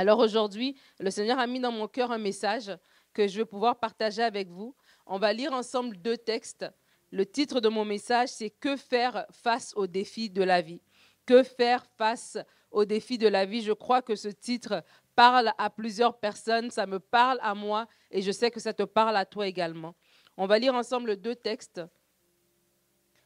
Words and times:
Alors 0.00 0.20
aujourd'hui, 0.20 0.78
le 0.98 1.10
Seigneur 1.10 1.38
a 1.38 1.46
mis 1.46 1.60
dans 1.60 1.72
mon 1.72 1.86
cœur 1.86 2.10
un 2.10 2.16
message 2.16 2.74
que 3.12 3.28
je 3.28 3.36
vais 3.36 3.44
pouvoir 3.44 3.78
partager 3.78 4.22
avec 4.22 4.48
vous. 4.48 4.74
On 5.04 5.18
va 5.18 5.34
lire 5.34 5.52
ensemble 5.52 5.98
deux 5.98 6.16
textes. 6.16 6.64
Le 7.10 7.26
titre 7.26 7.60
de 7.60 7.68
mon 7.68 7.84
message, 7.84 8.30
c'est 8.30 8.48
Que 8.48 8.78
faire 8.78 9.26
face 9.30 9.74
aux 9.76 9.86
défis 9.86 10.30
de 10.30 10.42
la 10.42 10.62
vie? 10.62 10.80
Que 11.26 11.42
faire 11.42 11.84
face 11.98 12.38
aux 12.70 12.86
défis 12.86 13.18
de 13.18 13.28
la 13.28 13.44
vie? 13.44 13.60
Je 13.60 13.74
crois 13.74 14.00
que 14.00 14.14
ce 14.14 14.28
titre 14.28 14.82
parle 15.14 15.52
à 15.58 15.68
plusieurs 15.68 16.18
personnes, 16.18 16.70
ça 16.70 16.86
me 16.86 16.98
parle 16.98 17.38
à 17.42 17.54
moi 17.54 17.86
et 18.10 18.22
je 18.22 18.32
sais 18.32 18.50
que 18.50 18.58
ça 18.58 18.72
te 18.72 18.84
parle 18.84 19.18
à 19.18 19.26
toi 19.26 19.46
également. 19.48 19.94
On 20.38 20.46
va 20.46 20.58
lire 20.58 20.74
ensemble 20.74 21.16
deux 21.16 21.36
textes. 21.36 21.82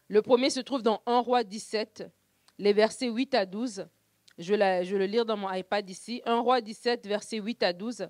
Le 0.08 0.22
premier 0.22 0.50
se 0.50 0.58
trouve 0.58 0.82
dans 0.82 1.04
1 1.06 1.20
roi 1.20 1.44
17, 1.44 2.10
les 2.58 2.72
versets 2.72 3.10
8 3.10 3.32
à 3.36 3.46
12. 3.46 3.86
Je 4.38 4.54
le 4.54 5.06
lire 5.06 5.24
dans 5.24 5.36
mon 5.36 5.52
iPad 5.52 5.88
ici. 5.88 6.22
1 6.24 6.40
roi 6.40 6.60
17, 6.60 7.06
versets 7.06 7.38
8 7.38 7.62
à 7.62 7.72
12. 7.72 8.08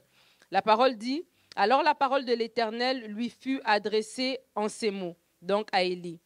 La 0.51 0.63
parole 0.63 0.97
dit, 0.97 1.25
Alors 1.57 1.83
la 1.83 1.95
parole 1.95 2.25
de 2.25 2.33
l'Éternel 2.33 3.07
lui 3.07 3.31
fut 3.31 3.61
adressée 3.65 4.39
en 4.55 4.69
ces 4.69 4.91
mots, 4.91 5.17
donc 5.43 5.69
à 5.73 5.83
Élie. 5.83 6.21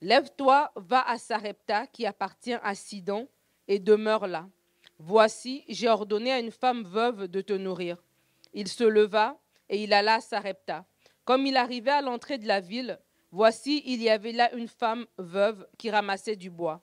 Lève-toi, 0.00 0.70
va 0.76 1.08
à 1.08 1.18
Sarepta 1.18 1.86
qui 1.86 2.06
appartient 2.06 2.58
à 2.62 2.74
Sidon, 2.74 3.28
et 3.68 3.78
demeure 3.78 4.26
là. 4.26 4.48
Voici, 4.98 5.64
j'ai 5.68 5.88
ordonné 5.88 6.32
à 6.32 6.40
une 6.40 6.50
femme 6.50 6.82
veuve 6.84 7.28
de 7.28 7.40
te 7.40 7.52
nourrir. 7.52 8.02
Il 8.54 8.66
se 8.66 8.84
leva 8.84 9.38
et 9.68 9.82
il 9.82 9.92
alla 9.92 10.14
à 10.14 10.20
Sarepta. 10.20 10.86
Comme 11.24 11.46
il 11.46 11.56
arrivait 11.56 11.90
à 11.90 12.00
l'entrée 12.00 12.38
de 12.38 12.48
la 12.48 12.60
ville, 12.60 12.98
voici, 13.30 13.82
il 13.84 14.02
y 14.02 14.08
avait 14.08 14.32
là 14.32 14.52
une 14.54 14.66
femme 14.66 15.06
veuve 15.18 15.68
qui 15.76 15.90
ramassait 15.90 16.36
du 16.36 16.50
bois. 16.50 16.80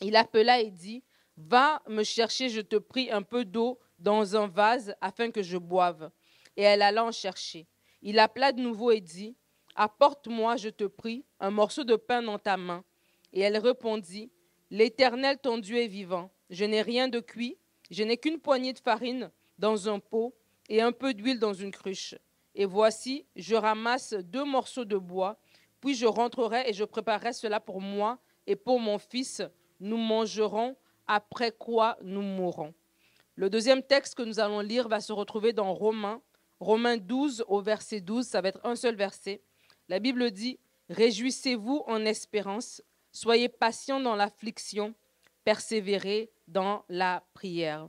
Il 0.00 0.16
appela 0.16 0.60
et 0.60 0.70
dit, 0.70 1.04
Va 1.36 1.82
me 1.88 2.02
chercher, 2.02 2.48
je 2.48 2.60
te 2.60 2.76
prie, 2.76 3.10
un 3.10 3.22
peu 3.22 3.44
d'eau 3.44 3.78
dans 3.98 4.36
un 4.36 4.46
vase 4.46 4.94
afin 5.00 5.30
que 5.30 5.42
je 5.42 5.56
boive. 5.56 6.10
Et 6.56 6.62
elle 6.62 6.82
alla 6.82 7.04
en 7.04 7.12
chercher. 7.12 7.66
Il 8.02 8.18
appela 8.18 8.52
de 8.52 8.60
nouveau 8.60 8.90
et 8.90 9.00
dit, 9.00 9.36
Apporte-moi, 9.74 10.56
je 10.56 10.68
te 10.68 10.84
prie, 10.84 11.24
un 11.40 11.50
morceau 11.50 11.84
de 11.84 11.96
pain 11.96 12.22
dans 12.22 12.38
ta 12.38 12.56
main. 12.56 12.84
Et 13.32 13.40
elle 13.40 13.56
répondit, 13.56 14.30
L'Éternel 14.70 15.38
ton 15.38 15.58
Dieu 15.58 15.76
est 15.78 15.86
vivant. 15.86 16.30
Je 16.50 16.64
n'ai 16.64 16.82
rien 16.82 17.08
de 17.08 17.20
cuit, 17.20 17.58
je 17.90 18.02
n'ai 18.02 18.16
qu'une 18.16 18.40
poignée 18.40 18.72
de 18.72 18.78
farine 18.78 19.30
dans 19.58 19.88
un 19.88 19.98
pot 19.98 20.34
et 20.68 20.80
un 20.80 20.92
peu 20.92 21.14
d'huile 21.14 21.38
dans 21.38 21.52
une 21.52 21.70
cruche. 21.70 22.14
Et 22.54 22.64
voici, 22.64 23.26
je 23.36 23.54
ramasse 23.54 24.12
deux 24.12 24.44
morceaux 24.44 24.84
de 24.84 24.96
bois, 24.96 25.38
puis 25.80 25.94
je 25.94 26.06
rentrerai 26.06 26.68
et 26.68 26.72
je 26.72 26.84
préparerai 26.84 27.32
cela 27.32 27.60
pour 27.60 27.80
moi 27.80 28.18
et 28.46 28.56
pour 28.56 28.80
mon 28.80 28.98
fils. 28.98 29.42
Nous 29.80 29.96
mangerons 29.96 30.76
après 31.06 31.52
quoi 31.52 31.96
nous 32.02 32.22
mourrons. 32.22 32.74
Le 33.34 33.48
deuxième 33.48 33.82
texte 33.82 34.14
que 34.14 34.22
nous 34.22 34.40
allons 34.40 34.60
lire 34.60 34.88
va 34.88 35.00
se 35.00 35.12
retrouver 35.12 35.52
dans 35.52 35.72
Romains, 35.74 36.20
Romains 36.60 36.96
12 36.96 37.44
au 37.48 37.60
verset 37.60 38.00
12, 38.00 38.26
ça 38.26 38.40
va 38.40 38.48
être 38.48 38.60
un 38.64 38.76
seul 38.76 38.94
verset. 38.94 39.42
La 39.88 39.98
Bible 39.98 40.30
dit, 40.30 40.58
Réjouissez-vous 40.90 41.82
en 41.86 42.04
espérance, 42.04 42.82
soyez 43.10 43.48
patients 43.48 44.00
dans 44.00 44.14
l'affliction, 44.14 44.94
persévérez 45.44 46.30
dans 46.48 46.84
la 46.88 47.24
prière. 47.34 47.88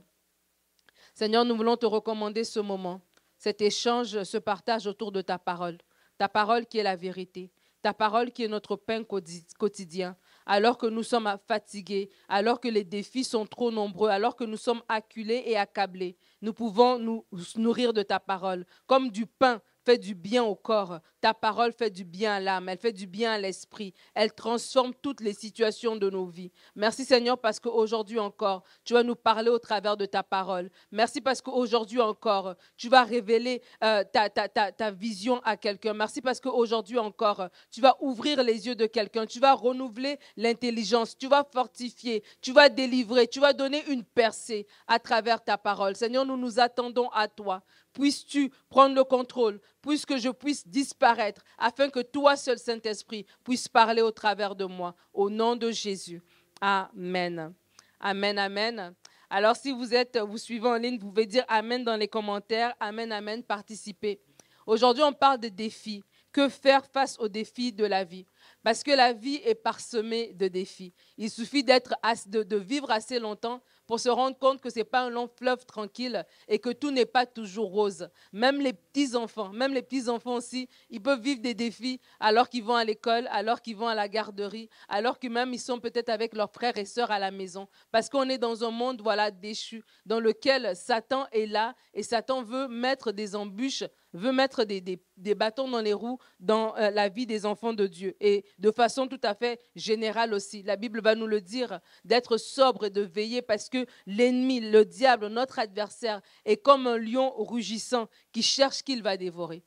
Seigneur, 1.14 1.44
nous 1.44 1.56
voulons 1.56 1.76
te 1.76 1.86
recommander 1.86 2.44
ce 2.44 2.60
moment, 2.60 3.00
cet 3.38 3.60
échange, 3.60 4.22
ce 4.22 4.38
partage 4.38 4.86
autour 4.86 5.12
de 5.12 5.20
ta 5.20 5.38
parole, 5.38 5.78
ta 6.18 6.28
parole 6.28 6.66
qui 6.66 6.78
est 6.78 6.82
la 6.82 6.96
vérité, 6.96 7.52
ta 7.82 7.92
parole 7.92 8.32
qui 8.32 8.42
est 8.42 8.48
notre 8.48 8.76
pain 8.76 9.04
quotidien, 9.04 10.16
alors 10.46 10.78
que 10.78 10.86
nous 10.86 11.02
sommes 11.02 11.36
fatigués, 11.46 12.10
alors 12.28 12.60
que 12.60 12.68
les 12.68 12.84
défis 12.84 13.24
sont 13.24 13.46
trop 13.46 13.70
nombreux, 13.70 14.10
alors 14.10 14.36
que 14.36 14.44
nous 14.44 14.56
sommes 14.56 14.82
acculés 14.88 15.42
et 15.46 15.56
accablés. 15.56 16.16
Nous 16.42 16.52
pouvons 16.52 16.98
nous 16.98 17.24
nourrir 17.56 17.92
de 17.92 18.02
ta 18.02 18.20
parole 18.20 18.66
comme 18.86 19.10
du 19.10 19.26
pain 19.26 19.60
fait 19.84 19.98
du 19.98 20.14
bien 20.14 20.44
au 20.44 20.54
corps. 20.54 20.98
Ta 21.20 21.34
parole 21.34 21.72
fait 21.72 21.90
du 21.90 22.04
bien 22.04 22.34
à 22.34 22.40
l'âme, 22.40 22.68
elle 22.68 22.78
fait 22.78 22.92
du 22.92 23.06
bien 23.06 23.32
à 23.32 23.38
l'esprit. 23.38 23.94
Elle 24.14 24.32
transforme 24.32 24.92
toutes 25.02 25.20
les 25.20 25.32
situations 25.32 25.96
de 25.96 26.10
nos 26.10 26.26
vies. 26.26 26.50
Merci 26.74 27.04
Seigneur 27.04 27.38
parce 27.38 27.60
qu'aujourd'hui 27.60 28.18
encore, 28.18 28.62
tu 28.84 28.94
vas 28.94 29.02
nous 29.02 29.14
parler 29.16 29.48
au 29.48 29.58
travers 29.58 29.96
de 29.96 30.06
ta 30.06 30.22
parole. 30.22 30.70
Merci 30.90 31.20
parce 31.20 31.40
qu'aujourd'hui 31.40 32.00
encore, 32.00 32.54
tu 32.76 32.88
vas 32.88 33.04
révéler 33.04 33.62
euh, 33.82 34.04
ta, 34.12 34.28
ta, 34.28 34.90
vision 34.90 35.40
à 35.44 35.56
quelqu'un. 35.56 35.94
Merci 35.94 36.20
parce 36.20 36.40
qu'aujourd'hui 36.40 36.98
encore, 36.98 37.48
tu 37.70 37.80
vas 37.80 37.96
ouvrir 38.00 38.42
les 38.42 38.66
yeux 38.66 38.74
de 38.74 38.86
quelqu'un. 38.86 39.26
Tu 39.26 39.40
vas 39.40 39.54
renouveler 39.54 40.18
l'intelligence. 40.36 41.16
Tu 41.16 41.28
vas 41.28 41.46
fortifier. 41.50 42.22
Tu 42.40 42.52
vas 42.52 42.68
délivrer. 42.68 43.26
Tu 43.28 43.40
vas 43.40 43.52
donner 43.52 43.84
une 43.88 44.04
percée 44.04 44.66
à 44.86 44.98
travers 44.98 45.42
ta 45.42 45.58
parole. 45.58 45.96
Seigneur, 45.96 46.24
nous 46.24 46.36
nous 46.36 46.60
attendons 46.60 47.08
à 47.10 47.28
toi. 47.28 47.62
Puisses-tu 47.94 48.50
prendre 48.68 48.94
le 48.94 49.04
contrôle, 49.04 49.60
puisque 49.80 50.16
je 50.16 50.28
puisse 50.28 50.66
disparaître, 50.66 51.42
afin 51.56 51.88
que 51.88 52.00
toi 52.00 52.36
seul, 52.36 52.58
Saint-Esprit, 52.58 53.24
puisse 53.44 53.68
parler 53.68 54.02
au 54.02 54.10
travers 54.10 54.54
de 54.54 54.64
moi. 54.64 54.94
Au 55.12 55.30
nom 55.30 55.56
de 55.56 55.70
Jésus. 55.70 56.20
Amen. 56.60 57.54
Amen, 58.00 58.38
amen. 58.38 58.94
Alors 59.30 59.56
si 59.56 59.72
vous 59.72 59.94
êtes, 59.94 60.18
vous 60.18 60.38
suivez 60.38 60.68
en 60.68 60.76
ligne, 60.76 60.98
vous 60.98 61.08
pouvez 61.08 61.26
dire 61.26 61.44
Amen 61.48 61.82
dans 61.82 61.96
les 61.96 62.08
commentaires. 62.08 62.74
Amen, 62.80 63.10
amen, 63.12 63.42
participez. 63.42 64.20
Aujourd'hui, 64.66 65.02
on 65.02 65.12
parle 65.12 65.40
de 65.40 65.48
défis. 65.48 66.02
Que 66.32 66.48
faire 66.48 66.84
face 66.86 67.16
aux 67.20 67.28
défis 67.28 67.72
de 67.72 67.84
la 67.84 68.02
vie? 68.02 68.26
Parce 68.64 68.82
que 68.82 68.90
la 68.90 69.12
vie 69.12 69.40
est 69.44 69.54
parsemée 69.54 70.32
de 70.32 70.48
défis. 70.48 70.92
Il 71.16 71.30
suffit 71.30 71.62
de 71.62 72.56
vivre 72.56 72.90
assez 72.90 73.20
longtemps 73.20 73.62
pour 73.86 74.00
se 74.00 74.08
rendre 74.08 74.38
compte 74.38 74.60
que 74.60 74.70
ce 74.70 74.80
n'est 74.80 74.84
pas 74.84 75.00
un 75.02 75.10
long 75.10 75.28
fleuve 75.28 75.64
tranquille 75.66 76.24
et 76.48 76.58
que 76.58 76.70
tout 76.70 76.90
n'est 76.90 77.06
pas 77.06 77.26
toujours 77.26 77.70
rose. 77.70 78.08
Même 78.32 78.60
les 78.60 78.72
petits-enfants, 78.72 79.50
même 79.50 79.74
les 79.74 79.82
petits-enfants 79.82 80.34
aussi, 80.34 80.68
ils 80.90 81.02
peuvent 81.02 81.20
vivre 81.20 81.40
des 81.40 81.54
défis 81.54 82.00
alors 82.20 82.48
qu'ils 82.48 82.64
vont 82.64 82.76
à 82.76 82.84
l'école, 82.84 83.28
alors 83.30 83.60
qu'ils 83.60 83.76
vont 83.76 83.88
à 83.88 83.94
la 83.94 84.08
garderie, 84.08 84.68
alors 84.88 85.18
que 85.18 85.28
même 85.28 85.52
ils 85.52 85.60
sont 85.60 85.80
peut-être 85.80 86.08
avec 86.08 86.34
leurs 86.34 86.52
frères 86.52 86.76
et 86.78 86.84
sœurs 86.84 87.10
à 87.10 87.18
la 87.18 87.30
maison. 87.30 87.68
Parce 87.90 88.08
qu'on 88.08 88.28
est 88.28 88.38
dans 88.38 88.64
un 88.64 88.70
monde 88.70 89.00
voilà 89.02 89.30
déchu, 89.30 89.82
dans 90.06 90.20
lequel 90.20 90.74
Satan 90.76 91.26
est 91.32 91.46
là 91.46 91.74
et 91.92 92.02
Satan 92.02 92.42
veut 92.42 92.68
mettre 92.68 93.12
des 93.12 93.36
embûches 93.36 93.84
veut 94.14 94.32
mettre 94.32 94.64
des, 94.64 94.80
des, 94.80 95.34
bâtons 95.34 95.68
dans 95.68 95.80
les 95.80 95.92
roues 95.92 96.18
dans 96.40 96.74
euh, 96.76 96.90
la 96.90 97.08
vie 97.08 97.26
des 97.26 97.44
enfants 97.44 97.74
de 97.74 97.86
Dieu. 97.86 98.16
Et 98.20 98.44
de 98.58 98.70
façon 98.70 99.08
tout 99.08 99.20
à 99.22 99.34
fait 99.34 99.60
générale 99.74 100.32
aussi. 100.32 100.62
La 100.62 100.76
Bible 100.76 101.02
va 101.02 101.14
nous 101.14 101.26
le 101.26 101.40
dire, 101.40 101.80
d'être 102.04 102.36
sobre 102.38 102.86
et 102.86 102.90
de 102.90 103.02
veiller 103.02 103.42
parce 103.42 103.68
que 103.68 103.84
l'ennemi, 104.06 104.60
le 104.60 104.84
diable, 104.84 105.26
notre 105.26 105.58
adversaire, 105.58 106.22
est 106.44 106.56
comme 106.56 106.86
un 106.86 106.96
lion 106.96 107.34
rugissant 107.42 108.08
qui 108.32 108.42
cherche 108.42 108.82
qu'il 108.82 109.02
va 109.02 109.16
dévorer. 109.16 109.62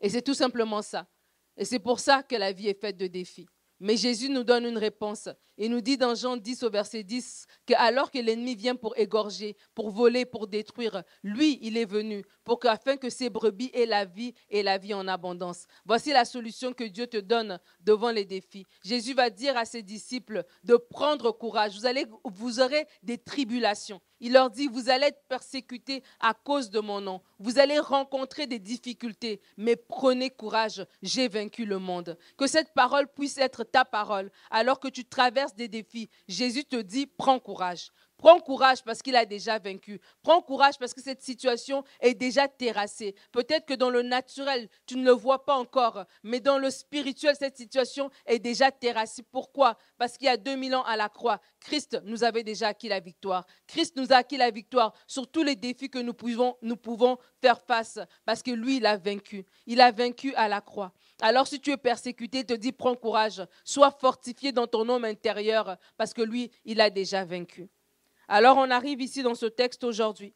Et 0.00 0.08
c'est 0.08 0.22
tout 0.22 0.34
simplement 0.34 0.82
ça. 0.82 1.06
Et 1.56 1.64
c'est 1.64 1.78
pour 1.78 2.00
ça 2.00 2.22
que 2.22 2.36
la 2.36 2.52
vie 2.52 2.68
est 2.68 2.80
faite 2.80 2.96
de 2.96 3.06
défis. 3.06 3.48
Mais 3.80 3.96
Jésus 3.96 4.28
nous 4.28 4.44
donne 4.44 4.64
une 4.64 4.78
réponse. 4.78 5.28
Il 5.56 5.70
nous 5.70 5.80
dit 5.80 5.96
dans 5.96 6.14
Jean 6.14 6.36
10 6.36 6.62
au 6.62 6.70
verset 6.70 7.02
10 7.02 7.46
que 7.66 7.74
alors 7.76 8.10
que 8.10 8.18
l'ennemi 8.18 8.54
vient 8.54 8.76
pour 8.76 8.96
égorger, 8.96 9.56
pour 9.74 9.90
voler, 9.90 10.24
pour 10.24 10.46
détruire, 10.46 11.02
lui, 11.22 11.58
il 11.62 11.76
est 11.76 11.84
venu 11.84 12.24
pour 12.44 12.60
qu'afin 12.60 12.96
que 12.96 13.10
ses 13.10 13.28
brebis 13.28 13.70
aient 13.74 13.86
la 13.86 14.04
vie 14.04 14.34
et 14.50 14.62
la 14.62 14.78
vie 14.78 14.94
en 14.94 15.06
abondance. 15.08 15.66
Voici 15.84 16.10
la 16.12 16.24
solution 16.24 16.72
que 16.72 16.84
Dieu 16.84 17.06
te 17.06 17.16
donne 17.16 17.58
devant 17.80 18.10
les 18.10 18.24
défis. 18.24 18.64
Jésus 18.84 19.14
va 19.14 19.30
dire 19.30 19.56
à 19.56 19.64
ses 19.64 19.82
disciples 19.82 20.44
de 20.64 20.76
prendre 20.76 21.32
courage. 21.32 21.76
Vous, 21.76 21.86
allez, 21.86 22.06
vous 22.24 22.60
aurez 22.60 22.86
des 23.02 23.18
tribulations. 23.18 24.00
Il 24.20 24.32
leur 24.32 24.50
dit, 24.50 24.66
vous 24.66 24.90
allez 24.90 25.06
être 25.06 25.22
persécutés 25.28 26.02
à 26.20 26.34
cause 26.34 26.70
de 26.70 26.80
mon 26.80 27.00
nom. 27.00 27.22
Vous 27.38 27.58
allez 27.58 27.78
rencontrer 27.78 28.46
des 28.46 28.58
difficultés, 28.58 29.40
mais 29.56 29.76
prenez 29.76 30.30
courage, 30.30 30.84
j'ai 31.02 31.28
vaincu 31.28 31.64
le 31.64 31.78
monde. 31.78 32.18
Que 32.36 32.46
cette 32.46 32.72
parole 32.74 33.08
puisse 33.08 33.38
être 33.38 33.64
ta 33.64 33.84
parole 33.84 34.30
alors 34.50 34.80
que 34.80 34.88
tu 34.88 35.04
traverses 35.04 35.54
des 35.54 35.68
défis. 35.68 36.10
Jésus 36.26 36.64
te 36.64 36.76
dit, 36.76 37.06
prends 37.06 37.38
courage. 37.38 37.92
Prends 38.18 38.40
courage 38.40 38.82
parce 38.82 39.00
qu'il 39.00 39.14
a 39.14 39.24
déjà 39.24 39.60
vaincu. 39.60 40.00
Prends 40.22 40.42
courage 40.42 40.76
parce 40.76 40.92
que 40.92 41.00
cette 41.00 41.22
situation 41.22 41.84
est 42.00 42.14
déjà 42.14 42.48
terrassée. 42.48 43.14
Peut-être 43.30 43.64
que 43.64 43.74
dans 43.74 43.90
le 43.90 44.02
naturel, 44.02 44.68
tu 44.86 44.96
ne 44.96 45.04
le 45.04 45.12
vois 45.12 45.44
pas 45.44 45.54
encore, 45.54 46.04
mais 46.24 46.40
dans 46.40 46.58
le 46.58 46.68
spirituel, 46.68 47.36
cette 47.38 47.56
situation 47.56 48.10
est 48.26 48.40
déjà 48.40 48.72
terrassée. 48.72 49.22
Pourquoi? 49.22 49.78
Parce 49.98 50.18
qu'il 50.18 50.26
y 50.26 50.30
a 50.30 50.36
2000 50.36 50.74
ans 50.74 50.82
à 50.82 50.96
la 50.96 51.08
croix, 51.08 51.40
Christ 51.60 52.00
nous 52.04 52.24
avait 52.24 52.42
déjà 52.42 52.68
acquis 52.68 52.88
la 52.88 52.98
victoire. 52.98 53.46
Christ 53.68 53.96
nous 53.96 54.12
a 54.12 54.16
acquis 54.16 54.36
la 54.36 54.50
victoire 54.50 54.94
sur 55.06 55.30
tous 55.30 55.44
les 55.44 55.54
défis 55.54 55.88
que 55.88 56.00
nous 56.00 56.14
pouvons, 56.14 56.56
nous 56.60 56.76
pouvons 56.76 57.18
faire 57.40 57.60
face 57.60 58.00
parce 58.24 58.42
que 58.42 58.50
lui, 58.50 58.78
il 58.78 58.86
a 58.86 58.96
vaincu. 58.96 59.46
Il 59.66 59.80
a 59.80 59.92
vaincu 59.92 60.34
à 60.34 60.48
la 60.48 60.60
croix. 60.60 60.92
Alors 61.20 61.46
si 61.46 61.60
tu 61.60 61.70
es 61.70 61.76
persécuté, 61.76 62.44
te 62.44 62.54
dis, 62.54 62.72
prends 62.72 62.96
courage, 62.96 63.42
sois 63.62 63.92
fortifié 63.92 64.50
dans 64.50 64.66
ton 64.66 64.88
homme 64.88 65.04
intérieur 65.04 65.76
parce 65.96 66.12
que 66.12 66.22
lui, 66.22 66.50
il 66.64 66.80
a 66.80 66.90
déjà 66.90 67.24
vaincu. 67.24 67.68
Alors 68.28 68.58
on 68.58 68.70
arrive 68.70 69.00
ici 69.00 69.22
dans 69.22 69.34
ce 69.34 69.46
texte 69.46 69.84
aujourd'hui. 69.84 70.34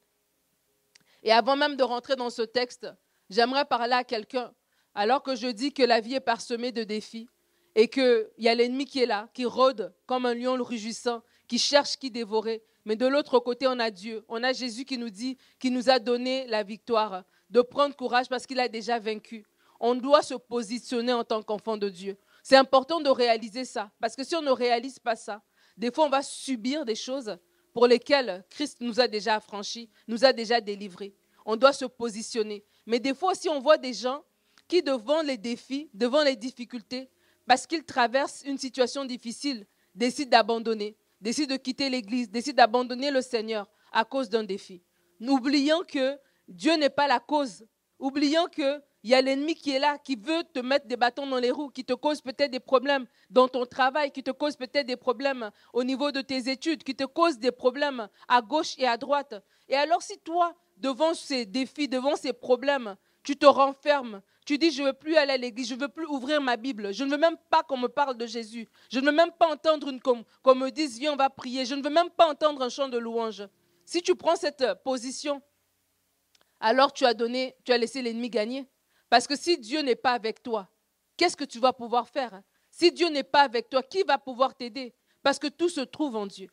Et 1.23 1.31
avant 1.31 1.57
même 1.57 1.77
de 1.77 1.83
rentrer 1.83 2.17
dans 2.17 2.31
ce 2.31 2.43
texte, 2.43 2.89
j'aimerais 3.29 3.67
parler 3.67 3.93
à 3.93 4.03
quelqu'un. 4.03 4.53
Alors 4.95 5.23
que 5.23 5.37
je 5.37 5.47
dis 5.47 5.73
que 5.73 5.83
la 5.83 6.01
vie 6.01 6.15
est 6.15 6.21
parsemée 6.21 6.73
de 6.73 6.85
défis 6.85 7.29
et 7.75 7.89
qu'il 7.89 8.29
y 8.39 8.49
a 8.49 8.55
l'ennemi 8.55 8.87
qui 8.87 9.01
est 9.01 9.07
là, 9.07 9.29
qui 9.33 9.45
rôde 9.45 9.95
comme 10.07 10.27
un 10.27 10.35
lion 10.35 10.57
rugissant, 10.63 11.23
qui 11.49 11.59
cherche 11.59 11.97
qui 11.97 12.11
dévorer, 12.11 12.63
Mais 12.85 12.97
de 12.97 13.07
l'autre 13.07 13.39
côté, 13.39 13.67
on 13.69 13.79
a 13.79 13.91
Dieu. 13.91 14.25
On 14.29 14.43
a 14.43 14.53
Jésus 14.53 14.85
qui 14.85 14.99
nous 14.99 15.11
dit, 15.11 15.39
qui 15.61 15.71
nous 15.71 15.89
a 15.89 15.99
donné 15.99 16.47
la 16.49 16.65
victoire, 16.65 17.23
de 17.49 17.61
prendre 17.61 17.95
courage 17.95 18.29
parce 18.29 18.47
qu'il 18.47 18.59
a 18.59 18.69
déjà 18.69 18.99
vaincu. 18.99 19.45
On 19.79 19.95
doit 19.95 20.23
se 20.23 20.35
positionner 20.35 21.13
en 21.13 21.25
tant 21.25 21.43
qu'enfant 21.43 21.77
de 21.77 21.89
Dieu. 21.89 22.17
C'est 22.43 22.57
important 22.57 23.01
de 23.01 23.11
réaliser 23.11 23.65
ça. 23.65 23.91
Parce 24.01 24.17
que 24.17 24.25
si 24.25 24.35
on 24.35 24.43
ne 24.43 24.51
réalise 24.51 24.99
pas 24.99 25.15
ça, 25.15 25.43
des 25.77 25.93
fois, 25.93 26.07
on 26.07 26.09
va 26.09 26.23
subir 26.23 26.85
des 26.85 26.95
choses 26.95 27.37
pour 27.73 27.87
lesquelles 27.87 28.45
Christ 28.51 28.79
nous 28.81 29.01
a 29.01 29.09
déjà 29.09 29.37
affranchis, 29.37 29.89
nous 30.07 30.25
a 30.25 30.33
déjà 30.33 30.61
délivrés. 30.61 31.15
On 31.45 31.57
doit 31.57 31.73
se 31.73 31.85
positionner. 31.85 32.65
Mais 32.87 33.01
des 33.01 33.15
fois 33.15 33.33
aussi, 33.33 33.49
on 33.49 33.61
voit 33.61 33.79
des 33.79 33.95
gens 33.95 34.23
qui, 34.69 34.83
devant 34.83 35.23
les 35.23 35.37
défis, 35.37 35.91
devant 35.95 36.23
les 36.23 36.37
difficultés, 36.37 37.09
parce 37.47 37.67
qu'ils 37.67 37.85
traversent 37.85 38.43
une 38.45 38.59
situation 38.59 39.05
difficile, 39.05 39.67
décident 39.95 40.31
d'abandonner, 40.31 40.97
décident 41.21 41.55
de 41.55 41.61
quitter 41.61 41.91
l'Église, 41.91 42.31
décident 42.31 42.57
d'abandonner 42.57 43.11
le 43.11 43.23
Seigneur 43.23 43.69
à 43.93 44.05
cause 44.05 44.29
d'un 44.29 44.45
défi. 44.45 44.83
Oubliant 45.21 45.83
que 45.83 46.19
Dieu 46.49 46.75
n'est 46.77 46.91
pas 46.91 47.07
la 47.07 47.21
cause, 47.21 47.65
oubliant 47.99 48.47
que 48.47 48.83
il 49.05 49.11
y 49.11 49.15
a 49.15 49.21
l'ennemi 49.21 49.55
qui 49.55 49.71
est 49.71 49.79
là, 49.79 49.99
qui 49.99 50.17
veut 50.17 50.45
te 50.55 50.61
mettre 50.61 50.87
des 50.87 50.97
bâtons 50.97 51.27
dans 51.27 51.39
les 51.39 51.51
roues, 51.51 51.71
qui 51.71 51.85
te 51.85 51.93
cause 51.93 52.21
peut-être 52.21 52.51
des 52.51 52.61
problèmes 52.61 53.07
dans 53.31 53.49
ton 53.49 53.67
travail, 53.67 54.13
qui 54.13 54.23
te 54.23 54.31
cause 54.31 54.57
peut-être 54.57 54.87
des 54.87 54.97
problèmes 54.97 55.51
au 55.73 55.83
niveau 55.83 56.13
de 56.13 56.21
tes 56.21 56.49
études, 56.51 56.85
qui 56.85 56.95
te 56.95 57.05
cause 57.05 57.39
des 57.39 57.51
problèmes 57.51 58.09
à 58.29 58.41
gauche 58.41 58.75
et 58.79 58.87
à 58.87 58.97
droite. 58.97 59.35
Et 59.69 59.75
alors 59.75 60.03
si 60.03 60.19
toi, 60.19 60.55
devant 60.77 61.15
ces 61.15 61.47
défis, 61.47 61.89
devant 61.89 62.15
ces 62.15 62.33
problèmes, 62.33 62.97
tu 63.25 63.37
te 63.37 63.47
renfermes, 63.47 64.23
tu 64.45 64.59
dis, 64.59 64.71
je 64.71 64.83
ne 64.83 64.89
veux 64.89 64.93
plus 64.93 65.17
aller 65.17 65.33
à 65.33 65.37
l'église, 65.37 65.69
je 65.69 65.75
ne 65.75 65.81
veux 65.81 65.89
plus 65.89 66.07
ouvrir 66.07 66.41
ma 66.41 66.57
Bible, 66.57 66.93
je 66.93 67.05
ne 67.05 67.11
veux 67.11 67.17
même 67.17 67.37
pas 67.51 67.63
qu'on 67.63 67.77
me 67.77 67.89
parle 67.89 68.17
de 68.17 68.27
Jésus, 68.27 68.69
je 68.91 68.99
ne 69.01 69.07
veux 69.07 69.13
même 69.13 69.31
pas 69.39 69.49
entendre 69.49 69.91
qu'on 70.43 70.55
me 70.55 70.71
dise, 70.71 70.99
viens, 70.99 71.13
on 71.13 71.17
va 71.17 71.31
prier, 71.31 71.65
je 71.65 71.75
ne 71.75 71.83
veux 71.83 71.91
même 71.91 72.11
pas 72.11 72.29
entendre 72.29 72.63
un 72.63 72.69
chant 72.69 72.89
de 72.89 72.99
louange. 72.99 73.47
Si 73.85 74.03
tu 74.03 74.15
prends 74.15 74.37
cette 74.37 74.65
position, 74.85 75.43
alors 76.61 76.93
tu 76.93 77.05
as 77.05 77.15
donné, 77.15 77.57
tu 77.65 77.73
as 77.73 77.79
laissé 77.79 78.03
l'ennemi 78.03 78.31
gagner. 78.31 78.67
Parce 79.13 79.27
que 79.27 79.37
si 79.37 79.59
Dieu 79.59 79.83
n'est 79.83 79.95
pas 79.95 80.13
avec 80.13 80.43
toi, 80.43 80.71
qu'est-ce 81.19 81.37
que 81.37 81.45
tu 81.45 81.59
vas 81.59 81.75
pouvoir 81.75 82.09
faire 82.09 82.33
hein? 82.33 82.43
Si 82.71 82.91
Dieu 82.91 83.11
n'est 83.11 83.23
pas 83.23 83.43
avec 83.43 83.69
toi, 83.69 83.83
qui 83.83 84.03
va 84.05 84.17
pouvoir 84.17 84.55
t'aider? 84.55 84.95
Parce 85.23 85.39
que 85.39 85.49
tout 85.49 85.69
se 85.69 85.83
trouve 85.83 86.17
en 86.17 86.27
Dieu. 86.27 86.49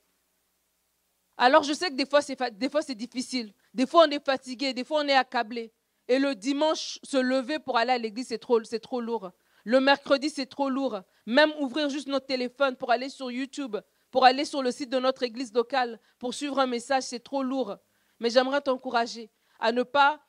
Alors 1.38 1.63
je 1.63 1.71
sais 1.71 1.88
que 1.89 1.94
des 1.95 2.06
fois 2.06 2.21
c'est, 2.21 2.95
difficile, 2.95 3.53
des 3.73 3.88
fois 3.88 4.07
on 4.09 4.11
est 4.11 4.21
fatigué, 4.21 4.73
des 4.73 4.83
fois 4.83 5.03
on 5.06 5.07
est 5.07 5.13
accablé. 5.13 5.71
Et 6.09 6.19
le 6.19 6.35
dimanche, 6.35 7.00
se 7.01 7.15
lever 7.15 7.59
pour 7.59 7.77
aller 7.77 7.94
à 7.94 7.97
l'église, 7.97 8.27
c'est 8.27 8.39
trop, 8.39 8.61
c'est 8.65 8.81
trop 8.81 9.00
lourd. 9.00 9.31
Le 9.63 9.79
mercredi, 9.79 10.29
c'est 10.29 10.47
trop 10.47 10.69
lourd. 10.69 11.00
Même 11.25 11.53
ouvrir 11.61 11.89
juste 11.89 12.09
notre 12.09 12.25
téléphone 12.25 12.75
pour 12.75 12.91
aller 12.91 13.07
sur 13.07 13.31
YouTube, 13.31 13.77
pour 14.11 14.25
aller 14.25 14.44
sur 14.44 14.61
le 14.61 14.71
site 14.71 14.89
de 14.89 15.00
notre 15.00 15.23
église 15.23 15.53
locale, 15.53 15.97
pour 16.17 16.33
suivre 16.33 16.59
un 16.59 16.67
message, 16.67 17.03
c'est 17.03 17.23
trop 17.23 17.41
lourd. 17.41 17.77
Mais 18.19 18.29
j'aimerais 18.29 18.59
t'encourager 18.59 19.31
à 19.61 19.71
ne 19.71 19.83
pas 19.83 20.19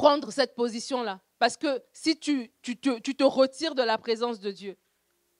prendre 0.00 0.30
cette 0.32 0.54
position-là. 0.54 1.20
Parce 1.38 1.58
que 1.58 1.82
si 1.92 2.18
tu, 2.18 2.50
te, 2.62 3.24
retires 3.24 3.74
de 3.74 3.82
la 3.82 3.98
présence 3.98 4.40
de 4.40 4.50
Dieu, 4.50 4.78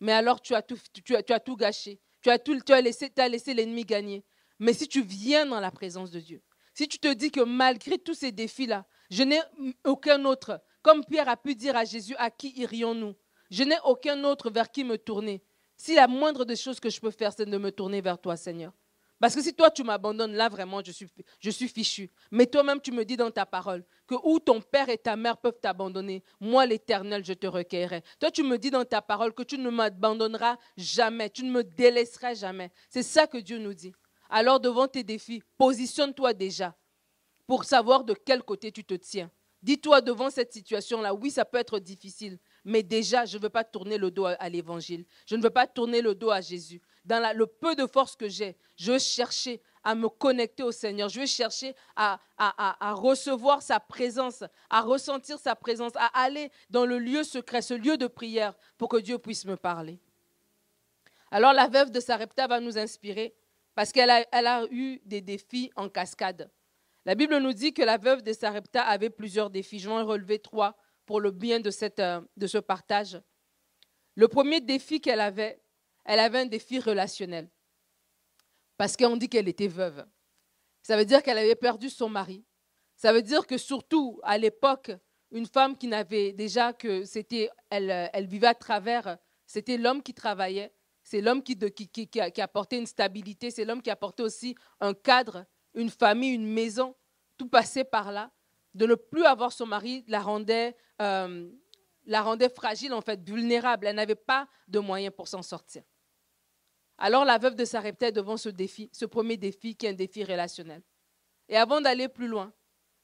mais 0.00 0.12
alors 0.12 0.42
tu 0.42 0.54
as 0.54 0.60
tout, 0.60 0.78
tu 1.02 1.16
as, 1.16 1.22
tu 1.22 1.32
as 1.32 1.40
tout 1.40 1.56
gâché. 1.56 1.98
Tu 2.20 2.28
as, 2.28 2.38
tout, 2.38 2.60
tu 2.60 2.72
as 2.72 2.82
laissé, 2.82 3.10
as 3.16 3.28
laissé 3.28 3.54
l'ennemi 3.54 3.86
gagner. 3.86 4.22
Mais 4.58 4.74
si 4.74 4.86
tu 4.86 5.00
viens 5.00 5.46
dans 5.46 5.60
la 5.60 5.70
présence 5.70 6.10
de 6.10 6.20
Dieu, 6.20 6.42
si 6.74 6.86
tu 6.88 6.98
te 6.98 7.10
dis 7.10 7.30
que 7.30 7.40
malgré 7.40 7.96
tous 7.96 8.12
ces 8.12 8.32
défis-là, 8.32 8.84
je 9.10 9.22
n'ai 9.22 9.40
aucun 9.84 10.26
autre, 10.26 10.60
comme 10.82 11.06
Pierre 11.06 11.30
a 11.30 11.38
pu 11.38 11.54
dire 11.54 11.74
à 11.74 11.86
Jésus, 11.86 12.14
à 12.18 12.30
qui 12.30 12.52
irions-nous? 12.60 13.14
Je 13.50 13.64
n'ai 13.64 13.78
aucun 13.84 14.22
autre 14.24 14.50
vers 14.50 14.70
qui 14.70 14.84
me 14.84 14.98
tourner. 14.98 15.42
Si 15.78 15.94
la 15.94 16.06
moindre 16.06 16.44
des 16.44 16.56
choses 16.56 16.80
que 16.80 16.90
je 16.90 17.00
peux 17.00 17.10
faire, 17.10 17.32
c'est 17.34 17.46
de 17.46 17.58
me 17.58 17.72
tourner 17.72 18.02
vers 18.02 18.20
toi, 18.20 18.36
Seigneur. 18.36 18.74
Parce 19.20 19.34
que 19.34 19.42
si 19.42 19.52
toi, 19.52 19.70
tu 19.70 19.84
m'abandonnes, 19.84 20.32
là, 20.32 20.48
vraiment, 20.48 20.80
je 20.82 20.92
suis, 20.92 21.06
je 21.38 21.50
suis 21.50 21.68
fichu. 21.68 22.10
Mais 22.30 22.46
toi-même, 22.46 22.80
tu 22.80 22.90
me 22.90 23.04
dis 23.04 23.18
dans 23.18 23.30
ta 23.30 23.44
parole 23.44 23.84
que 24.06 24.14
où 24.24 24.40
ton 24.40 24.62
père 24.62 24.88
et 24.88 24.96
ta 24.96 25.14
mère 25.14 25.36
peuvent 25.36 25.60
t'abandonner, 25.60 26.24
moi, 26.40 26.64
l'Éternel, 26.64 27.22
je 27.22 27.34
te 27.34 27.46
requerrai. 27.46 28.02
Toi, 28.18 28.30
tu 28.30 28.42
me 28.42 28.56
dis 28.56 28.70
dans 28.70 28.84
ta 28.84 29.02
parole 29.02 29.34
que 29.34 29.42
tu 29.42 29.58
ne 29.58 29.68
m'abandonneras 29.68 30.56
jamais, 30.78 31.28
tu 31.28 31.44
ne 31.44 31.50
me 31.50 31.62
délaisseras 31.62 32.32
jamais. 32.32 32.70
C'est 32.88 33.02
ça 33.02 33.26
que 33.26 33.36
Dieu 33.36 33.58
nous 33.58 33.74
dit. 33.74 33.92
Alors, 34.30 34.58
devant 34.58 34.88
tes 34.88 35.04
défis, 35.04 35.42
positionne-toi 35.58 36.32
déjà 36.32 36.74
pour 37.46 37.64
savoir 37.64 38.04
de 38.04 38.14
quel 38.14 38.42
côté 38.42 38.72
tu 38.72 38.84
te 38.84 38.94
tiens. 38.94 39.30
Dis-toi 39.62 40.00
devant 40.00 40.30
cette 40.30 40.54
situation-là, 40.54 41.12
oui, 41.12 41.30
ça 41.30 41.44
peut 41.44 41.58
être 41.58 41.78
difficile, 41.78 42.38
mais 42.64 42.82
déjà, 42.82 43.26
je 43.26 43.36
ne 43.36 43.42
veux 43.42 43.50
pas 43.50 43.64
tourner 43.64 43.98
le 43.98 44.10
dos 44.10 44.24
à 44.24 44.48
l'évangile. 44.48 45.04
Je 45.26 45.36
ne 45.36 45.42
veux 45.42 45.50
pas 45.50 45.66
tourner 45.66 46.00
le 46.00 46.14
dos 46.14 46.30
à 46.30 46.40
Jésus 46.40 46.80
dans 47.10 47.36
le 47.36 47.46
peu 47.46 47.74
de 47.74 47.86
force 47.86 48.14
que 48.14 48.28
j'ai, 48.28 48.56
je 48.76 48.96
chercher 48.98 49.60
à 49.82 49.96
me 49.96 50.08
connecter 50.08 50.62
au 50.62 50.70
Seigneur. 50.70 51.08
Je 51.08 51.20
veux 51.20 51.26
chercher 51.26 51.74
à, 51.96 52.20
à, 52.38 52.92
recevoir 52.92 53.62
sa 53.62 53.80
présence, 53.80 54.44
à 54.68 54.80
ressentir 54.80 55.38
sa 55.38 55.56
présence, 55.56 55.92
à 55.96 56.06
aller 56.22 56.52
dans 56.68 56.86
le 56.86 57.00
lieu 57.00 57.24
secret, 57.24 57.62
ce 57.62 57.74
lieu 57.74 57.96
de 57.96 58.06
prière, 58.06 58.54
pour 58.78 58.88
que 58.88 58.98
Dieu 58.98 59.18
puisse 59.18 59.44
me 59.44 59.56
parler. 59.56 59.98
Alors 61.32 61.52
la 61.52 61.66
veuve 61.66 61.90
de 61.90 61.98
Sarepta 61.98 62.46
va 62.46 62.60
nous 62.60 62.78
inspirer 62.78 63.34
parce 63.74 63.90
qu'elle 63.90 64.10
a, 64.10 64.24
elle 64.30 64.46
a 64.46 64.64
eu 64.70 65.00
des 65.04 65.20
défis 65.20 65.72
en 65.74 65.88
cascade. 65.88 66.48
La 67.06 67.16
Bible 67.16 67.36
nous 67.38 67.52
dit 67.52 67.72
que 67.72 67.82
la 67.82 67.98
veuve 67.98 68.22
de 68.22 68.32
Sarepta 68.32 68.82
avait 68.82 69.10
plusieurs 69.10 69.50
défis. 69.50 69.80
Je 69.80 69.88
vais 69.88 69.94
en 69.94 70.06
relever 70.06 70.38
trois 70.38 70.76
pour 71.06 71.20
le 71.20 71.32
bien 71.32 71.58
de, 71.58 71.70
cette, 71.70 71.98
euh, 71.98 72.20
de 72.36 72.46
ce 72.46 72.58
partage. 72.58 73.20
Le 74.14 74.28
premier 74.28 74.60
défi 74.60 75.00
qu'elle 75.00 75.20
avait, 75.20 75.60
elle 76.04 76.20
avait 76.20 76.40
un 76.40 76.46
défi 76.46 76.78
relationnel. 76.78 77.48
Parce 78.76 78.96
qu'on 78.96 79.16
dit 79.16 79.28
qu'elle 79.28 79.48
était 79.48 79.68
veuve. 79.68 80.04
Ça 80.82 80.96
veut 80.96 81.04
dire 81.04 81.22
qu'elle 81.22 81.38
avait 81.38 81.54
perdu 81.54 81.90
son 81.90 82.08
mari. 82.08 82.44
Ça 82.96 83.12
veut 83.12 83.22
dire 83.22 83.46
que 83.46 83.58
surtout 83.58 84.20
à 84.22 84.38
l'époque, 84.38 84.90
une 85.30 85.46
femme 85.46 85.76
qui 85.76 85.86
n'avait 85.86 86.32
déjà 86.32 86.72
que 86.72 87.04
c'était, 87.04 87.50
elle, 87.68 88.10
elle 88.12 88.26
vivait 88.26 88.48
à 88.48 88.54
travers, 88.54 89.18
c'était 89.46 89.76
l'homme 89.76 90.02
qui 90.02 90.14
travaillait, 90.14 90.72
c'est 91.02 91.20
l'homme 91.20 91.42
qui, 91.42 91.58
apportait 92.40 92.78
une 92.78 92.86
stabilité, 92.86 93.50
c'est 93.50 93.64
l'homme 93.64 93.82
qui 93.82 93.90
apportait 93.90 94.22
aussi 94.22 94.54
un 94.80 94.94
cadre, 94.94 95.44
une 95.74 95.90
famille, 95.90 96.34
une 96.34 96.46
maison, 96.46 96.94
tout 97.36 97.48
passait 97.48 97.84
par 97.84 98.12
là. 98.12 98.30
De 98.74 98.86
ne 98.86 98.94
plus 98.94 99.24
avoir 99.24 99.50
son 99.50 99.66
mari 99.66 100.04
la 100.06 100.20
rendait, 100.20 100.76
euh, 101.02 101.50
la 102.10 102.22
rendait 102.22 102.48
fragile, 102.48 102.92
en 102.92 103.00
fait, 103.00 103.20
vulnérable. 103.22 103.86
Elle 103.86 103.96
n'avait 103.96 104.14
pas 104.14 104.48
de 104.68 104.80
moyens 104.80 105.14
pour 105.14 105.28
s'en 105.28 105.42
sortir. 105.42 105.82
Alors 106.98 107.24
la 107.24 107.38
veuve 107.38 107.54
de 107.54 107.64
Sarepta 107.64 108.10
devant 108.10 108.36
ce 108.36 108.50
défi, 108.50 108.90
ce 108.92 109.06
premier 109.06 109.38
défi 109.38 109.74
qui 109.74 109.86
est 109.86 109.90
un 109.90 109.94
défi 109.94 110.22
relationnel. 110.22 110.82
Et 111.48 111.56
avant 111.56 111.80
d'aller 111.80 112.08
plus 112.08 112.26
loin, 112.26 112.52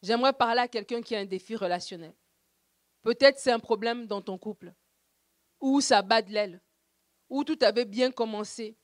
j'aimerais 0.03 0.35
parler 0.35 0.61
à 0.61 0.69
quelqu'un 0.69 1.00
qui 1.00 1.16
a 1.16 1.21
un 1.21 1.25
défi 1.25 1.57
relationnel. 1.57 2.14
Peut-être 3.02 3.38
c'est 3.38 3.52
un 3.52 3.59
problème 3.59 4.07
dans 4.07 4.21
ton 4.21 4.37
couple, 4.37 4.75
ou 5.61 5.81
ça 5.81 6.02
bat 6.02 6.21
de 6.21 6.31
l'aile, 6.31 6.61
ou 7.31 7.42
tout 7.42 7.59
avait 7.62 7.87
bien 7.87 8.11
commencé, 8.11 8.76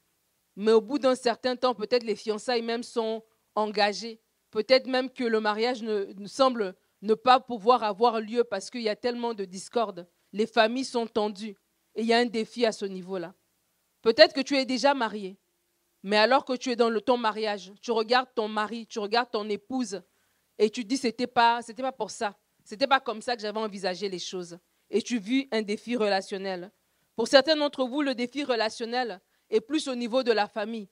mais 0.56 0.72
au 0.72 0.80
bout 0.80 0.98
d'un 0.98 1.14
certain 1.14 1.56
temps, 1.56 1.74
peut-être 1.74 2.04
les 2.04 2.16
fiançailles 2.16 2.62
même 2.62 2.82
sont 2.82 3.22
engagées, 3.54 4.22
peut-être 4.50 4.86
même 4.86 5.10
que 5.10 5.24
le 5.24 5.40
mariage 5.40 5.82
ne, 5.82 6.06
semble 6.26 6.74
ne 7.02 7.14
pas 7.14 7.40
pouvoir 7.40 7.82
avoir 7.82 8.20
lieu 8.20 8.44
parce 8.44 8.70
qu'il 8.70 8.82
y 8.82 8.88
a 8.88 8.96
tellement 8.96 9.34
de 9.34 9.44
discorde, 9.44 10.08
les 10.32 10.46
familles 10.46 10.84
sont 10.84 11.06
tendues, 11.06 11.56
et 11.94 12.02
il 12.02 12.06
y 12.06 12.12
a 12.12 12.18
un 12.18 12.26
défi 12.26 12.64
à 12.64 12.72
ce 12.72 12.86
niveau-là. 12.86 13.34
Peut-être 14.00 14.34
que 14.34 14.40
tu 14.40 14.56
es 14.56 14.64
déjà 14.64 14.94
marié, 14.94 15.36
mais 16.02 16.16
alors 16.16 16.44
que 16.44 16.54
tu 16.54 16.70
es 16.70 16.76
dans 16.76 16.92
ton 17.00 17.16
mariage, 17.16 17.72
tu 17.80 17.92
regardes 17.92 18.32
ton 18.34 18.48
mari, 18.48 18.86
tu 18.86 18.98
regardes 18.98 19.30
ton 19.30 19.48
épouse 19.48 20.02
et 20.58 20.70
tu 20.70 20.84
dis 20.84 20.96
c'était 20.96 21.26
pas 21.26 21.62
c'était 21.62 21.82
pas 21.82 21.92
pour 21.92 22.10
ça. 22.10 22.36
C'était 22.64 22.86
pas 22.86 23.00
comme 23.00 23.22
ça 23.22 23.36
que 23.36 23.42
j'avais 23.42 23.58
envisagé 23.58 24.08
les 24.08 24.18
choses. 24.18 24.58
Et 24.90 25.02
tu 25.02 25.18
vis 25.18 25.48
un 25.50 25.62
défi 25.62 25.96
relationnel. 25.96 26.70
Pour 27.16 27.28
certains 27.28 27.56
d'entre 27.56 27.84
vous, 27.84 28.02
le 28.02 28.14
défi 28.14 28.44
relationnel 28.44 29.20
est 29.50 29.60
plus 29.60 29.88
au 29.88 29.94
niveau 29.94 30.22
de 30.22 30.32
la 30.32 30.46
famille, 30.46 30.88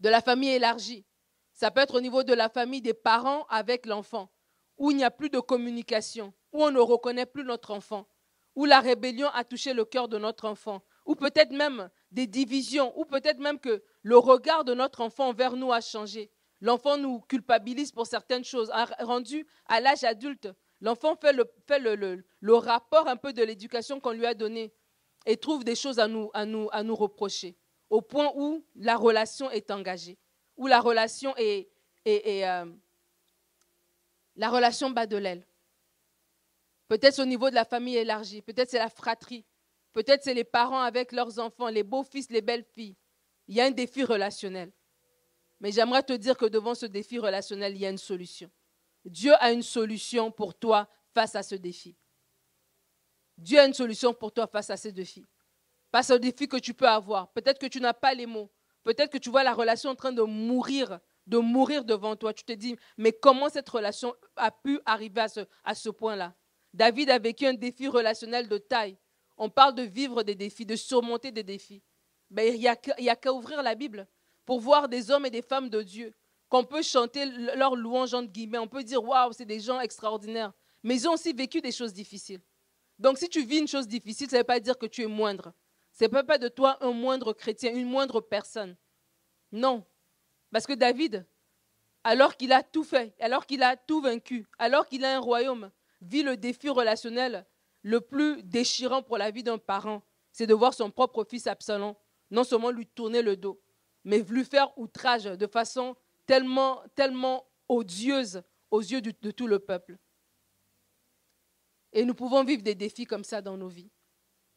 de 0.00 0.08
la 0.08 0.20
famille 0.20 0.50
élargie. 0.50 1.04
Ça 1.52 1.70
peut 1.70 1.80
être 1.80 1.94
au 1.94 2.00
niveau 2.00 2.22
de 2.22 2.34
la 2.34 2.48
famille 2.48 2.82
des 2.82 2.94
parents 2.94 3.46
avec 3.48 3.86
l'enfant, 3.86 4.30
où 4.78 4.90
il 4.90 4.96
n'y 4.96 5.04
a 5.04 5.10
plus 5.10 5.30
de 5.30 5.40
communication, 5.40 6.32
où 6.52 6.64
on 6.64 6.70
ne 6.70 6.80
reconnaît 6.80 7.26
plus 7.26 7.44
notre 7.44 7.70
enfant, 7.70 8.06
où 8.54 8.64
la 8.64 8.80
rébellion 8.80 9.28
a 9.28 9.44
touché 9.44 9.72
le 9.72 9.84
cœur 9.84 10.08
de 10.08 10.18
notre 10.18 10.46
enfant, 10.46 10.82
ou 11.04 11.14
peut-être 11.14 11.52
même 11.52 11.88
des 12.10 12.26
divisions, 12.26 12.98
ou 12.98 13.04
peut-être 13.04 13.38
même 13.38 13.58
que 13.58 13.82
le 14.02 14.18
regard 14.18 14.64
de 14.64 14.74
notre 14.74 15.00
enfant 15.00 15.28
envers 15.28 15.56
nous 15.56 15.72
a 15.72 15.80
changé. 15.80 16.30
L'enfant 16.60 16.96
nous 16.96 17.20
culpabilise 17.20 17.92
pour 17.92 18.06
certaines 18.06 18.44
choses. 18.44 18.70
Rendu 19.00 19.46
à 19.66 19.80
l'âge 19.80 20.04
adulte, 20.04 20.48
l'enfant 20.80 21.14
fait, 21.16 21.32
le, 21.32 21.44
fait 21.66 21.78
le, 21.78 22.24
le, 22.40 22.54
rapport 22.54 23.08
un 23.08 23.16
peu 23.16 23.32
de 23.32 23.42
l'éducation 23.42 24.00
qu'on 24.00 24.12
lui 24.12 24.26
a 24.26 24.34
donnée 24.34 24.72
et 25.26 25.36
trouve 25.36 25.64
des 25.64 25.74
choses 25.74 25.98
à 25.98 26.08
nous, 26.08 26.30
à, 26.32 26.46
nous, 26.46 26.68
à 26.72 26.82
nous 26.82 26.96
reprocher, 26.96 27.56
au 27.90 28.00
point 28.00 28.32
où 28.34 28.64
la 28.74 28.96
relation 28.96 29.50
est 29.50 29.70
engagée, 29.70 30.18
où 30.56 30.66
la 30.66 30.80
relation 30.80 31.34
est, 31.36 31.68
est, 32.04 32.46
euh, 32.46 32.64
la 34.36 34.50
relation 34.50 34.90
bat 34.90 35.06
de 35.06 35.16
l'aile. 35.16 35.46
Peut-être 36.88 37.20
au 37.20 37.24
niveau 37.24 37.50
de 37.50 37.54
la 37.54 37.64
famille 37.64 37.96
élargie, 37.96 38.42
peut-être 38.42 38.70
c'est 38.70 38.78
la 38.78 38.90
fratrie, 38.90 39.44
Peut-être 39.96 40.24
c'est 40.24 40.34
les 40.34 40.44
parents 40.44 40.82
avec 40.82 41.10
leurs 41.10 41.38
enfants, 41.38 41.68
les 41.68 41.82
beaux-fils, 41.82 42.28
les 42.28 42.42
belles-filles. 42.42 42.98
Il 43.48 43.54
y 43.54 43.62
a 43.62 43.64
un 43.64 43.70
défi 43.70 44.04
relationnel. 44.04 44.70
Mais 45.58 45.72
j'aimerais 45.72 46.02
te 46.02 46.12
dire 46.12 46.36
que 46.36 46.44
devant 46.44 46.74
ce 46.74 46.84
défi 46.84 47.18
relationnel, 47.18 47.74
il 47.74 47.80
y 47.80 47.86
a 47.86 47.88
une 47.88 47.96
solution. 47.96 48.50
Dieu 49.06 49.32
a 49.40 49.52
une 49.52 49.62
solution 49.62 50.30
pour 50.30 50.54
toi 50.54 50.86
face 51.14 51.34
à 51.34 51.42
ce 51.42 51.54
défi. 51.54 51.96
Dieu 53.38 53.58
a 53.58 53.64
une 53.64 53.72
solution 53.72 54.12
pour 54.12 54.32
toi 54.32 54.46
face 54.46 54.68
à 54.68 54.76
ces 54.76 54.92
défis. 54.92 55.24
Face 55.90 56.10
au 56.10 56.18
défi 56.18 56.46
que 56.46 56.58
tu 56.58 56.74
peux 56.74 56.86
avoir. 56.86 57.32
Peut-être 57.32 57.58
que 57.58 57.66
tu 57.66 57.80
n'as 57.80 57.94
pas 57.94 58.12
les 58.12 58.26
mots. 58.26 58.50
Peut-être 58.84 59.10
que 59.10 59.16
tu 59.16 59.30
vois 59.30 59.44
la 59.44 59.54
relation 59.54 59.88
en 59.88 59.94
train 59.94 60.12
de 60.12 60.20
mourir, 60.20 61.00
de 61.26 61.38
mourir 61.38 61.84
devant 61.84 62.16
toi. 62.16 62.32
Tu 62.32 62.44
te 62.44 62.52
dis, 62.52 62.76
mais 62.96 63.12
comment 63.12 63.48
cette 63.48 63.68
relation 63.68 64.14
a 64.36 64.50
pu 64.50 64.80
arriver 64.84 65.20
à 65.22 65.28
ce, 65.28 65.40
à 65.64 65.74
ce 65.74 65.88
point-là? 65.90 66.34
David 66.72 67.10
a 67.10 67.18
vécu 67.18 67.46
un 67.46 67.54
défi 67.54 67.88
relationnel 67.88 68.48
de 68.48 68.58
taille. 68.58 68.98
On 69.36 69.50
parle 69.50 69.74
de 69.74 69.82
vivre 69.82 70.22
des 70.22 70.34
défis, 70.34 70.66
de 70.66 70.76
surmonter 70.76 71.30
des 71.30 71.42
défis. 71.42 71.82
Ben, 72.30 72.54
il 72.54 72.60
n'y 72.60 73.08
a 73.08 73.16
qu'à 73.16 73.32
ouvrir 73.32 73.62
la 73.62 73.74
Bible 73.74 74.06
pour 74.44 74.60
voir 74.60 74.88
des 74.88 75.10
hommes 75.10 75.26
et 75.26 75.30
des 75.30 75.42
femmes 75.42 75.68
de 75.68 75.82
Dieu, 75.82 76.14
qu'on 76.48 76.64
peut 76.64 76.82
chanter 76.82 77.26
leur 77.56 77.74
louange 77.74 78.14
entre 78.14 78.30
guillemets, 78.30 78.58
on 78.58 78.68
peut 78.68 78.84
dire 78.84 79.02
waouh, 79.02 79.32
c'est 79.32 79.44
des 79.44 79.60
gens 79.60 79.80
extraordinaires, 79.80 80.52
mais 80.82 80.94
ils 80.94 81.08
ont 81.08 81.14
aussi 81.14 81.32
vécu 81.32 81.60
des 81.60 81.72
choses 81.72 81.92
difficiles. 81.92 82.40
Donc 82.98 83.18
si 83.18 83.28
tu 83.28 83.44
vis 83.44 83.58
une 83.58 83.68
chose 83.68 83.88
difficile, 83.88 84.30
ça 84.30 84.36
ne 84.36 84.40
veut 84.40 84.46
pas 84.46 84.60
dire 84.60 84.78
que 84.78 84.86
tu 84.86 85.02
es 85.02 85.06
moindre. 85.06 85.52
Ce 85.92 86.04
n'est 86.04 86.22
pas 86.22 86.38
de 86.38 86.48
toi 86.48 86.78
un 86.80 86.92
moindre 86.92 87.32
chrétien, 87.32 87.74
une 87.74 87.88
moindre 87.88 88.20
personne. 88.20 88.76
Non. 89.50 89.84
Parce 90.56 90.66
que 90.66 90.72
David, 90.72 91.26
alors 92.02 92.34
qu'il 92.34 92.50
a 92.50 92.62
tout 92.62 92.82
fait, 92.82 93.14
alors 93.20 93.44
qu'il 93.44 93.62
a 93.62 93.76
tout 93.76 94.00
vaincu, 94.00 94.46
alors 94.58 94.86
qu'il 94.86 95.04
a 95.04 95.14
un 95.14 95.20
royaume, 95.20 95.70
vit 96.00 96.22
le 96.22 96.38
défi 96.38 96.70
relationnel 96.70 97.44
le 97.82 98.00
plus 98.00 98.42
déchirant 98.42 99.02
pour 99.02 99.18
la 99.18 99.30
vie 99.30 99.42
d'un 99.42 99.58
parent, 99.58 100.02
c'est 100.32 100.46
de 100.46 100.54
voir 100.54 100.72
son 100.72 100.90
propre 100.90 101.26
fils 101.28 101.46
Absalom 101.46 101.94
non 102.30 102.42
seulement 102.42 102.70
lui 102.70 102.86
tourner 102.86 103.20
le 103.20 103.36
dos, 103.36 103.60
mais 104.02 104.20
lui 104.20 104.46
faire 104.46 104.72
outrage 104.78 105.24
de 105.24 105.46
façon 105.46 105.94
tellement, 106.24 106.82
tellement 106.94 107.46
odieuse 107.68 108.40
aux 108.70 108.80
yeux 108.80 109.02
de, 109.02 109.10
tout 109.30 109.46
le 109.46 109.58
peuple. 109.58 109.98
Et 111.92 112.02
nous 112.06 112.14
pouvons 112.14 112.44
vivre 112.44 112.62
des 112.62 112.74
défis 112.74 113.04
comme 113.04 113.24
ça 113.24 113.42
dans 113.42 113.58
nos 113.58 113.68
vies. 113.68 113.90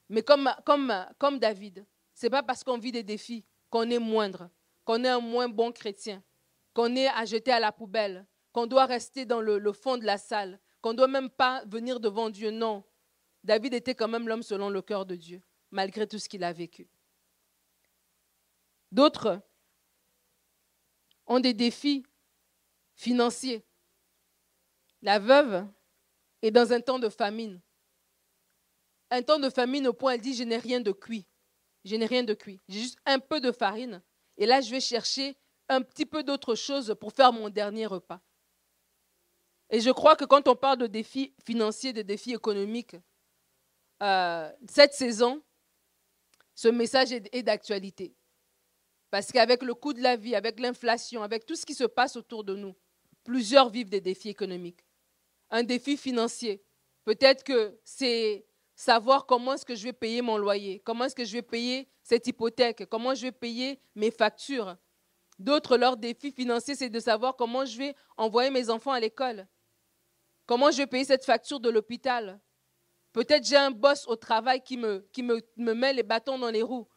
Mais 0.08 0.24
comme, 0.24 0.50
comme, 0.66 0.94
comme 1.18 1.40
David, 1.40 1.86
ce 2.14 2.26
n'est 2.26 2.30
pas 2.30 2.42
parce 2.42 2.64
qu'on 2.64 2.78
vit 2.78 2.94
des 2.94 3.04
défis 3.04 3.44
qu'on 3.70 3.90
est 3.90 4.00
moindre, 4.00 4.50
qu'on 4.86 5.04
est 5.04 5.10
un 5.10 5.20
moins 5.20 5.50
bon 5.50 5.72
chrétien, 5.72 6.24
qu'on 6.74 6.96
est 6.96 7.08
à 7.08 7.26
jeter 7.26 7.52
à 7.52 7.60
la 7.60 7.72
poubelle, 7.72 8.26
qu'on 8.52 8.68
doit 8.68 8.86
rester 8.86 9.26
dans 9.26 9.42
le, 9.42 9.72
fond 9.74 9.98
de 9.98 10.06
la 10.06 10.18
salle, 10.18 10.60
qu'on 10.82 10.92
ne 10.92 10.98
doit 10.98 11.08
même 11.08 11.30
pas 11.30 11.64
venir 11.66 12.00
devant 12.00 12.30
Dieu. 12.30 12.52
Non. 12.52 12.84
David 13.44 13.74
était 13.74 13.96
quand 13.96 14.08
même 14.08 14.28
l'homme 14.28 14.44
selon 14.44 14.70
le 14.70 14.82
cœur 14.82 15.06
de 15.06 15.16
Dieu, 15.16 15.42
malgré 15.72 16.08
tout 16.08 16.20
ce 16.20 16.28
qu'il 16.28 16.44
a 16.44 16.54
vécu. 16.54 16.90
D'autres 18.92 19.42
ont 21.28 21.40
des 21.40 21.54
défis 21.54 22.04
financiers. 22.96 23.66
La 25.02 25.20
veuve 25.20 25.68
est 26.42 26.52
dans 26.52 26.74
un 26.74 26.82
temps 26.82 27.00
de 27.00 27.10
famine. 27.10 27.62
Un 29.12 29.22
temps 29.22 29.40
de 29.40 29.50
famine 29.50 29.88
au 29.88 29.94
point, 29.94 30.14
elle 30.14 30.22
dit, 30.22 30.36
je 30.36 30.44
n'ai 30.44 30.58
rien 30.58 30.82
de 30.82 30.92
cuit. 30.92 31.28
Je 31.86 31.96
n'ai 31.96 32.06
rien 32.06 32.24
de 32.24 32.34
cuit. 32.34 32.60
J'ai 32.68 32.82
juste 32.82 33.00
un 33.06 33.20
peu 33.20 33.40
de 33.40 33.52
farine. 33.52 34.04
Et 34.40 34.46
là, 34.46 34.62
je 34.62 34.72
vais 34.72 34.80
chercher 34.80 35.38
un 35.68 35.82
petit 35.82 36.06
peu 36.06 36.24
d'autre 36.24 36.56
chose 36.56 36.96
pour 37.00 37.14
faire 37.14 37.32
mon 37.32 37.50
dernier 37.50 37.86
repas. 37.86 38.22
Et 39.70 39.82
je 39.82 39.92
crois 39.92 40.16
que 40.16 40.26
quand 40.26 40.48
on 40.48 40.56
parle 40.56 40.80
de 40.80 40.88
défis 40.88 41.36
financiers, 41.46 41.94
de 41.94 42.02
défis 42.02 42.34
économiques, 42.34 42.96
euh, 44.02 44.50
cette 44.68 44.94
saison, 44.94 45.44
ce 46.56 46.70
message 46.70 47.12
est 47.12 47.44
d'actualité. 47.44 48.16
Parce 49.12 49.32
qu'avec 49.32 49.62
le 49.62 49.74
coût 49.74 49.94
de 49.94 50.02
la 50.02 50.16
vie, 50.16 50.36
avec 50.36 50.60
l'inflation, 50.60 51.22
avec 51.22 51.46
tout 51.46 51.56
ce 51.56 51.66
qui 51.66 51.76
se 51.76 51.84
passe 51.84 52.16
autour 52.16 52.44
de 52.44 52.56
nous, 52.56 52.76
plusieurs 53.24 53.70
vivent 53.70 53.90
des 53.90 54.02
défis 54.02 54.30
économiques. 54.30 54.86
Un 55.50 55.64
défi 55.64 55.98
financier. 55.98 56.64
Peut-être 57.04 57.44
que 57.44 57.80
c'est 57.84 58.46
savoir 58.80 59.26
comment 59.26 59.56
est-ce 59.56 59.66
que 59.66 59.76
je 59.76 59.84
vais 59.84 59.94
payer 59.94 60.22
mon 60.22 60.38
loyer, 60.38 60.80
comment 60.86 61.04
est-ce 61.04 61.16
que 61.16 61.26
je 61.26 61.34
vais 61.34 61.42
payer 61.42 61.90
cette 62.02 62.26
hypothèque, 62.28 62.86
comment 62.86 63.14
je 63.14 63.24
vais 63.24 63.34
payer 63.34 63.78
mes 63.94 64.10
factures. 64.10 64.78
D'autres, 65.38 65.76
leur 65.76 65.98
défi 65.98 66.32
financier, 66.32 66.76
c'est 66.76 66.90
de 66.90 67.00
savoir 67.02 67.36
comment 67.36 67.66
je 67.66 67.78
vais 67.78 67.96
envoyer 68.16 68.50
mes 68.50 68.70
enfants 68.70 68.94
à 68.94 69.00
l'école, 69.02 69.46
comment 70.46 70.72
je 70.72 70.78
vais 70.78 70.88
payer 70.88 71.04
cette 71.04 71.26
facture 71.26 71.60
de 71.60 71.70
l'hôpital. 71.70 72.40
Peut-être 73.12 73.46
j'ai 73.46 73.58
un 73.58 73.70
boss 73.70 74.08
au 74.08 74.16
travail 74.16 74.64
qui, 74.64 74.78
me, 74.78 75.06
qui 75.12 75.24
me, 75.24 75.42
me 75.58 75.74
met 75.74 75.92
les 75.92 76.04
bâtons 76.04 76.40
dans 76.40 76.50
les 76.50 76.62
roues. 76.62 76.88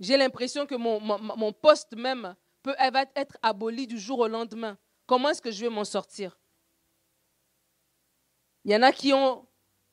J'ai 0.00 0.16
l'impression 0.16 0.64
que 0.64 0.74
mon, 0.74 1.52
poste 1.52 1.94
même 1.94 2.34
peut 2.62 2.76
être 3.14 3.36
aboli 3.42 3.86
du 3.86 3.98
jour 3.98 4.20
au 4.20 4.28
lendemain. 4.28 4.78
Comment 5.04 5.28
est-ce 5.28 5.42
que 5.42 5.50
je 5.50 5.66
vais 5.66 5.70
m'en 5.70 5.84
sortir? 5.84 6.40
Il 8.64 8.72
y 8.72 8.76
en 8.76 8.82
a 8.82 8.90
qui 8.90 9.12
ont 9.12 9.46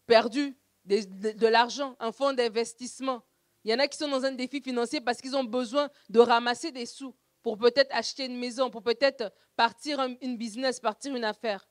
perdu 0.08 0.58
de, 0.86 1.48
l'argent, 1.48 1.96
un 2.00 2.12
fonds 2.12 2.34
d'investissement. 2.34 3.24
Il 3.63 3.72
y 3.72 3.74
en 3.74 3.80
a 3.80 3.88
qui 3.88 3.98
sont 3.98 4.10
dans 4.10 4.25
un 4.25 4.32
défi 4.32 4.62
financier 4.62 5.00
parce 5.00 5.22
qu'ils 5.22 5.36
ont 5.36 5.44
besoin 5.44 5.90
de 6.10 6.20
ramasser 6.20 6.72
des 6.72 6.86
sous 6.86 7.16
pour 7.42 7.58
peut-être 7.58 7.94
acheter 7.94 8.25
une 8.25 8.38
maison, 8.38 8.70
pour 8.70 8.84
peut-être 8.84 9.34
partir 9.56 10.00
une 10.22 10.38
business, 10.38 10.80
partir 10.80 11.16
une 11.16 11.24
affaire. 11.24 11.68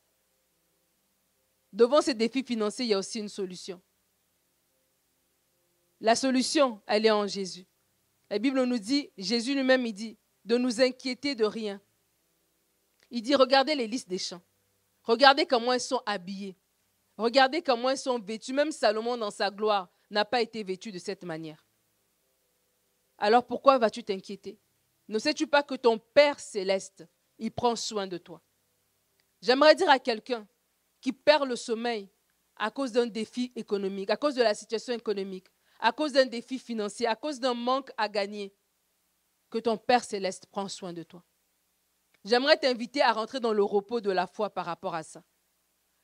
Devant 1.72 2.02
ces 2.02 2.14
défis 2.14 2.44
financiers, 2.44 2.84
il 2.84 2.88
y 2.88 2.94
a 2.94 2.98
aussi 2.98 3.18
une 3.18 3.28
solution. 3.28 3.80
La 6.00 6.14
solution, 6.14 6.80
elle 6.86 7.06
est 7.06 7.10
en 7.10 7.26
Jésus. 7.26 7.66
La 8.28 8.38
Bible 8.38 8.62
nous 8.64 8.78
dit, 8.78 9.10
Jésus 9.16 9.54
lui-même, 9.54 9.86
il 9.86 9.92
dit, 9.92 10.18
de 10.44 10.58
nous 10.58 10.80
inquiéter 10.80 11.34
de 11.34 11.44
rien. 11.44 11.80
Il 13.10 13.22
dit, 13.22 13.34
regardez 13.34 13.74
les 13.74 13.86
listes 13.86 14.08
des 14.08 14.18
champs. 14.18 14.42
Regardez 15.04 15.46
comment 15.46 15.72
elles 15.72 15.80
sont 15.80 16.02
habillées. 16.06 16.56
Regardez 17.16 17.62
comment 17.62 17.90
elles 17.90 17.98
sont 17.98 18.18
vêtues. 18.18 18.52
Même 18.52 18.72
Salomon, 18.72 19.16
dans 19.16 19.30
sa 19.30 19.50
gloire, 19.50 19.88
n'a 20.10 20.24
pas 20.24 20.40
été 20.40 20.62
vêtu 20.62 20.92
de 20.92 20.98
cette 20.98 21.24
manière. 21.24 21.66
Alors 23.18 23.46
pourquoi 23.46 23.78
vas-tu 23.78 24.02
t'inquiéter? 24.02 24.58
Ne 25.08 25.18
sais-tu 25.18 25.46
pas 25.46 25.62
que 25.62 25.74
ton 25.74 25.98
Père 25.98 26.40
céleste, 26.40 27.06
il 27.38 27.52
prend 27.52 27.76
soin 27.76 28.06
de 28.06 28.18
toi? 28.18 28.40
J'aimerais 29.40 29.74
dire 29.74 29.90
à 29.90 29.98
quelqu'un 29.98 30.46
qui 31.00 31.12
perd 31.12 31.48
le 31.48 31.56
sommeil 31.56 32.08
à 32.56 32.70
cause 32.70 32.92
d'un 32.92 33.06
défi 33.06 33.52
économique, 33.56 34.10
à 34.10 34.16
cause 34.16 34.34
de 34.34 34.42
la 34.42 34.54
situation 34.54 34.94
économique, 34.94 35.46
à 35.80 35.92
cause 35.92 36.12
d'un 36.12 36.26
défi 36.26 36.58
financier, 36.58 37.06
à 37.06 37.16
cause 37.16 37.40
d'un 37.40 37.54
manque 37.54 37.90
à 37.96 38.08
gagner, 38.08 38.54
que 39.50 39.58
ton 39.58 39.76
Père 39.76 40.04
céleste 40.04 40.46
prend 40.46 40.68
soin 40.68 40.92
de 40.92 41.02
toi. 41.02 41.22
J'aimerais 42.24 42.56
t'inviter 42.56 43.02
à 43.02 43.12
rentrer 43.12 43.40
dans 43.40 43.52
le 43.52 43.64
repos 43.64 44.00
de 44.00 44.10
la 44.10 44.26
foi 44.26 44.50
par 44.50 44.64
rapport 44.64 44.94
à 44.94 45.02
ça. 45.02 45.22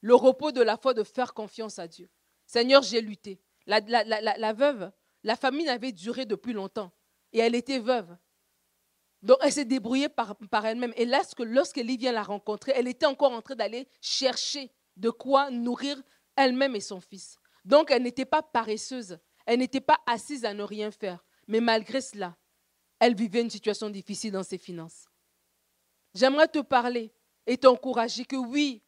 Le 0.01 0.15
repos 0.15 0.53
de 0.53 0.63
la 0.63 0.77
foi 0.77 0.95
de 0.95 1.03
faire 1.03 1.35
confiance 1.35 1.79
à 1.79 1.89
Dieu. 1.89 2.09
Seigneur, 2.47 2.83
j'ai 2.83 3.01
lutté. 3.01 3.41
La, 3.67 4.53
veuve, 4.53 4.91
la 5.23 5.37
famine 5.37 5.69
avait 5.69 5.93
duré 5.93 6.25
depuis 6.25 6.53
longtemps 6.53 6.93
et 7.33 7.41
elle 7.41 7.55
était 7.55 7.79
veuve. 7.79 8.17
Donc 9.23 9.37
elle 9.43 9.53
s'est 9.53 9.65
débrouillée 9.65 10.09
par, 10.09 10.37
elle-même. 10.65 10.95
Et 10.97 11.05
lorsqu'Élie 11.05 11.97
vient 11.97 12.13
la 12.13 12.23
rencontrer, 12.23 12.73
elle 12.75 12.89
était 12.89 13.07
encore 13.07 13.33
en 13.33 13.43
train 13.43 13.57
d'aller 13.57 13.89
chercher 14.01 14.71
de 14.97 15.11
quoi 15.11 15.51
nourrir 15.51 16.01
elle-même 16.37 16.77
et 16.77 16.81
son 16.81 17.01
fils. 17.01 17.37
Donc 17.65 17.91
elle 17.91 18.03
n'était 18.03 18.25
pas 18.25 18.43
paresseuse. 18.43 19.19
Elle 19.45 19.59
n'était 19.59 19.81
pas 19.81 19.99
assise 20.07 20.45
à 20.45 20.55
ne 20.55 20.63
rien 20.63 20.91
faire. 20.91 21.25
Mais 21.47 21.61
malgré 21.61 22.01
cela, 22.01 22.37
elle 22.99 23.15
vivait 23.15 23.43
une 23.43 23.51
situation 23.51 23.91
difficile 23.91 24.33
dans 24.33 24.43
ses 24.43 24.59
finances. 24.59 25.09
J'aimerais 26.15 26.49
te 26.49 26.61
parler 26.61 27.13
et 27.47 27.59
t'encourager 27.59 28.25
que 28.25 28.37
oui, 28.37 28.83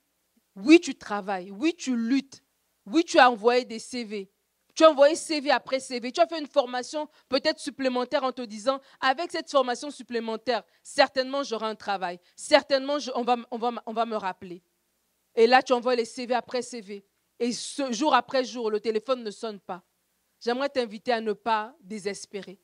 oui, 0.56 0.80
tu 0.80 0.94
travailles, 0.94 1.50
oui, 1.50 1.74
tu 1.76 1.96
luttes, 1.96 2.42
oui, 2.86 3.04
tu 3.04 3.18
as 3.18 3.30
envoyé 3.30 3.64
des 3.64 3.78
CV. 3.78 4.30
Tu 4.74 4.84
as 4.84 4.90
envoyé 4.90 5.16
CV 5.16 5.50
après 5.50 5.80
CV. 5.80 6.12
Tu 6.12 6.20
as 6.20 6.26
fait 6.26 6.38
une 6.38 6.46
formation 6.46 7.08
peut-être 7.28 7.58
supplémentaire 7.58 8.22
en 8.22 8.32
te 8.32 8.42
disant, 8.42 8.80
avec 9.00 9.30
cette 9.30 9.50
formation 9.50 9.90
supplémentaire, 9.90 10.62
certainement 10.82 11.42
j'aurai 11.42 11.66
un 11.66 11.74
travail. 11.74 12.18
Certainement 12.36 12.96
on, 13.14 13.22
va, 13.22 14.06
me 14.06 14.16
rappeler. 14.16 14.62
Et 15.34 15.46
là, 15.46 15.62
tu 15.62 15.72
envoies 15.72 15.96
les 15.96 16.04
CV 16.04 16.34
après 16.34 16.62
CV. 16.62 17.04
Et 17.38 17.50
jour 17.90 18.14
après 18.14 18.44
jour, 18.44 18.70
le 18.70 18.80
téléphone 18.80 19.22
ne 19.22 19.30
sonne 19.30 19.60
pas 19.60 19.82
j'aimerais 20.40 20.70
t'inviter 20.70 21.12
à 21.12 21.20
ne 21.20 21.32
pas 21.32 21.74
désespérer, 21.80 22.58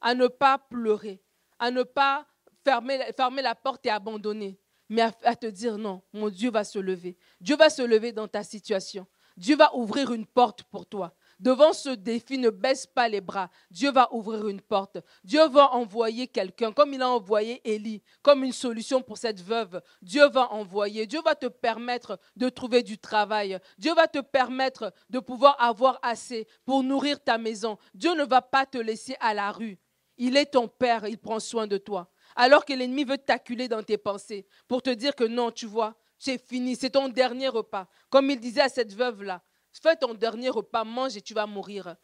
à 0.00 0.14
ne 0.14 0.28
pas 0.28 0.58
pleurer, 0.58 1.22
à 1.58 1.70
ne 1.70 1.82
pas 1.82 2.26
fermer 2.64 3.42
la 3.42 3.54
porte 3.54 3.84
et 3.86 3.90
abandonner, 3.90 4.58
mais 4.88 5.02
à, 5.22 5.36
te 5.36 5.46
dire 5.46 5.78
non, 5.78 6.02
mon 6.12 6.28
Dieu 6.28 6.50
va 6.50 6.64
se 6.64 6.78
lever. 6.78 7.16
Dieu 7.40 7.56
va 7.56 7.70
se 7.70 7.82
lever 7.82 8.12
dans 8.12 8.28
ta 8.28 8.42
situation. 8.42 9.06
Dieu 9.36 9.56
va 9.56 9.74
ouvrir 9.74 10.12
une 10.12 10.26
porte 10.26 10.62
pour 10.64 10.86
toi. 10.86 11.14
Devant 11.40 11.72
ce 11.72 11.88
défi, 11.88 12.38
ne 12.38 12.50
baisse 12.50 12.86
pas 12.86 13.08
les 13.08 13.20
bras. 13.20 13.50
Dieu 13.70 13.90
va 13.90 14.12
ouvrir 14.14 14.46
une 14.46 14.60
porte. 14.60 14.98
Dieu 15.24 15.46
va 15.48 15.74
envoyer 15.74 16.28
quelqu'un, 16.28 16.72
comme 16.72 16.94
il 16.94 17.02
a 17.02 17.08
envoyé 17.10 17.60
Élie, 17.68 18.02
comme 18.22 18.44
une 18.44 18.52
solution 18.52 19.02
pour 19.02 19.18
cette 19.18 19.40
veuve. 19.40 19.82
Dieu 20.00 20.28
va 20.28 20.52
envoyer. 20.52 21.06
Dieu 21.06 21.20
va 21.24 21.34
te 21.34 21.46
permettre 21.46 22.18
de 22.36 22.48
trouver 22.48 22.82
du 22.82 22.98
travail. 22.98 23.58
Dieu 23.78 23.92
va 23.94 24.06
te 24.06 24.20
permettre 24.20 24.92
de 25.10 25.18
pouvoir 25.18 25.60
avoir 25.60 25.98
assez 26.02 26.46
pour 26.64 26.84
nourrir 26.84 27.22
ta 27.22 27.36
maison. 27.36 27.78
Dieu 27.94 28.14
ne 28.14 28.24
va 28.24 28.40
pas 28.40 28.66
te 28.66 28.78
laisser 28.78 29.16
à 29.18 29.34
la 29.34 29.50
rue. 29.50 29.78
Il 30.16 30.36
est 30.36 30.52
ton 30.52 30.68
Père, 30.68 31.08
il 31.08 31.18
prend 31.18 31.40
soin 31.40 31.66
de 31.66 31.76
toi. 31.76 32.08
Alors 32.36 32.64
que 32.64 32.72
l'ennemi 32.72 33.04
veut 33.04 33.18
t'acculer 33.18 33.68
dans 33.68 33.82
tes 33.82 33.98
pensées 33.98 34.46
pour 34.68 34.82
te 34.82 34.90
dire 34.90 35.14
que 35.14 35.24
non, 35.24 35.50
tu 35.50 35.66
vois, 35.66 35.94
c'est 36.18 36.38
fini, 36.38 36.76
c'est 36.76 36.90
ton 36.90 37.08
dernier 37.08 37.48
repas. 37.48 37.88
Comme 38.10 38.30
il 38.30 38.40
disait 38.40 38.62
à 38.62 38.68
cette 38.68 38.94
veuve-là, 38.94 39.42
fais 39.72 39.96
ton 39.96 40.14
dernier 40.14 40.48
repas, 40.48 40.84
mange 40.84 41.16
et 41.16 41.22
tu 41.22 41.34
vas 41.34 41.46
mourir. 41.46 41.96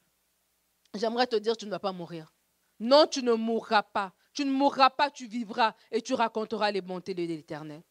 J'aimerais 0.95 1.27
te 1.27 1.37
dire, 1.37 1.57
tu 1.57 1.67
ne 1.67 1.71
vas 1.71 1.79
pas 1.79 1.93
mourir. 1.93 2.33
Non, 2.81 3.07
tu 3.07 3.23
ne 3.23 3.33
mourras 3.33 3.83
pas. 3.83 4.13
Tu 4.33 4.45
ne 4.45 4.51
mourras 4.51 4.91
pas, 4.91 5.11
tu 5.11 5.27
vivras 5.27 5.75
et 5.91 6.01
tu 6.01 6.15
raconteras 6.15 6.71
les 6.71 6.81
bontés 6.81 7.15
de 7.15 7.23
l'Éternel. 7.23 7.83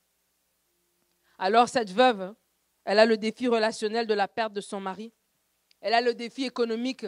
Alors 1.37 1.69
cette 1.69 1.91
veuve, 1.91 2.33
elle 2.85 2.99
a 2.99 3.05
le 3.05 3.17
défi 3.17 3.47
relationnel 3.47 4.07
de 4.07 4.13
la 4.13 4.27
perte 4.27 4.53
de 4.53 4.61
son 4.61 4.79
mari. 4.79 5.13
Elle 5.81 5.93
a 5.93 6.01
le 6.01 6.13
défi 6.13 6.45
économique 6.45 7.05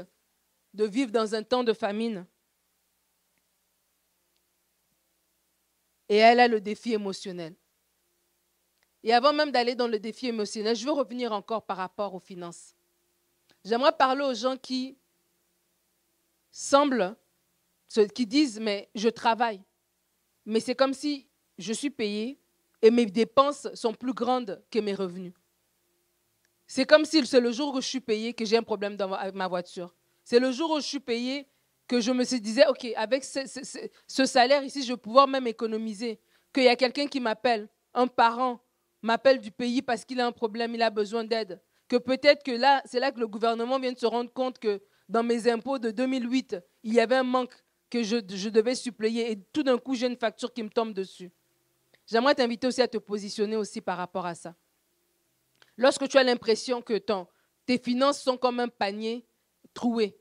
de 0.74 0.86
vivre 0.86 1.12
dans 1.12 1.36
un 1.36 1.44
temps 1.44 1.64
de 1.64 1.74
famine. 1.74 2.26
Et 6.12 6.18
elle 6.18 6.42
a 6.42 6.50
le 6.50 6.60
défi 6.60 6.92
émotionnel. 6.92 7.56
Et 9.02 9.14
avant 9.14 9.32
même 9.32 9.50
d'aller 9.50 9.76
dans 9.76 9.88
le 9.88 9.98
défi 9.98 10.28
émotionnel, 10.28 10.76
je 10.76 10.86
veux 10.86 10.92
revenir 10.92 11.32
encore 11.32 11.66
par 11.66 11.78
rapport 11.78 12.14
aux 12.14 12.20
finances. 12.20 12.76
J'aimerais 13.64 13.96
parler 13.96 14.26
aux 14.26 14.34
gens 14.34 14.58
qui 14.58 14.98
semblent, 16.52 17.16
qui 18.14 18.26
disent, 18.26 18.60
mais 18.60 18.90
je 18.94 19.08
travaille, 19.08 19.62
mais 20.46 20.60
c'est 20.60 20.76
comme 20.76 20.94
si 20.94 21.30
je 21.58 21.72
suis 21.72 21.90
payé 21.90 22.38
et 22.82 22.92
mes 22.92 23.06
dépenses 23.06 23.74
sont 23.74 23.94
plus 23.94 24.14
grandes 24.14 24.62
que 24.70 24.80
mes 24.80 24.94
revenus. 24.94 25.34
C'est 26.68 26.86
comme 26.86 27.06
si 27.06 27.26
c'est 27.26 27.40
le 27.40 27.54
jour 27.54 27.74
où 27.74 27.80
je 27.80 27.88
suis 27.88 28.02
payé 28.02 28.34
que 28.34 28.44
j'ai 28.44 28.58
un 28.58 28.64
problème 28.64 28.98
avec 29.00 29.34
ma 29.34 29.48
voiture. 29.48 29.96
C'est 30.26 30.42
le 30.42 30.52
jour 30.52 30.72
où 30.72 30.82
je 30.82 30.88
suis 30.88 31.00
payé 31.00 31.48
que 31.92 32.00
je 32.00 32.14
me 32.14 32.24
disais, 32.24 32.66
OK, 32.68 32.88
avec 32.96 33.26
ce, 33.26 34.26
salaire 34.26 34.64
ici, 34.64 34.82
je 34.82 34.94
vais 34.94 34.98
pouvoir 34.98 35.28
même 35.28 35.46
économiser. 35.46 36.22
Qu'il 36.54 36.64
y 36.64 36.70
a 36.70 36.78
quelqu'un 36.78 37.06
qui 37.06 37.20
m'appelle, 37.20 37.68
un 37.94 38.08
parent 38.08 38.62
m'appelle 39.02 39.42
du 39.42 39.52
pays 39.52 39.82
parce 39.82 40.06
qu'il 40.06 40.22
a 40.22 40.26
un 40.26 40.32
problème, 40.32 40.74
il 40.74 40.82
a 40.82 40.90
besoin 40.90 41.26
d'aide. 41.26 41.62
Que 41.90 41.98
peut-être 41.98 42.44
que 42.44 42.52
là, 42.52 42.82
c'est 42.86 43.02
là 43.02 43.12
que 43.12 43.20
le 43.20 43.28
gouvernement 43.28 43.78
vient 43.78 43.92
de 43.92 44.00
se 44.00 44.06
rendre 44.06 44.32
compte 44.32 44.58
que 44.58 44.82
dans 45.10 45.22
mes 45.22 45.52
impôts 45.52 45.80
de 45.80 45.92
2008, 45.92 46.56
il 46.84 46.94
y 46.94 47.02
avait 47.02 47.18
un 47.18 47.24
manque 47.24 47.62
que 47.90 48.04
je, 48.04 48.16
devais 48.48 48.76
suppléer 48.76 49.30
et 49.30 49.44
tout 49.52 49.64
d'un 49.64 49.78
coup, 49.78 49.94
j'ai 49.94 50.08
une 50.08 50.16
facture 50.16 50.54
qui 50.54 50.64
me 50.64 50.70
tombe 50.70 50.94
dessus. 50.94 51.30
J'aimerais 52.08 52.36
t'inviter 52.36 52.68
aussi 52.68 52.82
à 52.82 52.88
te 52.88 53.00
positionner 53.00 53.58
aussi 53.58 53.82
par 53.82 53.98
rapport 53.98 54.26
à 54.26 54.34
ça. 54.34 54.56
Lorsque 55.76 56.08
tu 56.08 56.18
as 56.18 56.24
l'impression 56.24 56.82
que 56.82 56.98
ton, 56.98 57.28
tes 57.66 57.78
finances 57.78 58.22
sont 58.22 58.38
comme 58.38 58.62
un 58.62 58.70
panier 58.70 59.26
troué, 59.74 60.21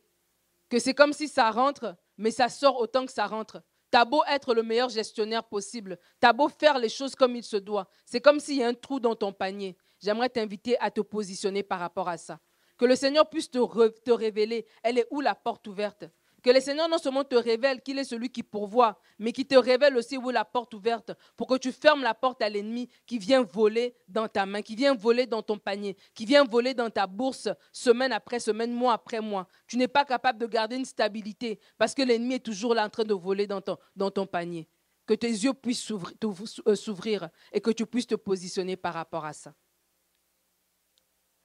que 0.71 0.79
c'est 0.79 0.95
comme 0.95 1.13
si 1.13 1.29
ça 1.29 1.51
rentre, 1.51 1.97
mais 2.17 2.31
ça 2.31 2.49
sort 2.49 2.81
autant 2.81 3.05
que 3.05 3.13
ça 3.13 3.27
rentre. 3.27 3.63
T'as 3.91 4.05
beau 4.05 4.23
être 4.31 4.55
le 4.55 4.63
meilleur 4.63 4.89
gestionnaire 4.89 5.43
possible, 5.45 5.99
t'as 6.21 6.33
beau 6.33 6.49
faire 6.49 6.79
les 6.79 6.89
choses 6.89 7.17
comme 7.17 7.35
il 7.35 7.43
se 7.43 7.57
doit. 7.57 7.89
C'est 8.07 8.21
comme 8.21 8.39
s'il 8.39 8.59
y 8.59 8.63
a 8.63 8.69
un 8.69 8.75
trou 8.75 9.01
dans 9.01 9.17
ton 9.17 9.33
panier. 9.33 9.77
J'aimerais 10.01 10.29
t'inviter 10.29 10.79
à 10.79 10.93
te 10.93 11.01
positionner 11.01 11.65
par 11.65 11.81
rapport 11.81 12.09
à 12.09 12.17
ça. 12.17 12.39
Que 12.79 12.85
le 12.85 12.95
Seigneur 12.95 13.29
puisse 13.29 13.51
te, 13.51 13.89
te 13.89 14.11
révéler, 14.13 14.65
elle 14.83 14.99
est 14.99 15.09
où 15.11 15.21
la 15.21 15.35
porte 15.35 15.67
ouverte? 15.67 16.05
Que 16.41 16.51
le 16.51 16.61
Seigneur 16.61 16.89
non 16.89 16.99
seulement 16.99 17.25
te 17.25 17.35
révèle 17.35 17.83
qu'il 17.83 17.99
est 17.99 18.05
celui 18.05 18.31
qui 18.31 18.43
pourvoit, 18.43 19.01
mais 19.19 19.33
qui 19.33 19.47
te 19.47 19.55
révèle 19.55 19.97
aussi 19.97 20.17
où 20.17 20.31
est 20.31 20.33
la 20.33 20.45
porte 20.45 20.73
ouverte 20.75 21.13
pour 21.37 21.47
que 21.47 21.57
tu 21.57 21.73
fermes 21.73 22.03
la 22.03 22.15
porte 22.15 22.43
à 22.43 22.49
l'ennemi 22.49 22.89
qui 23.07 23.19
vient 23.19 23.43
voler 23.43 23.95
dans 24.09 24.29
ta 24.29 24.47
main, 24.47 24.63
qui 24.63 24.77
vient 24.77 24.95
voler 24.95 25.27
dans 25.27 25.43
ton 25.43 25.59
panier, 25.59 25.97
qui 26.15 26.25
vient 26.25 26.45
voler 26.45 26.75
dans 26.75 26.91
ta 26.91 27.07
bourse 27.07 27.49
semaine 27.73 28.13
après 28.13 28.41
semaine, 28.41 28.73
mois 28.73 28.95
après 28.95 29.21
mois. 29.21 29.49
Tu 29.67 29.77
n'es 29.77 29.89
pas 29.89 30.05
capable 30.05 30.39
de 30.39 30.47
garder 30.47 30.77
une 30.77 30.85
stabilité 30.85 31.61
parce 31.79 31.95
que 31.95 32.03
l'ennemi 32.03 32.35
est 32.35 32.45
toujours 32.45 32.75
là 32.75 32.87
en 32.87 32.91
train 32.91 33.05
de 33.05 33.15
voler 33.15 33.47
dans 33.47 33.61
ton, 33.61 34.27
panier. 34.27 34.69
Que 35.07 35.15
tes 35.15 35.29
yeux 35.29 35.55
puissent 35.55 35.91
euh, 35.93 36.75
s'ouvrir 36.77 37.29
et 37.53 37.61
que 37.61 37.71
tu 37.71 37.85
puisses 37.87 38.07
te 38.07 38.15
positionner 38.15 38.77
par 38.77 38.95
rapport 38.95 39.25
à 39.25 39.33
ça. 39.33 39.55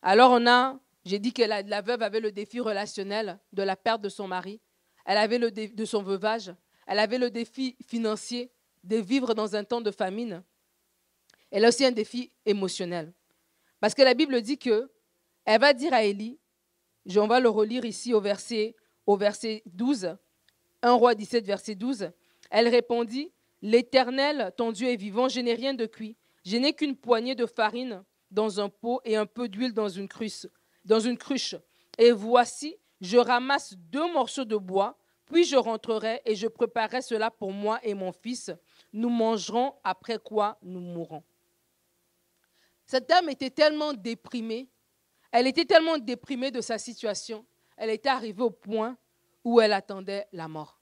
Alors 0.01 0.31
on 0.31 0.45
a, 0.45 0.79
j'ai 1.03 1.17
dit 1.17 1.33
que 1.33 1.41
la 1.41 1.81
veuve 1.81 2.03
avait 2.03 2.19
le 2.19 2.31
défi 2.31 2.59
relationnel 2.59 3.39
de 3.51 3.63
la 3.63 3.75
perte 3.75 4.01
de 4.01 4.09
son 4.09 4.27
mari 4.27 4.61
elle 5.05 5.17
avait 5.17 5.37
le 5.37 5.51
défi 5.51 5.73
de 5.73 5.85
son 5.85 6.03
veuvage, 6.03 6.53
elle 6.87 6.99
avait 6.99 7.17
le 7.17 7.29
défi 7.29 7.75
financier 7.87 8.51
de 8.83 8.97
vivre 8.97 9.33
dans 9.33 9.55
un 9.55 9.63
temps 9.63 9.81
de 9.81 9.91
famine. 9.91 10.43
Elle 11.51 11.65
a 11.65 11.69
aussi 11.69 11.85
un 11.85 11.91
défi 11.91 12.31
émotionnel. 12.45 13.13
Parce 13.79 13.93
que 13.93 14.01
la 14.01 14.13
Bible 14.13 14.41
dit 14.41 14.57
que 14.57 14.89
elle 15.45 15.61
va 15.61 15.73
dire 15.73 15.93
à 15.93 16.03
Élie, 16.03 16.39
on 17.15 17.27
va 17.27 17.39
le 17.39 17.49
relire 17.49 17.85
ici 17.85 18.13
au 18.13 18.19
verset, 18.19 18.75
au 19.05 19.15
verset 19.15 19.61
12, 19.67 20.17
1 20.81 20.91
roi 20.93 21.15
17, 21.15 21.45
verset 21.45 21.75
12, 21.75 22.11
elle 22.49 22.67
répondit, 22.67 23.31
L'Éternel, 23.61 24.53
ton 24.57 24.71
Dieu 24.71 24.89
est 24.89 24.95
vivant, 24.95 25.27
je 25.27 25.39
n'ai 25.39 25.53
rien 25.55 25.73
de 25.73 25.85
cuit. 25.85 26.15
Je 26.45 26.57
n'ai 26.57 26.73
qu'une 26.73 26.95
poignée 26.95 27.33
de 27.33 27.47
farine 27.47 28.03
dans 28.29 28.59
un 28.59 28.69
pot 28.69 29.01
et 29.03 29.15
un 29.15 29.25
peu 29.25 29.49
d'huile 29.49 29.73
dans 29.73 29.89
une 29.89 30.07
cruche. 30.07 30.45
Dans 30.83 30.99
une 30.99 31.17
cruche. 31.17 31.55
Et 31.97 32.11
voici, 32.11 32.77
je 33.05 33.17
ramasse 33.17 33.73
deux 33.77 34.11
morceaux 34.11 34.45
de 34.45 34.57
bois, 34.57 34.97
puis 35.25 35.43
je 35.43 35.55
rentrerai 35.55 36.21
et 36.25 36.35
je 36.35 36.47
préparerai 36.47 37.01
cela 37.01 37.31
pour 37.31 37.51
moi 37.51 37.79
et 37.83 37.93
mon 37.93 38.11
fils. 38.11 38.51
Nous 38.91 39.09
mangerons, 39.09 39.75
après 39.83 40.19
quoi 40.19 40.57
nous 40.61 40.79
mourrons. 40.79 41.23
Cette 42.85 43.07
dame 43.07 43.29
était 43.29 43.49
tellement 43.49 43.93
déprimée, 43.93 44.69
elle 45.31 45.47
était 45.47 45.65
tellement 45.65 45.97
déprimée 45.97 46.51
de 46.51 46.61
sa 46.61 46.77
situation, 46.77 47.45
elle 47.77 47.89
était 47.89 48.09
arrivée 48.09 48.43
au 48.43 48.51
point 48.51 48.97
où 49.43 49.59
elle 49.61 49.73
attendait 49.73 50.27
la 50.31 50.47
mort. 50.47 50.79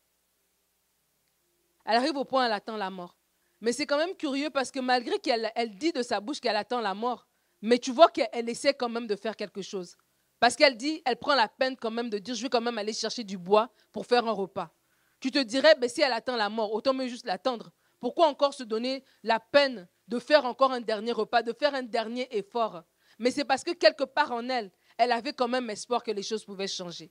Elle 1.86 1.98
arrive 1.98 2.16
au 2.16 2.26
point 2.26 2.44
où 2.44 2.46
elle 2.46 2.54
attend 2.54 2.78
la 2.78 2.90
mort. 2.90 3.18
Mais 3.60 3.72
c'est 3.72 3.86
quand 3.86 3.98
même 3.98 4.16
curieux 4.16 4.50
parce 4.50 4.72
que 4.72 4.80
malgré 4.80 5.20
qu'elle 5.20 5.52
elle 5.56 5.78
dit 5.78 5.92
de 5.92 6.02
sa 6.02 6.20
bouche 6.20 6.40
qu'elle 6.40 6.56
attend 6.56 6.82
la 6.82 6.94
mort, 6.94 7.28
mais 7.62 7.80
tu 7.80 7.92
vois 7.92 8.10
qu'elle 8.10 8.50
essaie 8.50 8.74
quand 8.74 8.90
même 8.90 9.08
de 9.08 9.16
faire 9.16 9.36
quelque 9.36 9.62
chose. 9.62 9.98
Parce 10.44 10.58
qu'elle 10.58 10.76
dit, 10.76 11.02
elle 11.06 11.16
prend 11.16 11.36
la 11.36 11.48
peine 11.48 11.78
quand 11.78 11.90
même 11.90 12.10
de 12.10 12.18
dire, 12.18 12.36
je 12.36 12.44
vais 12.44 12.50
quand 12.50 12.60
même 12.60 12.78
aller 12.78 12.92
chercher 12.92 13.24
du 13.24 13.38
bois 13.38 13.70
pour 13.94 14.06
faire 14.06 14.28
un 14.28 14.34
repas. 14.34 14.76
Tu 15.22 15.32
te 15.32 15.40
dirais, 15.40 15.74
ben, 15.80 15.90
si 15.90 16.02
elle 16.02 16.12
attend 16.12 16.36
la 16.36 16.50
mort, 16.50 16.74
autant 16.74 16.94
mieux 16.94 17.08
juste 17.08 17.26
l'attendre. 17.26 17.72
Pourquoi 18.02 18.28
encore 18.28 18.54
se 18.54 18.64
donner 18.64 19.06
la 19.24 19.40
peine 19.40 19.88
de 20.10 20.20
faire 20.20 20.44
encore 20.44 20.74
un 20.74 20.82
dernier 20.82 21.14
repas, 21.14 21.44
de 21.44 21.54
faire 21.54 21.74
un 21.74 21.84
dernier 21.84 22.28
effort? 22.36 22.84
Mais 23.20 23.32
c'est 23.32 23.46
parce 23.46 23.64
que 23.64 23.72
quelque 23.72 24.04
part 24.04 24.34
en 24.34 24.50
elle, 24.50 24.70
elle 24.98 25.14
avait 25.14 25.32
quand 25.32 25.48
même 25.48 25.70
espoir 25.70 26.04
que 26.04 26.12
les 26.12 26.24
choses 26.24 26.44
pouvaient 26.44 26.68
changer. 26.68 27.10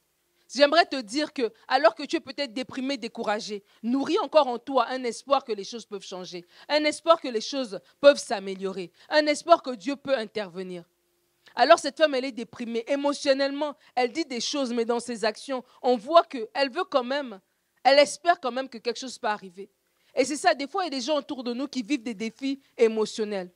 J'aimerais 0.55 0.85
te 0.85 1.01
dire 1.01 1.33
que, 1.33 1.51
alors 1.68 1.95
que 1.95 2.03
tu 2.03 2.16
es 2.16 2.21
peut-être 2.21 2.53
déprimé, 2.53 2.99
découragé, 2.99 3.64
nourris 3.83 4.18
encore 4.18 4.49
en 4.49 4.59
toi 4.59 4.88
un 4.90 5.05
espoir 5.05 5.42
que 5.42 5.53
les 5.53 5.64
choses 5.64 5.87
peuvent 5.87 6.05
changer, 6.05 6.45
un 6.68 6.85
espoir 6.85 7.18
que 7.18 7.29
les 7.29 7.40
choses 7.40 7.81
peuvent 7.99 8.18
s'améliorer, 8.18 8.92
un 9.09 9.25
espoir 9.25 9.62
que 9.62 9.71
Dieu 9.71 9.97
peut 9.97 10.18
intervenir. 10.18 10.85
Alors 11.54 11.78
cette 11.78 11.98
femme, 11.98 12.14
elle 12.14 12.24
est 12.24 12.32
déprimée. 12.32 12.84
Émotionnellement, 12.86 13.76
elle 13.94 14.12
dit 14.12 14.24
des 14.24 14.40
choses, 14.40 14.72
mais 14.72 14.84
dans 14.84 15.00
ses 15.00 15.24
actions, 15.24 15.64
on 15.82 15.96
voit 15.96 16.24
qu'elle 16.24 16.70
veut 16.70 16.84
quand 16.84 17.04
même, 17.04 17.40
elle 17.84 17.98
espère 17.98 18.40
quand 18.40 18.52
même 18.52 18.68
que 18.68 18.78
quelque 18.78 18.98
chose 18.98 19.18
peut 19.18 19.28
arriver. 19.28 19.70
Et 20.14 20.24
c'est 20.24 20.36
ça, 20.36 20.54
des 20.54 20.68
fois, 20.68 20.82
il 20.82 20.92
y 20.92 20.96
a 20.96 20.98
des 20.98 21.04
gens 21.04 21.16
autour 21.16 21.42
de 21.42 21.52
nous 21.52 21.66
qui 21.66 21.82
vivent 21.82 22.02
des 22.02 22.14
défis 22.14 22.60
émotionnels. 22.76 23.50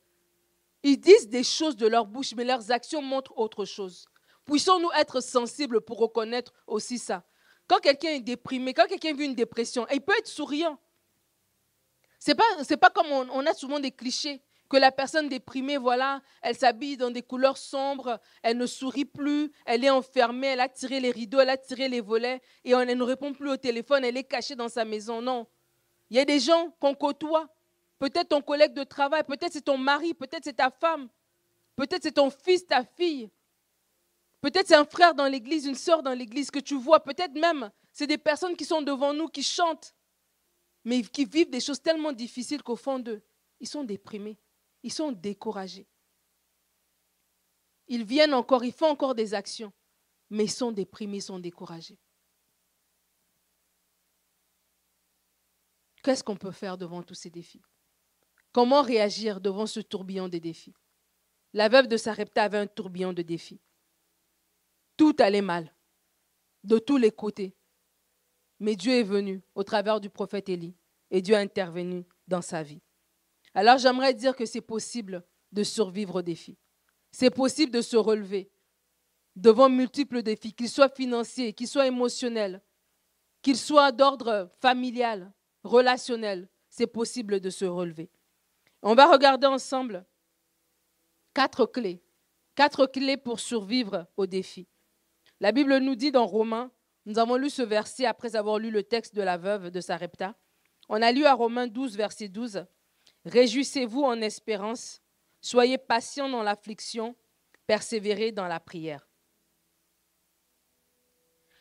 Ils 0.83 0.97
disent 0.99 1.27
des 1.27 1.43
choses 1.43 1.75
de 1.75 1.87
leur 1.87 2.05
bouche, 2.05 2.33
mais 2.35 2.43
leurs 2.43 2.71
actions 2.71 3.01
montrent 3.01 3.37
autre 3.37 3.65
chose. 3.65 4.05
Puissons-nous 4.45 4.91
être 4.97 5.21
sensibles 5.21 5.81
pour 5.81 5.99
reconnaître 5.99 6.53
aussi 6.65 6.97
ça? 6.97 7.23
Quand 7.67 7.79
quelqu'un 7.79 8.11
est 8.11 8.21
déprimé, 8.21 8.73
quand 8.73 8.87
quelqu'un 8.87 9.13
vit 9.13 9.25
une 9.25 9.35
dépression, 9.35 9.85
il 9.91 10.01
peut 10.01 10.17
être 10.17 10.27
souriant. 10.27 10.79
Ce 12.19 12.31
n'est 12.31 12.35
pas, 12.35 12.77
pas 12.77 12.89
comme 12.89 13.11
on 13.11 13.45
a 13.45 13.53
souvent 13.53 13.79
des 13.79 13.91
clichés 13.91 14.41
que 14.69 14.77
la 14.77 14.91
personne 14.91 15.29
déprimée, 15.29 15.77
voilà, 15.77 16.21
elle 16.41 16.57
s'habille 16.57 16.97
dans 16.97 17.11
des 17.11 17.21
couleurs 17.21 17.57
sombres, 17.57 18.19
elle 18.43 18.57
ne 18.57 18.65
sourit 18.65 19.05
plus, 19.05 19.51
elle 19.65 19.83
est 19.83 19.89
enfermée, 19.89 20.47
elle 20.47 20.59
a 20.59 20.69
tiré 20.69 20.99
les 20.99 21.11
rideaux, 21.11 21.39
elle 21.39 21.49
a 21.49 21.57
tiré 21.57 21.87
les 21.87 22.01
volets 22.01 22.41
et 22.63 22.71
elle 22.71 22.97
ne 22.97 23.03
répond 23.03 23.33
plus 23.33 23.49
au 23.49 23.57
téléphone, 23.57 24.03
elle 24.03 24.17
est 24.17 24.23
cachée 24.23 24.55
dans 24.55 24.69
sa 24.69 24.85
maison. 24.85 25.21
Non. 25.21 25.47
Il 26.09 26.17
y 26.17 26.19
a 26.19 26.25
des 26.25 26.39
gens 26.39 26.75
qu'on 26.79 26.95
côtoie. 26.95 27.47
Peut-être 27.99 28.29
ton 28.29 28.41
collègue 28.41 28.73
de 28.73 28.83
travail, 28.83 29.23
peut-être 29.23 29.53
c'est 29.53 29.61
ton 29.61 29.77
mari, 29.77 30.13
peut-être 30.13 30.43
c'est 30.43 30.57
ta 30.57 30.69
femme, 30.69 31.09
peut-être 31.75 32.03
c'est 32.03 32.11
ton 32.11 32.29
fils, 32.29 32.65
ta 32.65 32.83
fille. 32.83 33.29
Peut-être 34.41 34.67
c'est 34.67 34.75
un 34.75 34.85
frère 34.85 35.15
dans 35.15 35.25
l'église, 35.25 35.65
une 35.65 35.75
sœur 35.75 36.03
dans 36.03 36.13
l'église 36.13 36.51
que 36.51 36.59
tu 36.59 36.75
vois. 36.75 36.99
Peut-être 36.99 37.33
même 37.33 37.71
c'est 37.91 38.05
des 38.05 38.19
personnes 38.19 38.55
qui 38.55 38.65
sont 38.65 38.83
devant 38.83 39.13
nous, 39.13 39.27
qui 39.27 39.41
chantent, 39.41 39.95
mais 40.85 41.01
qui 41.01 41.25
vivent 41.25 41.49
des 41.49 41.59
choses 41.59 41.81
tellement 41.81 42.11
difficiles 42.11 42.61
qu'au 42.61 42.75
fond 42.75 42.99
d'eux, 42.99 43.23
ils 43.59 43.67
sont 43.67 43.83
déprimés. 43.83 44.37
Ils 44.87 44.93
sont 44.93 45.11
découragés. 45.11 45.85
Ils 47.89 48.05
viennent 48.05 48.33
encore, 48.33 48.63
ils 48.63 48.71
font 48.71 48.87
encore 48.87 49.15
des 49.15 49.33
actions, 49.33 49.73
mais 50.29 50.45
ils 50.45 50.49
sont 50.49 50.71
déprimés, 50.71 51.17
ils 51.17 51.21
sont 51.21 51.39
découragés. 51.39 51.99
Qu'est-ce 56.01 56.23
qu'on 56.23 56.37
peut 56.37 56.53
faire 56.53 56.77
devant 56.77 57.03
tous 57.03 57.15
ces 57.15 57.29
défis? 57.29 57.61
Comment 58.53 58.81
réagir 58.81 59.41
devant 59.41 59.65
ce 59.65 59.81
tourbillon 59.81 60.29
de 60.29 60.37
défis? 60.37 60.73
La 61.51 61.67
veuve 61.67 61.89
de 61.89 61.97
Sarepta 61.97 62.43
avait 62.43 62.59
un 62.59 62.67
tourbillon 62.67 63.11
de 63.11 63.23
défis. 63.23 63.59
Tout 64.95 65.17
allait 65.19 65.41
mal, 65.41 65.75
de 66.63 66.79
tous 66.79 66.95
les 66.95 67.11
côtés. 67.11 67.57
Mais 68.61 68.77
Dieu 68.77 68.93
est 68.93 69.03
venu 69.03 69.43
au 69.53 69.65
travers 69.65 69.99
du 69.99 70.09
prophète 70.09 70.47
Élie 70.47 70.77
et 71.11 71.21
Dieu 71.21 71.35
a 71.35 71.39
intervenu 71.39 72.05
dans 72.25 72.41
sa 72.41 72.63
vie. 72.63 72.81
Alors 73.57 73.79
j'aimerais 73.79 74.13
dire 74.13 74.35
que 74.35 74.45
c'est 74.45 74.61
possible 74.61 75.25
de 75.51 75.63
survivre 75.63 76.19
aux 76.19 76.21
défis. 76.21 76.59
C'est 77.09 77.31
possible 77.31 77.71
de 77.71 77.81
se 77.81 77.97
relever 77.97 78.51
devant 79.35 79.67
multiples 79.67 80.21
défis, 80.21 80.53
qu'ils 80.53 80.69
soient 80.69 80.89
financiers, 80.89 81.53
qu'ils 81.53 81.67
soient 81.67 81.87
émotionnels, 81.87 82.61
qu'ils 83.41 83.57
soient 83.57 83.91
d'ordre 83.91 84.51
familial, 84.61 85.33
relationnel. 85.63 86.47
C'est 86.69 86.85
possible 86.85 87.39
de 87.39 87.49
se 87.49 87.65
relever. 87.65 88.11
On 88.83 88.93
va 88.93 89.11
regarder 89.11 89.47
ensemble 89.47 90.05
quatre 91.33 91.65
clés, 91.65 92.03
quatre 92.53 92.85
clés 92.85 93.17
pour 93.17 93.39
survivre 93.39 94.05
aux 94.17 94.27
défis. 94.27 94.67
La 95.39 95.51
Bible 95.51 95.79
nous 95.79 95.95
dit 95.95 96.11
dans 96.11 96.27
Romains, 96.27 96.69
nous 97.07 97.17
avons 97.17 97.37
lu 97.37 97.49
ce 97.49 97.63
verset 97.63 98.05
après 98.05 98.35
avoir 98.35 98.59
lu 98.59 98.69
le 98.69 98.83
texte 98.83 99.15
de 99.15 99.23
la 99.23 99.37
veuve 99.37 99.71
de 99.71 99.81
Sarepta. 99.81 100.35
On 100.89 101.01
a 101.01 101.11
lu 101.11 101.25
à 101.25 101.33
Romains 101.33 101.65
12, 101.65 101.97
verset 101.97 102.27
12. 102.27 102.63
Réjouissez-vous 103.27 104.03
en 104.03 104.21
espérance, 104.21 105.01
soyez 105.41 105.77
patients 105.77 106.29
dans 106.29 106.43
l'affliction, 106.43 107.13
persévérez 107.65 108.31
dans 108.31 108.47
la 108.47 108.61
prière. 108.61 109.09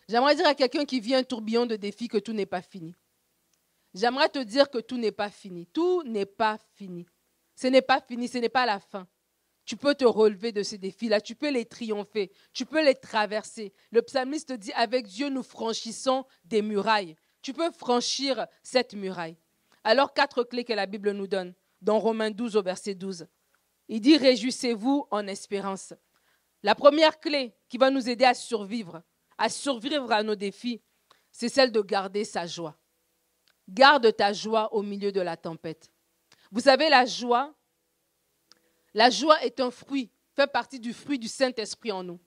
J'aimerais 0.08 0.36
dire 0.36 0.46
à 0.46 0.54
quelqu'un 0.54 0.84
qui 0.84 1.00
vit 1.00 1.16
un 1.16 1.24
tourbillon 1.24 1.66
de 1.66 1.74
défis 1.74 2.06
que 2.06 2.18
tout 2.18 2.32
n'est 2.32 2.46
pas 2.46 2.62
fini. 2.62 2.94
J'aimerais 3.94 4.28
te 4.28 4.38
dire 4.38 4.70
que 4.70 4.78
tout 4.78 4.96
n'est 4.96 5.10
pas 5.10 5.28
fini. 5.28 5.66
Tout 5.66 6.04
n'est 6.04 6.26
pas 6.26 6.58
fini. 6.76 7.04
Ce 7.56 7.66
n'est 7.66 7.82
pas 7.82 8.00
fini, 8.00 8.28
ce 8.28 8.38
n'est 8.38 8.48
pas 8.48 8.66
la 8.66 8.78
fin. 8.78 9.08
Tu 9.64 9.76
peux 9.76 9.96
te 9.96 10.04
relever 10.04 10.52
de 10.52 10.62
ces 10.62 10.78
défis-là, 10.78 11.20
tu 11.20 11.34
peux 11.34 11.50
les 11.50 11.64
triompher, 11.64 12.30
tu 12.52 12.64
peux 12.64 12.84
les 12.84 12.94
traverser. 12.94 13.72
Le 13.90 14.02
psalmiste 14.02 14.52
dit, 14.52 14.72
avec 14.74 15.06
Dieu, 15.06 15.30
nous 15.30 15.42
franchissons 15.42 16.24
des 16.44 16.62
murailles. 16.62 17.16
Tu 17.42 17.52
peux 17.52 17.72
franchir 17.72 18.46
cette 18.62 18.94
muraille. 18.94 19.36
Alors, 19.88 20.12
quatre 20.12 20.42
clés 20.42 20.64
que 20.64 20.72
la 20.72 20.86
Bible 20.86 21.12
nous 21.12 21.28
donne 21.28 21.54
dans 21.80 22.00
Romains 22.00 22.32
12 22.32 22.56
au 22.56 22.62
verset 22.62 22.96
12. 22.96 23.28
Il 23.86 24.00
dit, 24.00 24.16
réjouissez-vous 24.16 25.06
en 25.12 25.28
espérance. 25.28 25.94
La 26.64 26.74
première 26.74 27.20
clé 27.20 27.54
qui 27.68 27.78
va 27.78 27.88
nous 27.88 28.08
aider 28.08 28.24
à 28.24 28.34
survivre, 28.34 29.04
à 29.38 29.48
survivre 29.48 30.10
à 30.10 30.24
nos 30.24 30.34
défis, 30.34 30.82
c'est 31.30 31.48
celle 31.48 31.70
de 31.70 31.80
garder 31.82 32.24
sa 32.24 32.46
joie. 32.46 32.76
Garde 33.68 34.12
ta 34.16 34.32
joie 34.32 34.74
au 34.74 34.82
milieu 34.82 35.12
de 35.12 35.20
la 35.20 35.36
tempête. 35.36 35.92
Vous 36.50 36.62
savez, 36.62 36.88
la 36.88 37.06
joie, 37.06 37.54
la 38.92 39.08
joie 39.08 39.40
est 39.44 39.60
un 39.60 39.70
fruit, 39.70 40.10
fait 40.34 40.48
partie 40.48 40.80
du 40.80 40.92
fruit 40.92 41.20
du 41.20 41.28
Saint-Esprit 41.28 41.92
en 41.92 42.02
nous. 42.02 42.18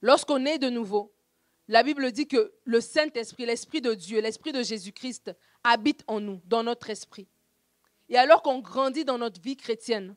Lorsqu'on 0.00 0.46
est 0.46 0.58
de 0.58 0.70
nouveau, 0.70 1.12
la 1.66 1.82
Bible 1.82 2.12
dit 2.12 2.28
que 2.28 2.54
le 2.62 2.80
Saint-Esprit, 2.80 3.46
l'Esprit 3.46 3.80
de 3.80 3.94
Dieu, 3.94 4.20
l'Esprit 4.20 4.52
de 4.52 4.62
Jésus-Christ 4.62 5.32
habite 5.64 6.02
en 6.06 6.20
nous, 6.20 6.40
dans 6.46 6.62
notre 6.62 6.90
esprit. 6.90 7.28
Et 8.08 8.16
alors 8.16 8.42
qu'on 8.42 8.58
grandit 8.58 9.04
dans 9.04 9.18
notre 9.18 9.40
vie 9.40 9.56
chrétienne, 9.56 10.16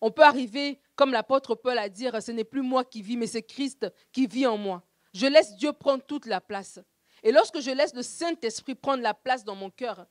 on 0.00 0.10
peut 0.10 0.22
arriver, 0.22 0.80
comme 0.96 1.12
l'apôtre 1.12 1.54
Paul 1.54 1.78
a 1.78 1.88
dit, 1.88 2.06
ce 2.20 2.32
n'est 2.32 2.44
plus 2.44 2.62
moi 2.62 2.84
qui 2.84 3.02
vis, 3.02 3.16
mais 3.16 3.26
c'est 3.26 3.42
Christ 3.42 3.86
qui 4.12 4.26
vit 4.26 4.46
en 4.46 4.56
moi. 4.56 4.82
Je 5.14 5.26
laisse 5.26 5.54
Dieu 5.56 5.72
prendre 5.72 6.04
toute 6.04 6.26
la 6.26 6.40
place. 6.40 6.80
Et 7.22 7.30
lorsque 7.32 7.60
je 7.60 7.70
laisse 7.70 7.94
le 7.94 8.02
Saint-Esprit 8.02 8.74
prendre 8.74 9.02
la 9.02 9.14
place 9.14 9.44
dans 9.44 9.54
mon 9.54 9.70
cœur, 9.70 10.06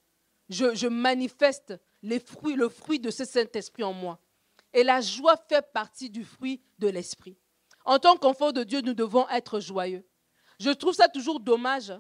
je, 0.49 0.75
je 0.75 0.87
manifeste 0.87 1.73
les 2.01 2.19
fruits, 2.19 2.55
le 2.55 2.69
fruit 2.69 2.99
de 2.99 3.11
ce 3.11 3.25
Saint-Esprit 3.25 3.83
en 3.83 3.93
moi. 3.93 4.19
Et 4.73 4.83
la 4.83 5.01
joie 5.01 5.35
fait 5.49 5.65
partie 5.73 6.09
du 6.09 6.23
fruit 6.23 6.61
de 6.79 6.87
l'esprit. 6.87 7.37
En 7.83 7.99
tant 7.99 8.15
qu'enfants 8.15 8.51
de 8.51 8.63
Dieu, 8.63 8.81
nous 8.81 8.93
devons 8.93 9.27
être 9.29 9.59
joyeux. 9.59 10.05
Je 10.59 10.69
trouve 10.69 10.93
ça 10.93 11.09
toujours 11.09 11.39
dommage 11.39 11.91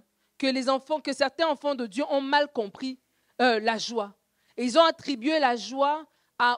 que 0.41 0.47
les 0.47 0.69
enfants, 0.69 0.99
que 0.99 1.13
certains 1.13 1.45
enfants 1.45 1.75
de 1.75 1.85
Dieu 1.85 2.03
ont 2.09 2.19
mal 2.19 2.51
compris 2.51 2.99
euh, 3.43 3.59
la 3.59 3.77
joie. 3.77 4.15
Et 4.57 4.63
ils 4.63 4.79
ont 4.79 4.83
attribué 4.83 5.37
la 5.37 5.55
joie 5.55 6.07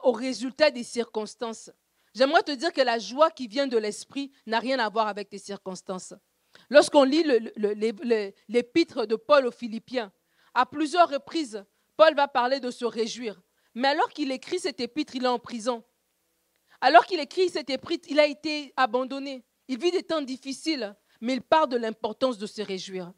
au 0.02 0.12
résultat 0.12 0.70
des 0.70 0.82
circonstances. 0.82 1.70
J'aimerais 2.14 2.42
te 2.42 2.52
dire 2.52 2.72
que 2.72 2.80
la 2.80 2.98
joie 2.98 3.30
qui 3.30 3.46
vient 3.46 3.66
de 3.66 3.76
l'esprit 3.76 4.32
n'a 4.46 4.58
rien 4.58 4.78
à 4.78 4.88
voir 4.88 5.08
avec 5.08 5.28
tes 5.28 5.36
circonstances. 5.36 6.14
Lorsqu'on 6.70 7.02
lit 7.02 7.24
l'épître 8.48 9.06
de 9.06 9.16
Paul 9.16 9.46
aux 9.46 9.50
Philippiens, 9.50 10.10
à 10.54 10.64
plusieurs 10.64 11.10
reprises, 11.10 11.62
Paul 11.98 12.14
va 12.14 12.26
parler 12.26 12.60
de 12.60 12.70
se 12.70 12.86
réjouir. 12.86 13.38
Mais 13.74 13.88
alors 13.88 14.08
qu'il 14.08 14.32
écrit 14.32 14.60
cette 14.60 14.80
épître, 14.80 15.14
il 15.14 15.24
est 15.24 15.28
en 15.28 15.38
prison. 15.38 15.84
Alors 16.80 17.04
qu'il 17.04 17.20
écrit 17.20 17.50
cette 17.50 17.68
épître, 17.68 18.08
il 18.08 18.18
a 18.18 18.26
été 18.26 18.72
abandonné. 18.78 19.44
Il 19.68 19.78
vit 19.78 19.90
des 19.90 20.02
temps 20.02 20.22
difficiles, 20.22 20.96
mais 21.20 21.34
il 21.34 21.42
parle 21.42 21.68
de 21.68 21.76
l'importance 21.76 22.38
de 22.38 22.46
se 22.46 22.62
réjouir. 22.62 23.12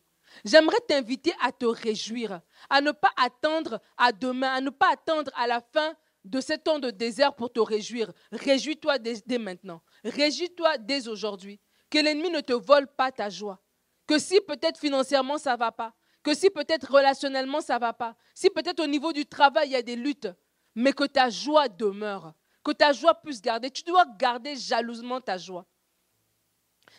J'aimerais 0.44 0.80
t'inviter 0.88 1.32
à 1.42 1.52
te 1.52 1.64
réjouir, 1.64 2.40
à 2.70 2.80
ne 2.80 2.92
pas 2.92 3.10
attendre 3.16 3.80
à 3.96 4.12
demain, 4.12 4.52
à 4.54 4.60
ne 4.60 4.70
pas 4.70 4.92
attendre 4.92 5.30
à 5.34 5.46
la 5.46 5.60
fin 5.60 5.94
de 6.24 6.40
ce 6.40 6.54
temps 6.54 6.78
de 6.78 6.90
désert 6.90 7.34
pour 7.34 7.52
te 7.52 7.60
réjouir. 7.60 8.12
Réjouis-toi 8.32 8.98
dès, 8.98 9.38
maintenant. 9.38 9.82
Réjouis-toi 10.04 10.78
dès 10.78 11.08
aujourd'hui. 11.08 11.60
Que 11.90 11.98
l'ennemi 11.98 12.30
ne 12.30 12.40
te 12.40 12.52
vole 12.52 12.88
pas 12.88 13.12
ta 13.12 13.30
joie. 13.30 13.60
Que 14.06 14.18
si 14.18 14.40
peut-être 14.40 14.78
financièrement 14.78 15.38
ça 15.38 15.54
ne 15.54 15.58
va 15.58 15.72
pas, 15.72 15.94
que 16.22 16.34
si 16.34 16.50
peut-être 16.50 16.92
relationnellement 16.92 17.60
ça 17.60 17.78
va 17.78 17.92
pas, 17.92 18.16
si 18.34 18.50
peut-être 18.50 18.80
au 18.80 18.86
niveau 18.86 19.12
du 19.12 19.26
travail 19.26 19.68
il 19.68 19.72
y 19.72 19.76
a 19.76 19.82
des 19.82 19.96
luttes, 19.96 20.28
mais 20.74 20.92
que 20.92 21.04
ta 21.04 21.30
joie 21.30 21.68
demeure 21.68 22.34
que 22.66 22.72
ta 22.72 22.92
joie 22.92 23.14
puisse 23.14 23.40
garder. 23.40 23.70
Tu 23.70 23.84
dois 23.84 24.04
garder 24.18 24.56
jalousement 24.56 25.20
ta 25.20 25.38
joie. 25.38 25.64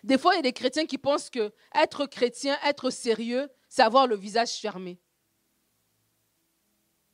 Des 0.04 0.18
fois, 0.18 0.34
il 0.34 0.38
y 0.38 0.40
a 0.40 0.44
des 0.44 0.54
chrétiens 0.54 0.86
qui 0.86 0.98
pensent 0.98 1.30
que 1.30 1.52
être 1.76 2.06
chrétien, 2.06 2.58
être 2.66 2.90
sérieux, 2.90 3.50
c'est 3.70 3.82
avoir 3.82 4.08
le 4.08 4.16
visage 4.16 4.54
fermé. 4.60 5.00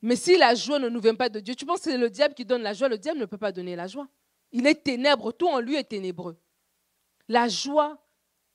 Mais 0.02 0.18
si 0.18 0.38
la 0.38 0.54
joie 0.54 0.80
ne 0.80 0.90
nous 0.90 1.00
vient 1.00 1.16
pas 1.16 1.30
de 1.30 1.40
Dieu, 1.40 1.56
tu 1.56 1.66
penses 1.66 1.80
que 1.80 1.92
c'est 1.92 1.98
le 1.98 2.10
diable 2.10 2.34
qui 2.34 2.44
donne 2.44 2.62
la 2.62 2.74
joie, 2.74 2.90
le 2.90 2.98
diable 2.98 3.20
ne 3.20 3.26
peut 3.26 3.38
pas 3.38 3.54
donner 3.54 3.76
la 3.76 3.88
joie. 3.88 4.08
Il 4.52 4.68
est 4.68 4.84
ténèbre, 4.84 5.32
tout 5.32 5.48
en 5.48 5.60
lui 5.60 5.76
est 5.76 5.86
ténébreux. 5.86 6.38
La 7.30 7.48
joie 7.48 7.98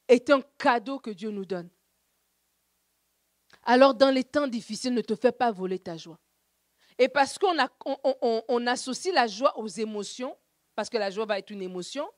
est 0.08 0.28
un 0.30 0.42
cadeau 0.58 0.98
que 0.98 1.10
Dieu 1.10 1.30
nous 1.30 1.46
donne. 1.46 1.70
Alors 3.62 3.94
dans 3.94 4.10
les 4.10 4.24
temps 4.24 4.46
difficiles, 4.46 4.94
ne 4.94 5.00
te 5.00 5.14
fais 5.14 5.32
pas 5.32 5.50
voler 5.50 5.78
ta 5.78 5.96
joie. 5.96 6.18
Et 6.98 7.08
parce 7.08 7.38
qu'on 7.38 7.54
on, 8.48 8.66
associe 8.66 9.14
la 9.14 9.26
joie 9.26 9.58
aux 9.58 9.68
émotions, 9.68 10.36
parce 10.74 10.90
que 10.90 10.98
la 10.98 11.10
joie 11.10 11.26
va 11.26 11.38
être 11.38 11.50
une 11.50 11.62
émotion, 11.62 12.08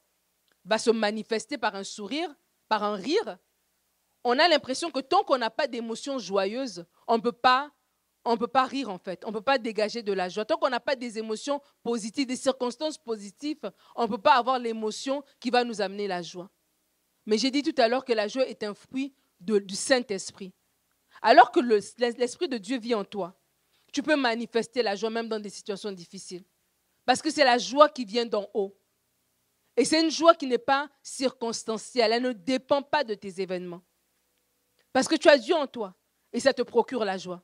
va 0.64 0.78
se 0.78 0.90
manifester 0.90 1.58
par 1.58 1.74
un 1.74 1.84
sourire, 1.84 2.34
par 2.68 2.84
un 2.84 2.94
rire, 2.94 3.38
on 4.24 4.38
a 4.38 4.48
l'impression 4.48 4.90
que 4.90 5.00
tant 5.00 5.22
qu'on 5.24 5.38
n'a 5.38 5.50
pas 5.50 5.66
d'émotions 5.66 6.18
joyeuses, 6.18 6.84
on 7.06 7.16
ne 7.16 7.22
peut 7.22 7.32
pas 7.32 7.70
on 8.26 8.36
peut 8.36 8.48
pas 8.48 8.66
rire 8.66 8.90
en 8.90 8.98
fait, 8.98 9.24
on 9.24 9.28
ne 9.28 9.32
peut 9.32 9.40
pas 9.40 9.56
dégager 9.56 10.02
de 10.02 10.12
la 10.12 10.28
joie. 10.28 10.44
Tant 10.44 10.58
qu'on 10.58 10.68
n'a 10.68 10.78
pas 10.80 10.94
des 10.94 11.18
émotions 11.18 11.60
positives, 11.82 12.26
des 12.26 12.36
circonstances 12.36 12.98
positives, 12.98 13.72
on 13.96 14.02
ne 14.02 14.08
peut 14.08 14.18
pas 14.18 14.34
avoir 14.34 14.58
l'émotion 14.58 15.24
qui 15.38 15.48
va 15.48 15.64
nous 15.64 15.80
amener 15.80 16.06
la 16.06 16.20
joie. 16.20 16.50
Mais 17.24 17.38
j'ai 17.38 17.50
dit 17.50 17.62
tout 17.62 17.74
à 17.80 17.88
l'heure 17.88 18.04
que 18.04 18.12
la 18.12 18.28
joie 18.28 18.46
est 18.46 18.62
un 18.62 18.74
fruit 18.74 19.14
du 19.40 19.74
Saint-Esprit. 19.74 20.52
Alors 21.22 21.50
que 21.50 21.60
l'Esprit 21.60 22.48
de 22.48 22.58
Dieu 22.58 22.78
vit 22.78 22.94
en 22.94 23.04
toi, 23.04 23.34
tu 23.92 24.02
peux 24.02 24.16
manifester 24.16 24.82
la 24.82 24.96
joie 24.96 25.10
même 25.10 25.28
dans 25.28 25.40
des 25.40 25.50
situations 25.50 25.92
difficiles. 25.92 26.44
Parce 27.06 27.22
que 27.22 27.30
c'est 27.30 27.44
la 27.44 27.58
joie 27.58 27.88
qui 27.88 28.04
vient 28.04 28.26
d'en 28.26 28.48
haut. 28.52 28.76
Et 29.80 29.86
c'est 29.86 30.02
une 30.02 30.10
joie 30.10 30.34
qui 30.34 30.46
n'est 30.46 30.58
pas 30.58 30.90
circonstancielle, 31.02 32.12
elle 32.12 32.22
ne 32.22 32.32
dépend 32.32 32.82
pas 32.82 33.02
de 33.02 33.14
tes 33.14 33.40
événements. 33.40 33.80
Parce 34.92 35.08
que 35.08 35.14
tu 35.14 35.26
as 35.26 35.38
Dieu 35.38 35.54
en 35.54 35.66
toi 35.66 35.96
et 36.34 36.38
ça 36.38 36.52
te 36.52 36.60
procure 36.60 37.02
la 37.02 37.16
joie. 37.16 37.42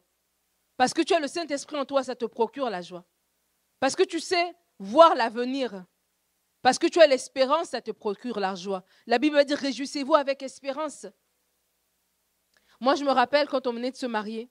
Parce 0.76 0.92
que 0.92 1.00
tu 1.00 1.14
as 1.14 1.18
le 1.18 1.28
Saint-Esprit 1.28 1.78
en 1.78 1.86
toi, 1.86 2.04
ça 2.04 2.14
te 2.14 2.26
procure 2.26 2.68
la 2.68 2.82
joie. 2.82 3.06
Parce 3.80 3.96
que 3.96 4.02
tu 4.02 4.20
sais 4.20 4.54
voir 4.78 5.14
l'avenir. 5.14 5.86
Parce 6.60 6.78
que 6.78 6.88
tu 6.88 7.00
as 7.00 7.06
l'espérance, 7.06 7.68
ça 7.68 7.80
te 7.80 7.90
procure 7.90 8.38
la 8.38 8.54
joie. 8.54 8.84
La 9.06 9.18
Bible 9.18 9.42
dit 9.46 9.54
réjouissez-vous 9.54 10.16
avec 10.16 10.42
espérance. 10.42 11.06
Moi, 12.80 12.96
je 12.96 13.04
me 13.04 13.12
rappelle 13.12 13.48
quand 13.48 13.66
on 13.66 13.72
venait 13.72 13.92
de 13.92 13.96
se 13.96 14.04
marier, 14.04 14.50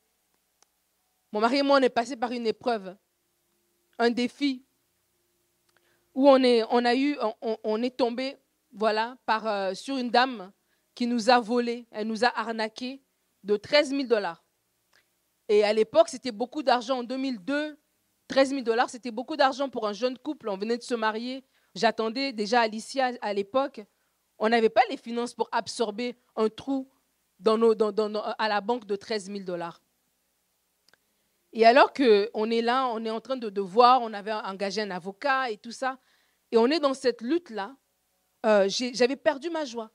mon 1.32 1.40
mari 1.40 1.58
et 1.58 1.62
moi, 1.62 1.78
on 1.78 1.84
est 1.84 1.90
passé 1.90 2.18
par 2.18 2.32
une 2.32 2.48
épreuve, 2.48 2.98
un 4.00 4.10
défi, 4.10 4.65
où 6.16 6.30
on 6.30 6.42
est, 6.42 6.64
on 6.72 6.84
a 6.86 6.96
eu, 6.96 7.18
on, 7.42 7.84
est 7.84 7.96
tombé, 7.96 8.38
voilà, 8.72 9.18
par, 9.26 9.46
euh, 9.46 9.74
sur 9.74 9.98
une 9.98 10.10
dame 10.10 10.52
qui 10.96 11.08
nous 11.08 11.30
a 11.30 11.40
volé, 11.40 11.86
elle 11.92 12.08
nous 12.08 12.24
a 12.24 12.30
arnaqué 12.40 13.04
de 13.44 13.58
13 13.58 13.90
000 13.90 14.04
dollars. 14.04 14.44
Et 15.50 15.64
à 15.64 15.74
l'époque, 15.74 16.08
c'était 16.10 16.32
beaucoup 16.32 16.64
d'argent. 16.64 17.00
En 17.00 17.04
2002, 17.04 17.78
13 18.30 18.50
000 18.50 18.62
dollars, 18.62 18.90
c'était 18.90 19.12
beaucoup 19.12 19.36
d'argent 19.36 19.70
pour 19.70 19.88
un 19.88 19.94
jeune 19.94 20.18
couple. 20.18 20.50
On 20.50 20.58
venait 20.58 20.78
de 20.78 20.84
se 20.84 20.96
marier. 20.96 21.44
J'attendais 21.76 22.32
déjà 22.32 22.62
Alicia 22.62 23.12
à 23.22 23.34
l'époque. 23.34 23.82
On 24.40 24.50
n'avait 24.50 24.70
pas 24.70 24.82
les 24.90 24.98
finances 24.98 25.34
pour 25.34 25.50
absorber 25.52 26.18
un 26.36 26.50
trou 26.50 26.90
dans 27.40 27.58
nos, 27.58 27.76
à 28.38 28.48
la 28.48 28.62
banque 28.62 28.86
de 28.86 28.96
13 28.96 29.26
000 29.26 29.40
dollars. 29.40 29.82
Et 31.56 31.66
alors 31.66 31.94
qu'on 31.94 32.52
est 32.52 32.62
là, 32.62 32.90
on 32.90 33.06
est 33.06 33.10
en 33.10 33.22
train 33.22 33.38
de, 33.38 33.62
voir, 33.62 34.02
on 34.02 34.12
avait 34.12 34.34
engagé 34.34 34.82
un 34.82 34.92
avocat 34.92 35.50
et 35.50 35.58
tout 35.58 35.72
ça, 35.72 35.98
et 36.52 36.58
on 36.58 36.68
est 36.68 36.82
dans 36.82 36.94
cette 36.94 37.22
lutte-là, 37.22 37.78
euh, 38.46 38.68
j'avais 38.68 39.16
perdu 39.16 39.50
ma 39.50 39.64
joie. 39.64 39.90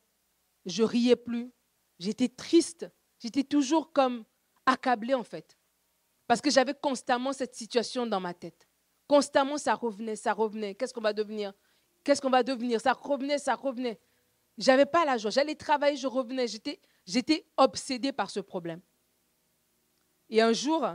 Je 0.64 0.82
riais 0.82 1.16
plus, 1.16 1.52
j'étais 1.98 2.28
triste, 2.28 2.88
j'étais 3.18 3.44
toujours 3.44 3.92
comme 3.92 4.24
accablée 4.64 5.12
en 5.12 5.22
fait. 5.22 5.58
Parce 6.26 6.40
que 6.40 6.50
j'avais 6.50 6.72
constamment 6.72 7.34
cette 7.34 7.54
situation 7.54 8.06
dans 8.06 8.20
ma 8.20 8.32
tête. 8.32 8.66
Constamment, 9.06 9.58
ça 9.58 9.74
revenait, 9.74 10.16
ça 10.16 10.32
revenait. 10.32 10.74
Qu'est-ce 10.74 10.94
qu'on 10.94 11.00
va 11.02 11.12
devenir? 11.12 11.52
Qu'est-ce 12.04 12.22
qu'on 12.22 12.30
va 12.30 12.42
devenir? 12.42 12.80
Ça 12.80 12.94
revenait, 12.94 13.38
ça 13.38 13.54
revenait. 13.54 14.00
J'avais 14.56 14.86
pas 14.86 15.04
la 15.04 15.18
joie. 15.18 15.30
J'allais 15.30 15.56
travailler, 15.56 15.96
je 15.96 16.06
revenais. 16.06 16.46
J'étais, 16.46 16.80
j'étais 17.04 17.46
obsédée 17.58 18.12
par 18.12 18.30
ce 18.30 18.40
problème. 18.40 18.80
Et 20.28 20.40
un 20.40 20.52
jour, 20.52 20.86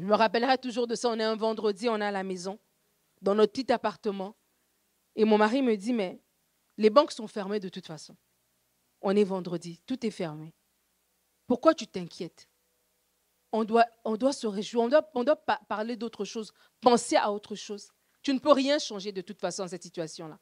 je 0.00 0.06
me 0.06 0.14
rappellerai 0.14 0.56
toujours 0.56 0.86
de 0.86 0.94
ça. 0.94 1.10
On 1.10 1.18
est 1.18 1.24
un 1.24 1.36
vendredi, 1.36 1.88
on 1.88 2.00
est 2.00 2.04
à 2.04 2.10
la 2.10 2.22
maison, 2.22 2.58
dans 3.20 3.34
notre 3.34 3.52
petit 3.52 3.70
appartement. 3.70 4.34
Et 5.14 5.24
mon 5.24 5.36
mari 5.36 5.60
me 5.60 5.76
dit, 5.76 5.92
mais 5.92 6.22
les 6.78 6.88
banques 6.88 7.12
sont 7.12 7.26
fermées 7.26 7.60
de 7.60 7.68
toute 7.68 7.86
façon. 7.86 8.16
On 9.02 9.14
est 9.14 9.24
vendredi, 9.24 9.82
tout 9.86 10.04
est 10.06 10.10
fermé. 10.10 10.54
Pourquoi 11.46 11.74
tu 11.74 11.86
t'inquiètes? 11.86 12.48
On 13.52 13.64
doit, 13.64 13.84
on 14.04 14.16
doit 14.16 14.32
se 14.32 14.46
réjouir, 14.46 14.84
on 14.84 14.88
doit, 14.88 15.10
on 15.14 15.24
doit 15.24 15.36
parler 15.36 15.96
d'autre 15.96 16.24
chose, 16.24 16.52
penser 16.80 17.16
à 17.16 17.30
autre 17.30 17.54
chose. 17.54 17.90
Tu 18.22 18.32
ne 18.32 18.38
peux 18.38 18.52
rien 18.52 18.78
changer 18.78 19.12
de 19.12 19.20
toute 19.20 19.40
façon 19.40 19.64
dans 19.64 19.68
cette 19.68 19.82
situation-là. 19.82 20.38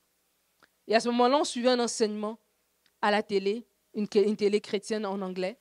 Et 0.86 0.94
à 0.94 1.00
ce 1.00 1.08
moment-là, 1.08 1.38
on 1.38 1.44
suivait 1.44 1.70
un 1.70 1.80
enseignement 1.80 2.38
à 3.00 3.10
la 3.10 3.22
télé, 3.22 3.66
une, 3.94 4.06
télé 4.06 4.60
chrétienne 4.60 5.04
en 5.04 5.20
anglais. 5.20 5.58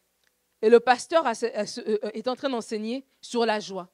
Et 0.62 0.70
le 0.70 0.80
pasteur 0.80 1.26
euh, 1.26 1.34
euh, 1.44 1.98
est 2.14 2.28
en 2.28 2.36
train 2.36 2.50
d'enseigner 2.50 3.06
sur 3.22 3.46
la 3.46 3.60
joie. 3.60 3.90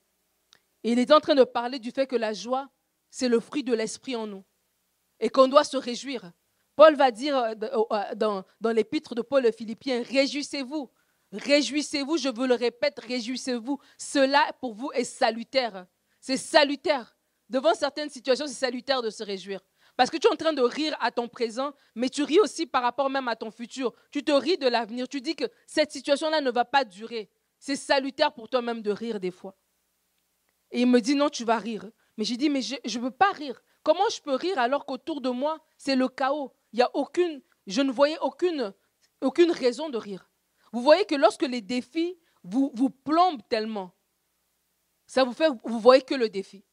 Il 0.84 1.00
est 1.00 1.12
en 1.12 1.20
train 1.20 1.36
de 1.36 1.44
parler 1.44 1.80
du 1.80 1.92
fait 1.92 2.08
que 2.08 2.16
la 2.16 2.34
joie, 2.34 2.70
c'est 3.10 3.30
le 3.30 3.40
fruit 3.40 3.64
de 3.64 3.74
l'esprit 3.74 4.16
en 4.16 4.28
nous. 4.28 4.44
Et 5.20 5.30
qu'on 5.30 5.48
doit 5.48 5.64
se 5.64 5.78
réjouir. 5.78 6.32
Paul 6.76 6.96
va 6.96 7.12
dire 7.12 7.38
euh, 7.38 7.54
dans, 8.16 8.44
dans 8.62 8.72
l'épître 8.72 9.16
de 9.16 9.22
Paul 9.22 9.46
aux 9.46 9.52
Philippiens, 9.52 10.04
réjouissez-vous. 10.04 10.90
Réjouissez-vous, 11.34 12.18
je 12.18 12.30
vous 12.30 12.46
le 12.46 12.56
répète, 12.56 13.00
réjouissez-vous. 13.00 13.80
Cela 13.98 14.52
pour 14.60 14.74
vous 14.74 14.92
est 14.94 15.04
salutaire. 15.04 15.88
C'est 16.20 16.38
salutaire. 16.38 17.18
Devant 17.50 17.74
certaines 17.74 18.10
situations, 18.10 18.48
c'est 18.48 18.54
salutaire 18.54 19.02
de 19.02 19.10
se 19.10 19.24
réjouir. 19.24 19.60
Parce 19.96 20.10
que 20.10 20.18
tu 20.18 20.28
es 20.28 20.32
en 20.32 20.36
train 20.36 20.54
de 20.54 20.62
rire 20.62 20.96
à 21.00 21.12
ton 21.12 21.28
présent, 21.28 21.74
mais 21.96 22.10
tu 22.10 22.24
ris 22.24 22.40
aussi 22.40 22.66
par 22.66 22.82
rapport 22.82 23.10
même 23.10 23.28
à 23.28 23.36
ton 23.36 23.52
futur. 23.52 23.94
Tu 24.12 24.24
te 24.24 24.32
ris 24.32 24.58
de 24.58 24.68
l'avenir. 24.68 25.08
Tu 25.08 25.22
dis 25.22 25.36
que 25.36 25.46
cette 25.68 25.92
situation-là 25.92 26.42
ne 26.42 26.52
va 26.52 26.66
pas 26.66 26.84
durer. 26.84 27.30
C'est 27.60 27.76
salutaire 27.76 28.34
pour 28.34 28.50
toi-même 28.50 28.82
de 28.82 28.92
rire 28.92 29.20
des 29.20 29.32
fois. 29.32 29.56
Et 30.72 30.82
il 30.82 30.88
me 30.88 31.00
dit, 31.00 31.16
non, 31.16 31.30
tu 31.30 31.46
vas 31.46 31.58
rire. 31.58 31.90
Mais 32.18 32.24
j'ai 32.24 32.38
dit, 32.38 32.50
mais 32.50 32.62
je 32.62 32.76
ne 32.98 33.04
veux 33.04 33.12
pas 33.12 33.32
rire. 33.32 33.62
Comment 33.84 34.10
je 34.10 34.22
peux 34.22 34.34
rire 34.34 34.58
alors 34.58 34.86
qu'autour 34.86 35.22
de 35.22 35.30
moi, 35.30 35.60
c'est 35.78 35.96
le 35.96 36.08
chaos? 36.08 36.54
Il 36.72 36.80
y 36.80 36.82
a 36.82 36.90
aucune, 36.96 37.42
je 37.68 37.82
ne 37.82 37.92
voyais 37.92 38.18
aucune, 38.22 38.74
raison 39.52 39.90
de 39.90 39.98
rire. 39.98 40.30
Vous 40.72 40.82
voyez 40.82 41.06
que 41.06 41.16
lorsque 41.16 41.44
les 41.44 41.62
défis 41.62 42.18
vous, 42.44 42.72
vous 42.74 42.90
plombent 42.90 43.42
tellement, 43.48 43.94
ça 45.06 45.24
vous 45.24 45.34
fait, 45.34 45.50
vous 45.64 45.80
voyez 45.80 46.02
que 46.02 46.16
le 46.16 46.30
défi. 46.30 46.64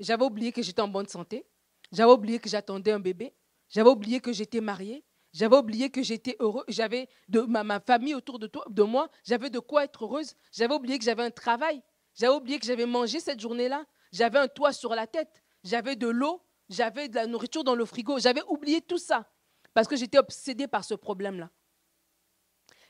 J'avais 0.00 0.24
oublié 0.24 0.50
que 0.50 0.62
j'étais 0.62 0.82
en 0.82 0.88
bonne 0.88 1.06
santé. 1.06 1.46
J'avais 1.94 2.12
oublié 2.12 2.38
que 2.40 2.48
j'attendais 2.48 2.90
un 2.90 2.98
bébé. 2.98 3.34
J'avais 3.68 3.88
oublié 3.88 4.20
que 4.20 4.32
j'étais 4.32 4.60
mariée. 4.60 5.04
J'avais 5.32 5.56
oublié 5.56 5.90
que 5.90 6.02
j'étais 6.02 6.36
heureux. 6.40 6.64
J'avais 6.68 7.08
ma, 7.28 7.80
famille 7.80 8.14
autour 8.14 8.38
de 8.38 8.82
moi. 8.82 9.08
J'avais 9.24 9.48
de 9.48 9.60
quoi 9.60 9.84
être 9.84 10.04
heureuse. 10.04 10.34
J'avais 10.52 10.74
oublié 10.74 10.98
que 10.98 11.04
j'avais 11.04 11.22
un 11.22 11.30
travail. 11.30 11.82
J'avais 12.14 12.34
oublié 12.34 12.58
que 12.58 12.66
j'avais 12.66 12.86
mangé 12.86 13.20
cette 13.20 13.40
journée-là. 13.40 13.84
J'avais 14.12 14.38
un 14.38 14.48
toit 14.48 14.72
sur 14.72 14.94
la 14.94 15.06
tête. 15.06 15.42
J'avais 15.62 15.96
de 15.96 16.08
l'eau. 16.08 16.42
J'avais 16.68 17.08
de 17.08 17.14
la 17.14 17.26
nourriture 17.26 17.62
dans 17.62 17.74
le 17.74 17.84
frigo. 17.84 18.18
J'avais 18.18 18.42
oublié 18.48 18.80
tout 18.80 18.98
ça 18.98 19.30
parce 19.72 19.86
que 19.86 19.96
j'étais 19.96 20.18
obsédée 20.18 20.66
par 20.66 20.84
ce 20.84 20.94
problème-là. 20.94 21.50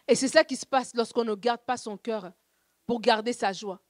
Et 0.06 0.14
c'est 0.14 0.28
ça 0.28 0.44
qui 0.44 0.56
se 0.56 0.66
passe 0.66 0.94
lorsqu'on 0.94 1.24
ne 1.24 1.34
garde 1.34 1.62
pas 1.62 1.76
son 1.76 1.96
cœur 1.96 2.32
pour 2.86 3.00
garder 3.00 3.32
sa 3.32 3.52
joie. 3.52 3.82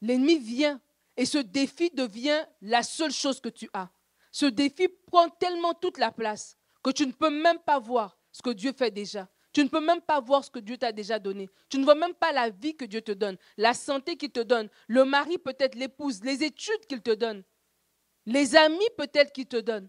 L'ennemi 0.00 0.38
vient 0.38 0.80
et 1.16 1.26
ce 1.26 1.38
défi 1.38 1.90
devient 1.90 2.44
la 2.60 2.82
seule 2.82 3.12
chose 3.12 3.40
que 3.40 3.48
tu 3.48 3.68
as. 3.72 3.88
Ce 4.34 4.46
défi 4.46 4.88
prend 4.88 5.28
tellement 5.28 5.74
toute 5.74 5.96
la 5.96 6.10
place 6.10 6.58
que 6.82 6.90
tu 6.90 7.06
ne 7.06 7.12
peux 7.12 7.30
même 7.30 7.60
pas 7.60 7.78
voir 7.78 8.18
ce 8.32 8.42
que 8.42 8.50
Dieu 8.50 8.72
fait 8.76 8.90
déjà. 8.90 9.28
Tu 9.52 9.62
ne 9.62 9.68
peux 9.68 9.78
même 9.78 10.00
pas 10.00 10.18
voir 10.18 10.44
ce 10.44 10.50
que 10.50 10.58
Dieu 10.58 10.76
t'a 10.76 10.90
déjà 10.90 11.20
donné. 11.20 11.48
Tu 11.68 11.78
ne 11.78 11.84
vois 11.84 11.94
même 11.94 12.14
pas 12.14 12.32
la 12.32 12.50
vie 12.50 12.76
que 12.76 12.84
Dieu 12.84 13.00
te 13.00 13.12
donne, 13.12 13.36
la 13.56 13.74
santé 13.74 14.16
qu'il 14.16 14.32
te 14.32 14.40
donne, 14.40 14.68
le 14.88 15.04
mari 15.04 15.38
peut-être, 15.38 15.76
l'épouse, 15.76 16.24
les 16.24 16.42
études 16.42 16.84
qu'il 16.88 17.00
te 17.00 17.12
donne, 17.12 17.44
les 18.26 18.56
amis 18.56 18.88
peut-être 18.98 19.32
qu'il 19.32 19.46
te 19.46 19.60
donne. 19.60 19.88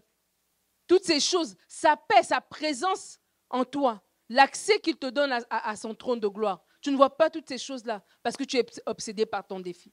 Toutes 0.86 1.02
ces 1.02 1.18
choses, 1.18 1.56
sa 1.66 1.96
paix, 1.96 2.22
sa 2.22 2.40
présence 2.40 3.18
en 3.50 3.64
toi 3.64 4.00
l'accès 4.28 4.78
qu'il 4.78 4.96
te 4.96 5.10
donne 5.10 5.36
à, 5.50 5.74
son 5.74 5.92
trône 5.92 6.20
de 6.20 6.28
gloire. 6.28 6.64
Tu 6.80 6.92
ne 6.92 6.96
vois 6.96 7.16
pas 7.16 7.30
toutes 7.30 7.48
ces 7.48 7.58
choses-là 7.58 8.04
parce 8.22 8.36
que 8.36 8.44
tu 8.44 8.58
es 8.58 8.66
obsédé 8.86 9.26
par 9.26 9.44
ton 9.44 9.58
défi. 9.58 9.92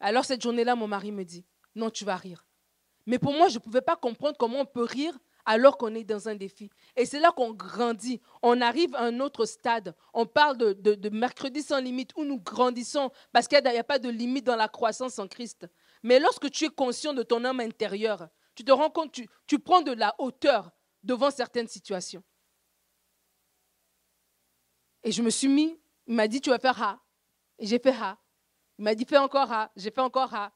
Alors 0.00 0.26
cette 0.26 0.42
journée-là, 0.42 0.76
mon 0.76 0.86
mari 0.86 1.12
me 1.12 1.24
dit, 1.24 1.46
non, 1.74 1.88
tu 1.88 2.04
vas 2.04 2.16
rire. 2.16 2.44
Mais 3.06 3.18
pour 3.18 3.32
moi, 3.32 3.48
je 3.48 3.54
ne 3.54 3.60
pouvais 3.60 3.80
pas 3.80 3.96
comprendre 3.96 4.36
comment 4.38 4.60
on 4.60 4.66
peut 4.66 4.84
rire 4.84 5.16
alors 5.46 5.78
qu'on 5.78 5.94
est 5.94 6.04
dans 6.04 6.28
un 6.28 6.34
défi. 6.34 6.70
Et 6.96 7.06
c'est 7.06 7.18
là 7.18 7.32
qu'on 7.32 7.52
grandit. 7.52 8.20
On 8.42 8.60
arrive 8.60 8.94
à 8.94 9.02
un 9.04 9.20
autre 9.20 9.46
stade. 9.46 9.94
On 10.12 10.26
parle 10.26 10.56
de, 10.56 10.72
de 10.72 11.08
mercredi 11.08 11.62
sans 11.62 11.80
limite 11.80 12.10
où 12.16 12.24
nous 12.24 12.38
grandissons 12.38 13.10
parce 13.32 13.48
qu'il 13.48 13.60
n'y 13.62 13.78
a, 13.78 13.84
pas 13.84 13.98
de 13.98 14.08
limite 14.08 14.44
dans 14.44 14.56
la 14.56 14.68
croissance 14.68 15.18
en 15.18 15.26
Christ. 15.26 15.66
Mais 16.02 16.18
lorsque 16.18 16.50
tu 16.50 16.66
es 16.66 16.68
conscient 16.68 17.14
de 17.14 17.22
ton 17.22 17.44
homme 17.44 17.60
intérieur, 17.60 18.28
tu 18.54 18.64
te 18.64 18.72
rends 18.72 18.90
compte, 18.90 19.12
tu, 19.12 19.28
tu 19.46 19.58
prends 19.58 19.80
de 19.80 19.92
la 19.92 20.14
hauteur 20.18 20.70
devant 21.02 21.30
certaines 21.30 21.68
situations. 21.68 22.22
Et 25.02 25.12
je 25.12 25.22
me 25.22 25.30
suis 25.30 25.48
mis, 25.48 25.78
il 26.06 26.14
m'a 26.14 26.28
dit, 26.28 26.40
tu 26.40 26.50
vas 26.50 26.58
faire 26.58 26.80
ha. 26.82 27.00
Et 27.58 27.66
j'ai 27.66 27.78
fait 27.78 27.94
ha. 27.94 28.18
Il 28.78 28.84
m'a 28.84 28.94
dit, 28.94 29.04
fais 29.04 29.16
encore 29.16 29.50
ha. 29.50 29.70
J'ai 29.76 29.90
fait 29.90 30.00
encore 30.00 30.34
ha. 30.34 30.52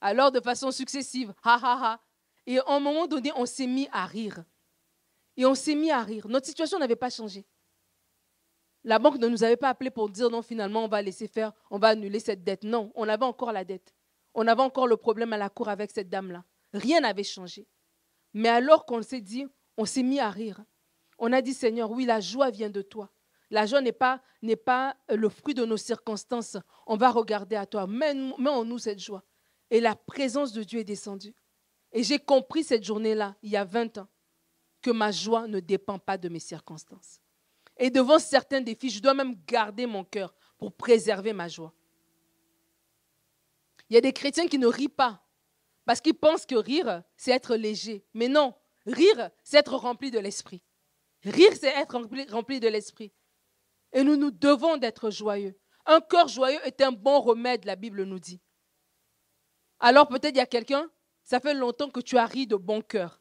Alors, 0.00 0.32
de 0.32 0.40
façon 0.40 0.70
successive, 0.70 1.32
ha 1.42 1.58
ha 1.62 1.78
ha. 1.82 2.00
Et 2.46 2.58
à 2.58 2.64
un 2.68 2.80
moment 2.80 3.06
donné, 3.06 3.30
on 3.36 3.46
s'est 3.46 3.66
mis 3.66 3.88
à 3.92 4.06
rire. 4.06 4.44
Et 5.36 5.44
on 5.44 5.54
s'est 5.54 5.74
mis 5.74 5.90
à 5.90 6.02
rire. 6.02 6.26
Notre 6.28 6.46
situation 6.46 6.78
n'avait 6.78 6.96
pas 6.96 7.10
changé. 7.10 7.46
La 8.84 8.98
banque 8.98 9.18
ne 9.18 9.28
nous 9.28 9.44
avait 9.44 9.56
pas 9.56 9.68
appelé 9.68 9.90
pour 9.90 10.08
dire 10.08 10.30
non, 10.30 10.40
finalement, 10.40 10.84
on 10.84 10.88
va 10.88 11.02
laisser 11.02 11.28
faire, 11.28 11.52
on 11.70 11.78
va 11.78 11.88
annuler 11.88 12.20
cette 12.20 12.42
dette. 12.44 12.64
Non, 12.64 12.90
on 12.94 13.08
avait 13.08 13.24
encore 13.24 13.52
la 13.52 13.64
dette. 13.64 13.94
On 14.34 14.46
avait 14.46 14.62
encore 14.62 14.86
le 14.86 14.96
problème 14.96 15.32
à 15.32 15.36
la 15.36 15.50
cour 15.50 15.68
avec 15.68 15.90
cette 15.90 16.08
dame-là. 16.08 16.44
Rien 16.72 17.00
n'avait 17.00 17.24
changé. 17.24 17.66
Mais 18.34 18.48
alors 18.48 18.86
qu'on 18.86 19.02
s'est 19.02 19.20
dit, 19.20 19.46
on 19.76 19.84
s'est 19.84 20.02
mis 20.02 20.20
à 20.20 20.30
rire. 20.30 20.62
On 21.18 21.32
a 21.32 21.42
dit, 21.42 21.54
Seigneur, 21.54 21.90
oui, 21.90 22.04
la 22.04 22.20
joie 22.20 22.50
vient 22.50 22.70
de 22.70 22.82
toi. 22.82 23.10
La 23.50 23.66
joie 23.66 23.80
n'est 23.80 23.92
pas, 23.92 24.22
n'est 24.42 24.56
pas 24.56 24.96
le 25.08 25.28
fruit 25.28 25.54
de 25.54 25.64
nos 25.64 25.76
circonstances. 25.76 26.56
On 26.86 26.96
va 26.96 27.10
regarder 27.10 27.56
à 27.56 27.66
toi. 27.66 27.86
Mets, 27.86 28.14
mets 28.14 28.50
en 28.50 28.64
nous 28.64 28.78
cette 28.78 29.00
joie. 29.00 29.24
Et 29.70 29.80
la 29.80 29.94
présence 29.94 30.52
de 30.52 30.62
Dieu 30.62 30.80
est 30.80 30.84
descendue. 30.84 31.34
Et 31.92 32.02
j'ai 32.02 32.18
compris 32.18 32.64
cette 32.64 32.84
journée-là, 32.84 33.36
il 33.42 33.50
y 33.50 33.56
a 33.56 33.64
20 33.64 33.98
ans, 33.98 34.08
que 34.82 34.90
ma 34.90 35.10
joie 35.10 35.46
ne 35.46 35.60
dépend 35.60 35.98
pas 35.98 36.18
de 36.18 36.28
mes 36.28 36.40
circonstances. 36.40 37.20
Et 37.76 37.90
devant 37.90 38.18
certains 38.18 38.60
défis, 38.60 38.90
je 38.90 39.00
dois 39.00 39.14
même 39.14 39.36
garder 39.46 39.86
mon 39.86 40.04
cœur 40.04 40.34
pour 40.58 40.72
préserver 40.72 41.32
ma 41.32 41.48
joie. 41.48 41.72
Il 43.88 43.94
y 43.94 43.96
a 43.96 44.00
des 44.00 44.12
chrétiens 44.12 44.48
qui 44.48 44.58
ne 44.58 44.66
rient 44.66 44.88
pas 44.88 45.24
parce 45.86 46.02
qu'ils 46.02 46.14
pensent 46.14 46.44
que 46.44 46.54
rire, 46.54 47.02
c'est 47.16 47.30
être 47.30 47.56
léger. 47.56 48.04
Mais 48.12 48.28
non, 48.28 48.54
rire, 48.84 49.30
c'est 49.42 49.56
être 49.56 49.74
rempli 49.74 50.10
de 50.10 50.18
l'esprit. 50.18 50.62
Rire, 51.24 51.52
c'est 51.58 51.68
être 51.68 51.96
rempli, 52.30 52.60
de 52.60 52.68
l'esprit. 52.68 53.12
Et 53.92 54.02
nous 54.02 54.16
nous 54.16 54.30
devons 54.30 54.76
d'être 54.76 55.10
joyeux. 55.10 55.58
Un 55.86 56.00
cœur 56.00 56.28
joyeux 56.28 56.60
est 56.64 56.82
un 56.82 56.92
bon 56.92 57.20
remède, 57.20 57.64
la 57.64 57.74
Bible 57.74 58.04
nous 58.04 58.18
dit. 58.18 58.40
Alors 59.80 60.08
peut-être 60.08 60.34
il 60.34 60.38
y 60.38 60.40
a 60.40 60.46
quelqu'un, 60.46 60.88
ça 61.22 61.40
fait 61.40 61.54
longtemps 61.54 61.90
que 61.90 62.00
tu 62.00 62.16
as 62.16 62.26
ri 62.26 62.46
de 62.46 62.56
bon 62.56 62.80
cœur. 62.80 63.20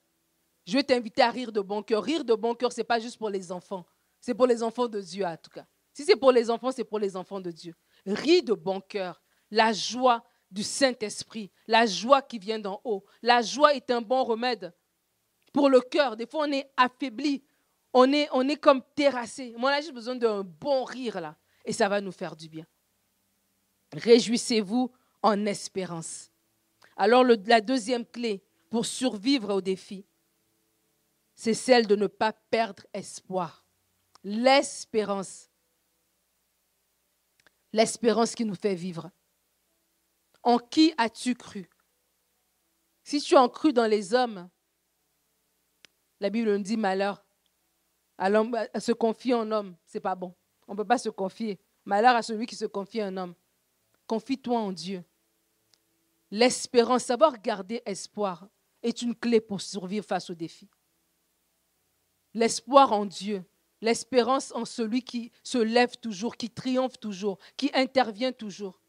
Je 0.66 0.74
vais 0.74 0.84
t'inviter 0.84 1.22
à 1.22 1.32
rire 1.32 1.52
de 1.52 1.62
bon 1.62 1.82
cœur. 1.82 2.04
Rire 2.04 2.26
de 2.26 2.34
bon 2.34 2.54
cœur, 2.54 2.72
ce 2.72 2.82
n'est 2.82 2.86
pas 2.86 3.00
juste 3.00 3.18
pour 3.18 3.30
les 3.30 3.52
enfants. 3.52 3.86
C'est 4.20 4.34
pour 4.34 4.48
les 4.48 4.64
enfants 4.64 4.88
de 4.88 5.00
Dieu, 5.00 5.26
en 5.26 5.38
tout 5.38 5.50
cas. 5.50 5.66
Si 5.94 6.04
c'est 6.04 6.16
pour 6.16 6.32
les 6.32 6.50
enfants, 6.50 6.72
c'est 6.72 6.84
pour 6.84 7.00
les 7.00 7.16
enfants 7.16 7.40
de 7.40 7.52
Dieu. 7.52 7.74
Ris 8.06 8.44
de 8.44 8.54
bon 8.54 8.82
cœur. 8.82 9.22
La 9.50 9.72
joie 9.72 10.24
du 10.52 10.64
Saint-Esprit, 10.64 11.52
la 11.68 11.86
joie 11.86 12.22
qui 12.22 12.40
vient 12.40 12.60
d'en 12.60 12.82
haut. 12.84 13.06
La 13.22 13.42
joie 13.42 13.74
est 13.76 13.90
un 13.92 14.02
bon 14.02 14.24
remède 14.24 14.74
pour 15.54 15.70
le 15.70 15.80
cœur. 15.80 16.18
Des 16.18 16.26
fois, 16.26 16.46
on 16.48 16.52
est 16.52 16.70
affaibli 16.76 17.44
on 18.00 18.14
est, 18.14 18.28
on 18.32 18.48
est 18.48 18.58
comme 18.58 18.84
terrassé. 18.96 19.56
Moi, 19.58 19.72
là, 19.72 19.82
j'ai 19.82 19.92
besoin 19.92 20.16
d'un 20.16 20.44
bon 20.44 20.84
rire, 20.84 21.20
là. 21.20 21.36
Et 21.66 21.74
ça 21.74 21.90
va 21.90 22.00
nous 22.00 22.12
faire 22.12 22.36
du 22.36 22.48
bien. 22.48 22.66
Réjouissez-vous 23.94 24.92
en 25.24 25.46
espérance. 25.46 26.30
Alors, 26.98 27.24
la 27.24 27.62
deuxième 27.62 28.06
clé 28.06 28.44
pour 28.70 28.86
survivre 28.86 29.54
au 29.54 29.62
défi, 29.62 30.06
c'est 31.36 31.54
celle 31.54 31.86
de 31.86 31.96
ne 31.96 32.08
pas 32.08 32.34
perdre 32.34 32.84
espoir. 32.94 33.64
L'espérance. 34.24 35.50
L'espérance 37.72 38.34
qui 38.34 38.44
nous 38.44 38.56
fait 38.56 38.74
vivre. 38.74 39.12
En 40.42 40.58
qui 40.58 40.94
as-tu 40.98 41.36
cru? 41.36 41.70
Si 43.04 43.22
tu 43.22 43.38
as 43.38 43.48
cru 43.50 43.72
dans 43.72 43.86
les 43.86 44.14
hommes, 44.14 44.50
la 46.20 46.30
Bible 46.30 46.52
nous 46.52 46.64
dit 46.64 46.78
malheur 46.78 47.24
à, 48.18 48.80
se 48.80 48.92
confier 48.92 49.36
en 49.36 49.52
homme, 49.52 49.76
c'est 49.86 50.00
pas 50.00 50.16
bon. 50.16 50.34
On 50.68 50.74
ne 50.74 50.78
peut 50.78 50.86
pas 50.86 50.98
se 50.98 51.10
confier. 51.10 51.60
Malheur 51.86 52.16
à 52.16 52.24
celui 52.24 52.48
qui 52.48 52.56
se 52.56 52.66
confie 52.66 53.04
en 53.04 53.16
homme. 53.16 53.36
confie-toi 54.08 54.58
en 54.60 54.72
Dieu. 54.72 55.04
L'espérance, 56.32 57.04
savoir 57.04 57.42
garder 57.42 57.82
espoir, 57.86 58.48
est 58.84 59.02
une 59.02 59.16
clé 59.16 59.42
pour 59.42 59.62
survivre 59.62 60.06
face 60.06 60.30
aux 60.30 60.36
défis. 60.36 60.70
L'espoir 62.34 62.92
en 62.94 63.06
Dieu, 63.06 63.44
l'espérance 63.82 64.52
en 64.54 64.66
celui 64.66 65.02
qui 65.02 65.32
se 65.44 65.58
lève 65.58 65.96
toujours, 65.98 66.36
qui 66.36 66.50
triomphe 66.50 67.00
toujours, 67.00 67.38
qui 67.56 67.72
intervient 67.74 68.32
toujours. 68.32 68.82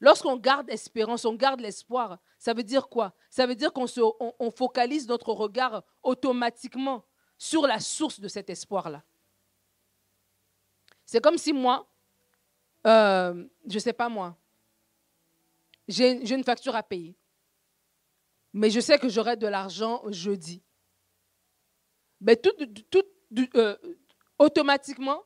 Lorsqu'on 0.00 0.36
garde 0.36 0.68
espérance, 0.70 1.24
on 1.24 1.34
garde 1.34 1.60
l'espoir, 1.60 2.18
ça 2.38 2.52
veut 2.52 2.62
dire 2.62 2.88
quoi? 2.88 3.14
Ça 3.30 3.46
veut 3.46 3.54
dire 3.54 3.72
qu'on 3.72 3.86
on, 4.38 4.50
focalise 4.50 5.08
notre 5.08 5.32
regard 5.32 5.82
automatiquement 6.02 7.04
sur 7.38 7.66
la 7.66 7.80
source 7.80 8.20
de 8.20 8.28
cet 8.28 8.50
espoir-là. 8.50 9.02
C'est 11.04 11.20
comme 11.22 11.38
si 11.38 11.52
moi, 11.52 11.88
euh, 12.86 13.46
je 13.66 13.74
ne 13.74 13.78
sais 13.78 13.92
pas 13.92 14.08
moi, 14.08 14.36
j'ai 15.88 16.34
une 16.34 16.44
facture 16.44 16.74
à 16.74 16.82
payer. 16.82 17.16
Mais 18.52 18.70
je 18.70 18.80
sais 18.80 18.98
que 18.98 19.08
j'aurai 19.08 19.36
de 19.36 19.46
l'argent 19.46 20.02
jeudi. 20.08 20.62
Mais 22.20 22.40
euh, 23.54 23.76
automatiquement, 24.38 25.22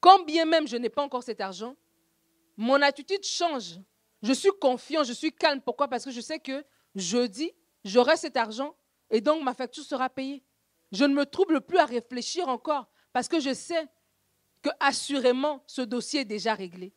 quand 0.00 0.24
bien 0.24 0.44
même 0.44 0.68
je 0.68 0.76
n'ai 0.76 0.88
pas 0.88 1.02
encore 1.02 1.22
cet 1.22 1.40
argent, 1.40 1.76
mon 2.56 2.80
attitude 2.82 3.24
change. 3.24 3.80
Je 4.22 4.32
suis 4.32 4.50
confiant, 4.60 5.02
je 5.02 5.12
suis 5.12 5.32
calme. 5.32 5.60
Pourquoi? 5.62 5.88
Parce 5.88 6.04
que 6.04 6.10
je 6.10 6.20
sais 6.20 6.38
que 6.38 6.64
jeudi, 6.94 7.50
j'aurai 7.84 8.16
cet 8.16 8.36
argent 8.36 8.76
et 9.10 9.20
donc 9.20 9.42
ma 9.42 9.54
facture 9.54 9.84
sera 9.84 10.10
payée. 10.10 10.44
Je 10.92 11.04
ne 11.04 11.14
me 11.14 11.24
trouble 11.24 11.60
plus 11.60 11.78
à 11.78 11.86
réfléchir 11.86 12.48
encore 12.48 12.90
parce 13.12 13.28
que 13.28 13.40
je 13.40 13.54
sais 13.54 13.88
que 14.62 14.70
assurément 14.78 15.64
ce 15.66 15.82
dossier 15.82 16.20
est 16.20 16.24
déjà 16.26 16.54
réglé. 16.54 16.92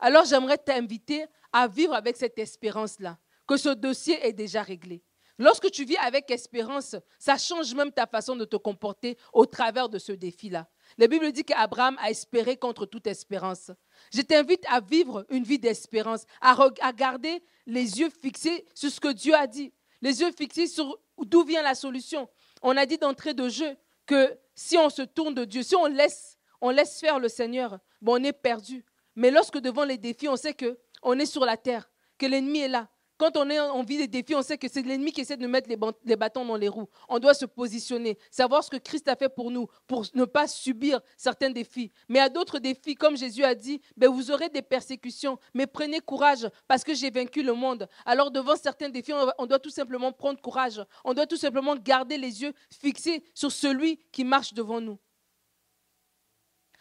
Alors 0.00 0.24
j'aimerais 0.24 0.58
t'inviter 0.58 1.26
à 1.52 1.68
vivre 1.68 1.94
avec 1.94 2.16
cette 2.16 2.38
espérance-là, 2.38 3.18
que 3.46 3.56
ce 3.56 3.70
dossier 3.70 4.24
est 4.26 4.32
déjà 4.32 4.62
réglé. 4.62 5.02
Lorsque 5.38 5.70
tu 5.70 5.86
vis 5.86 5.96
avec 5.96 6.30
espérance, 6.30 6.96
ça 7.18 7.38
change 7.38 7.74
même 7.74 7.90
ta 7.90 8.06
façon 8.06 8.36
de 8.36 8.44
te 8.44 8.56
comporter 8.56 9.16
au 9.32 9.46
travers 9.46 9.88
de 9.88 9.98
ce 9.98 10.12
défi-là. 10.12 10.68
La 10.98 11.06
Bible 11.06 11.32
dit 11.32 11.44
qu'Abraham 11.44 11.96
a 11.98 12.10
espéré 12.10 12.58
contre 12.58 12.84
toute 12.84 13.06
espérance. 13.06 13.70
Je 14.12 14.20
t'invite 14.20 14.64
à 14.68 14.80
vivre 14.80 15.24
une 15.30 15.44
vie 15.44 15.58
d'espérance, 15.58 16.26
à, 16.42 16.54
à 16.82 16.92
garder 16.92 17.42
les 17.64 18.00
yeux 18.00 18.10
fixés 18.10 18.66
sur 18.74 18.90
ce 18.90 19.00
que 19.00 19.12
Dieu 19.12 19.34
a 19.34 19.46
dit, 19.46 19.72
les 20.02 20.20
yeux 20.20 20.30
fixés 20.32 20.66
sur 20.66 21.00
d'où 21.16 21.42
vient 21.42 21.62
la 21.62 21.74
solution. 21.74 22.28
On 22.60 22.76
a 22.76 22.84
dit 22.84 22.98
d'entrée 22.98 23.32
de 23.32 23.48
jeu 23.48 23.76
que 24.04 24.38
si 24.54 24.76
on 24.76 24.90
se 24.90 25.02
tourne 25.02 25.34
de 25.34 25.46
Dieu, 25.46 25.62
si 25.62 25.74
on 25.74 25.86
laisse, 25.86 26.38
on 26.60 26.68
laisse 26.68 27.00
faire 27.00 27.18
le 27.18 27.28
Seigneur, 27.28 27.78
bon, 28.02 28.20
on 28.20 28.24
est 28.24 28.34
perdu. 28.34 28.84
Mais 29.16 29.30
lorsque 29.30 29.58
devant 29.58 29.84
les 29.84 29.98
défis, 29.98 30.28
on 30.28 30.36
sait 30.36 30.54
que 30.54 30.78
on 31.02 31.18
est 31.18 31.26
sur 31.26 31.44
la 31.44 31.56
terre, 31.56 31.90
que 32.18 32.26
l'ennemi 32.26 32.60
est 32.60 32.68
là. 32.68 32.88
Quand 33.20 33.36
on, 33.36 33.82
vit 33.82 33.98
des 33.98 34.08
défis, 34.08 34.34
on 34.34 34.40
sait 34.40 34.56
que 34.56 34.66
c'est 34.66 34.80
l'ennemi 34.80 35.12
qui 35.12 35.20
essaie 35.20 35.36
de 35.36 35.46
mettre 35.46 35.68
les, 35.68 36.16
bâtons 36.16 36.42
dans 36.42 36.56
les 36.56 36.68
roues. 36.68 36.88
On 37.06 37.18
doit 37.18 37.34
se 37.34 37.44
positionner, 37.44 38.16
savoir 38.30 38.64
ce 38.64 38.70
que 38.70 38.78
Christ 38.78 39.06
a 39.08 39.14
fait 39.14 39.28
pour 39.28 39.50
nous, 39.50 39.66
pour 39.86 40.06
ne 40.14 40.24
pas 40.24 40.48
subir 40.48 41.02
certains 41.18 41.50
défis. 41.50 41.92
Mais 42.08 42.18
à 42.18 42.30
d'autres 42.30 42.58
défis, 42.58 42.94
comme 42.94 43.18
Jésus 43.18 43.44
a 43.44 43.54
dit, 43.54 43.82
ben 43.94 44.08
vous 44.08 44.30
aurez 44.30 44.48
des 44.48 44.62
persécutions, 44.62 45.38
mais 45.52 45.66
prenez 45.66 46.00
courage 46.00 46.48
parce 46.66 46.82
que 46.82 46.94
j'ai 46.94 47.10
vaincu 47.10 47.42
le 47.42 47.52
monde. 47.52 47.90
Alors 48.06 48.30
devant 48.30 48.56
certains 48.56 48.88
défis, 48.88 49.12
on 49.36 49.44
doit 49.44 49.58
tout 49.58 49.68
simplement 49.68 50.12
prendre 50.12 50.40
courage. 50.40 50.82
On 51.04 51.12
doit 51.12 51.26
tout 51.26 51.36
simplement 51.36 51.76
garder 51.76 52.16
les 52.16 52.40
yeux 52.40 52.54
fixés 52.70 53.22
sur 53.34 53.52
celui 53.52 53.98
qui 54.12 54.24
marche 54.24 54.54
devant 54.54 54.80
nous. 54.80 54.98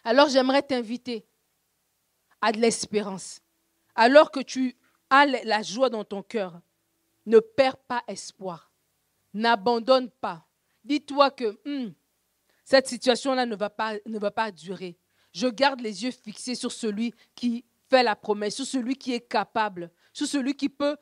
Alors 0.06 0.30
j'aimerais 0.30 0.62
t'inviter 0.62 1.28
à 2.40 2.54
de 2.54 2.60
l'espérance 2.60 3.42
alors 3.96 4.32
que 4.32 4.40
tu 4.40 4.76
as 5.10 5.26
la 5.26 5.62
joie 5.62 5.90
dans 5.90 6.04
ton 6.04 6.22
cœur, 6.22 6.62
ne 7.26 7.40
perds 7.40 7.78
pas 7.78 8.04
espoir. 8.08 8.72
N'abandonne 9.34 10.10
pas. 10.10 10.46
Dis-toi 10.84 11.32
que 11.32 11.60
hmm, 11.66 11.94
cette 12.64 12.88
situation-là 12.88 13.46
ne, 13.46 13.56
va 13.56 13.70
pas, 13.70 13.96
ne 14.06 14.20
va 14.20 14.32
pas 14.32 14.52
durer. 14.52 14.98
Je 15.34 15.48
garde 15.48 15.82
les 15.82 16.04
yeux 16.04 16.12
fixés 16.12 16.56
sur 16.56 16.72
celui 16.72 17.14
qui 17.36 17.66
fait 17.90 18.04
la 18.04 18.16
promesse, 18.16 18.56
sur 18.56 18.66
celui 18.66 18.96
qui 18.96 19.14
est 19.14 19.28
capable, 19.28 19.92
sur 20.14 20.28
celui 20.28 20.56
qui 20.56 20.70
peut 20.70 20.98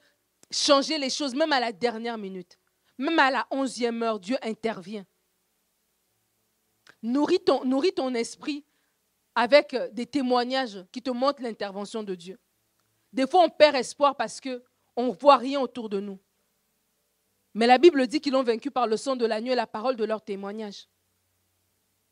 changer 0.51 0.97
les 0.97 1.09
choses, 1.09 1.35
même 1.35 1.53
à 1.53 1.59
la 1.59 1.71
dernière 1.71 2.17
minute. 2.17 2.57
Même 2.97 3.19
à 3.19 3.29
la 3.29 3.47
onzième 3.51 4.01
heure, 4.01 4.19
Dieu 4.19 4.37
intervient. 4.41 5.05
Nourris 7.03 7.39
ton 7.39 8.13
esprit 8.15 8.65
avec 9.35 9.75
des 9.91 10.07
témoignages 10.07 10.83
qui 10.91 11.01
te 11.01 11.11
montrent 11.11 11.43
l'intervention 11.43 12.01
de 12.01 12.15
Dieu. 12.15 12.39
Des 13.17 13.25
fois, 13.25 13.45
on 13.45 13.49
perd 13.49 13.75
espoir 13.75 14.15
parce 14.15 14.39
qu'on 14.39 15.07
ne 15.07 15.11
voit 15.11 15.37
rien 15.37 15.59
autour 15.59 15.89
de 15.89 15.99
nous. 15.99 16.19
Mais 17.55 17.65
la 17.65 17.79
Bible 17.79 18.05
dit 18.05 18.21
qu'ils 18.21 18.33
l'ont 18.33 18.43
vaincu 18.43 18.69
par 18.69 18.85
le 18.85 18.95
sang 18.95 19.15
de 19.15 19.25
l'agneau 19.25 19.53
et 19.53 19.55
la 19.55 19.65
parole 19.65 19.95
de 19.95 20.05
leur 20.05 20.21
témoignage. 20.21 20.87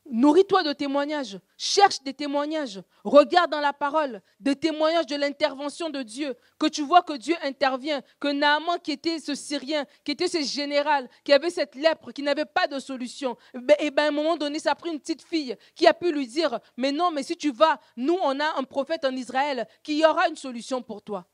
Nourris-toi 0.07 0.61
de 0.61 0.71
témoignages, 0.71 1.39
cherche 1.57 2.01
des 2.03 2.13
témoignages, 2.13 2.79
regarde 3.03 3.49
dans 3.49 3.59
la 3.59 3.73
parole 3.73 4.21
des 4.39 4.55
témoignages 4.55 5.07
de 5.07 5.15
l'intervention 5.15 5.89
de 5.89 6.03
Dieu, 6.03 6.35
que 6.59 6.67
tu 6.67 6.83
vois 6.83 7.01
que 7.01 7.13
Dieu 7.17 7.35
intervient, 7.41 8.01
que 8.19 8.27
Naaman 8.27 8.79
qui 8.83 8.91
était 8.91 9.17
ce 9.17 9.33
Syrien, 9.33 9.83
qui 10.03 10.11
était 10.11 10.27
ce 10.27 10.43
général, 10.43 11.09
qui 11.23 11.33
avait 11.33 11.49
cette 11.49 11.73
lèpre, 11.73 12.11
qui 12.11 12.21
n'avait 12.21 12.45
pas 12.45 12.67
de 12.67 12.77
solution, 12.77 13.35
et 13.55 13.59
ben, 13.59 13.75
eh 13.79 13.89
ben, 13.89 14.03
à 14.03 14.07
un 14.09 14.11
moment 14.11 14.37
donné, 14.37 14.59
ça 14.59 14.71
a 14.71 14.75
pris 14.75 14.91
une 14.91 14.99
petite 14.99 15.23
fille 15.23 15.57
qui 15.73 15.87
a 15.87 15.93
pu 15.93 16.11
lui 16.11 16.27
dire, 16.27 16.59
mais 16.77 16.91
non, 16.91 17.09
mais 17.09 17.23
si 17.23 17.35
tu 17.35 17.51
vas, 17.51 17.79
nous, 17.97 18.17
on 18.21 18.39
a 18.39 18.59
un 18.59 18.63
prophète 18.63 19.05
en 19.05 19.15
Israël 19.15 19.67
qui 19.81 19.97
y 19.97 20.05
aura 20.05 20.29
une 20.29 20.35
solution 20.35 20.83
pour 20.83 21.01
toi. 21.01 21.25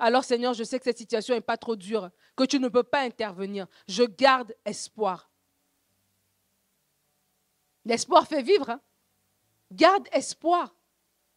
Alors 0.00 0.24
Seigneur, 0.24 0.54
je 0.54 0.64
sais 0.64 0.78
que 0.78 0.84
cette 0.84 0.98
situation 0.98 1.34
n'est 1.34 1.42
pas 1.42 1.58
trop 1.58 1.76
dure, 1.76 2.10
que 2.34 2.44
tu 2.44 2.58
ne 2.58 2.68
peux 2.68 2.82
pas 2.82 3.02
intervenir. 3.02 3.66
Je 3.86 4.02
garde 4.02 4.52
espoir. 4.64 5.29
L'espoir 7.84 8.26
fait 8.26 8.42
vivre. 8.42 8.70
Hein. 8.70 8.80
Garde 9.72 10.06
espoir. 10.12 10.74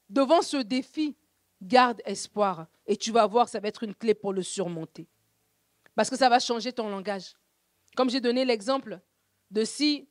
Devant 0.10 0.42
ce 0.42 0.58
défi, 0.58 1.16
garde 1.62 2.02
espoir. 2.06 2.68
Et 2.86 2.98
tu 2.98 3.12
vas 3.12 3.26
voir, 3.26 3.48
ça 3.50 3.60
va 3.60 3.68
être 3.68 3.84
une 3.84 3.96
clé 3.96 4.14
pour 4.14 4.34
le 4.34 4.44
surmonter. 4.44 5.08
Parce 5.96 6.10
que 6.10 6.18
ça 6.18 6.30
va 6.30 6.40
changer 6.40 6.74
ton 6.74 6.90
langage. 6.90 7.34
Comme 7.96 8.10
j'ai 8.10 8.22
donné 8.22 8.46
l'exemple 8.46 9.00
de 9.52 9.64
si 9.64 10.10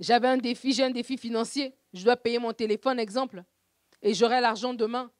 j'avais 0.00 0.28
un 0.28 0.36
défi, 0.36 0.72
j'ai 0.72 0.84
un 0.84 0.90
défi 0.90 1.16
financier, 1.16 1.74
je 1.92 2.04
dois 2.04 2.16
payer 2.16 2.38
mon 2.38 2.52
téléphone, 2.52 2.98
exemple, 2.98 3.42
et 4.02 4.14
j'aurai 4.14 4.40
l'argent 4.40 4.74
demain, 4.74 5.10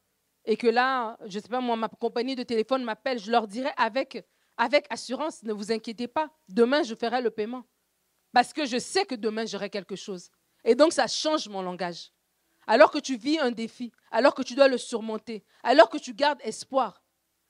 et 0.45 0.57
que 0.57 0.67
là, 0.67 1.17
je 1.27 1.39
ne 1.39 1.43
sais 1.43 1.49
pas, 1.49 1.61
ma 1.61 1.89
compagnie 1.89 2.37
de 2.37 2.43
téléphone 2.43 2.85
m'appelle, 2.85 3.19
je 3.19 3.31
leur 3.31 3.47
dirai 3.47 3.71
avec 3.77 4.25
assurance, 4.91 5.43
ne 5.43 5.53
vous 5.53 5.73
inquiétez 5.73 6.09
pas, 6.09 6.31
demain, 6.49 6.83
je 6.83 6.95
ferai 6.95 7.21
le 7.21 7.31
paiement. 7.31 7.65
Parce 8.33 8.53
que 8.53 8.67
je 8.67 8.79
sais 8.79 9.05
que 9.05 9.15
demain, 9.15 9.47
j'aurai 9.47 9.71
quelque 9.71 9.97
chose. 9.97 10.31
Et 10.65 10.75
donc, 10.75 10.93
ça 10.93 11.07
change 11.07 11.49
mon 11.49 11.63
langage. 11.63 12.13
Alors 12.67 12.91
que 12.91 12.99
tu 12.99 13.17
vis 13.17 13.39
un 13.39 13.51
défi, 13.51 13.91
alors 14.11 14.35
que 14.35 14.43
tu 14.43 14.55
dois 14.55 14.69
le 14.69 14.77
surmonter, 14.77 15.43
alors 15.63 15.89
que 15.89 15.97
tu 15.97 16.13
gardes 16.13 16.41
espoir, 16.43 17.03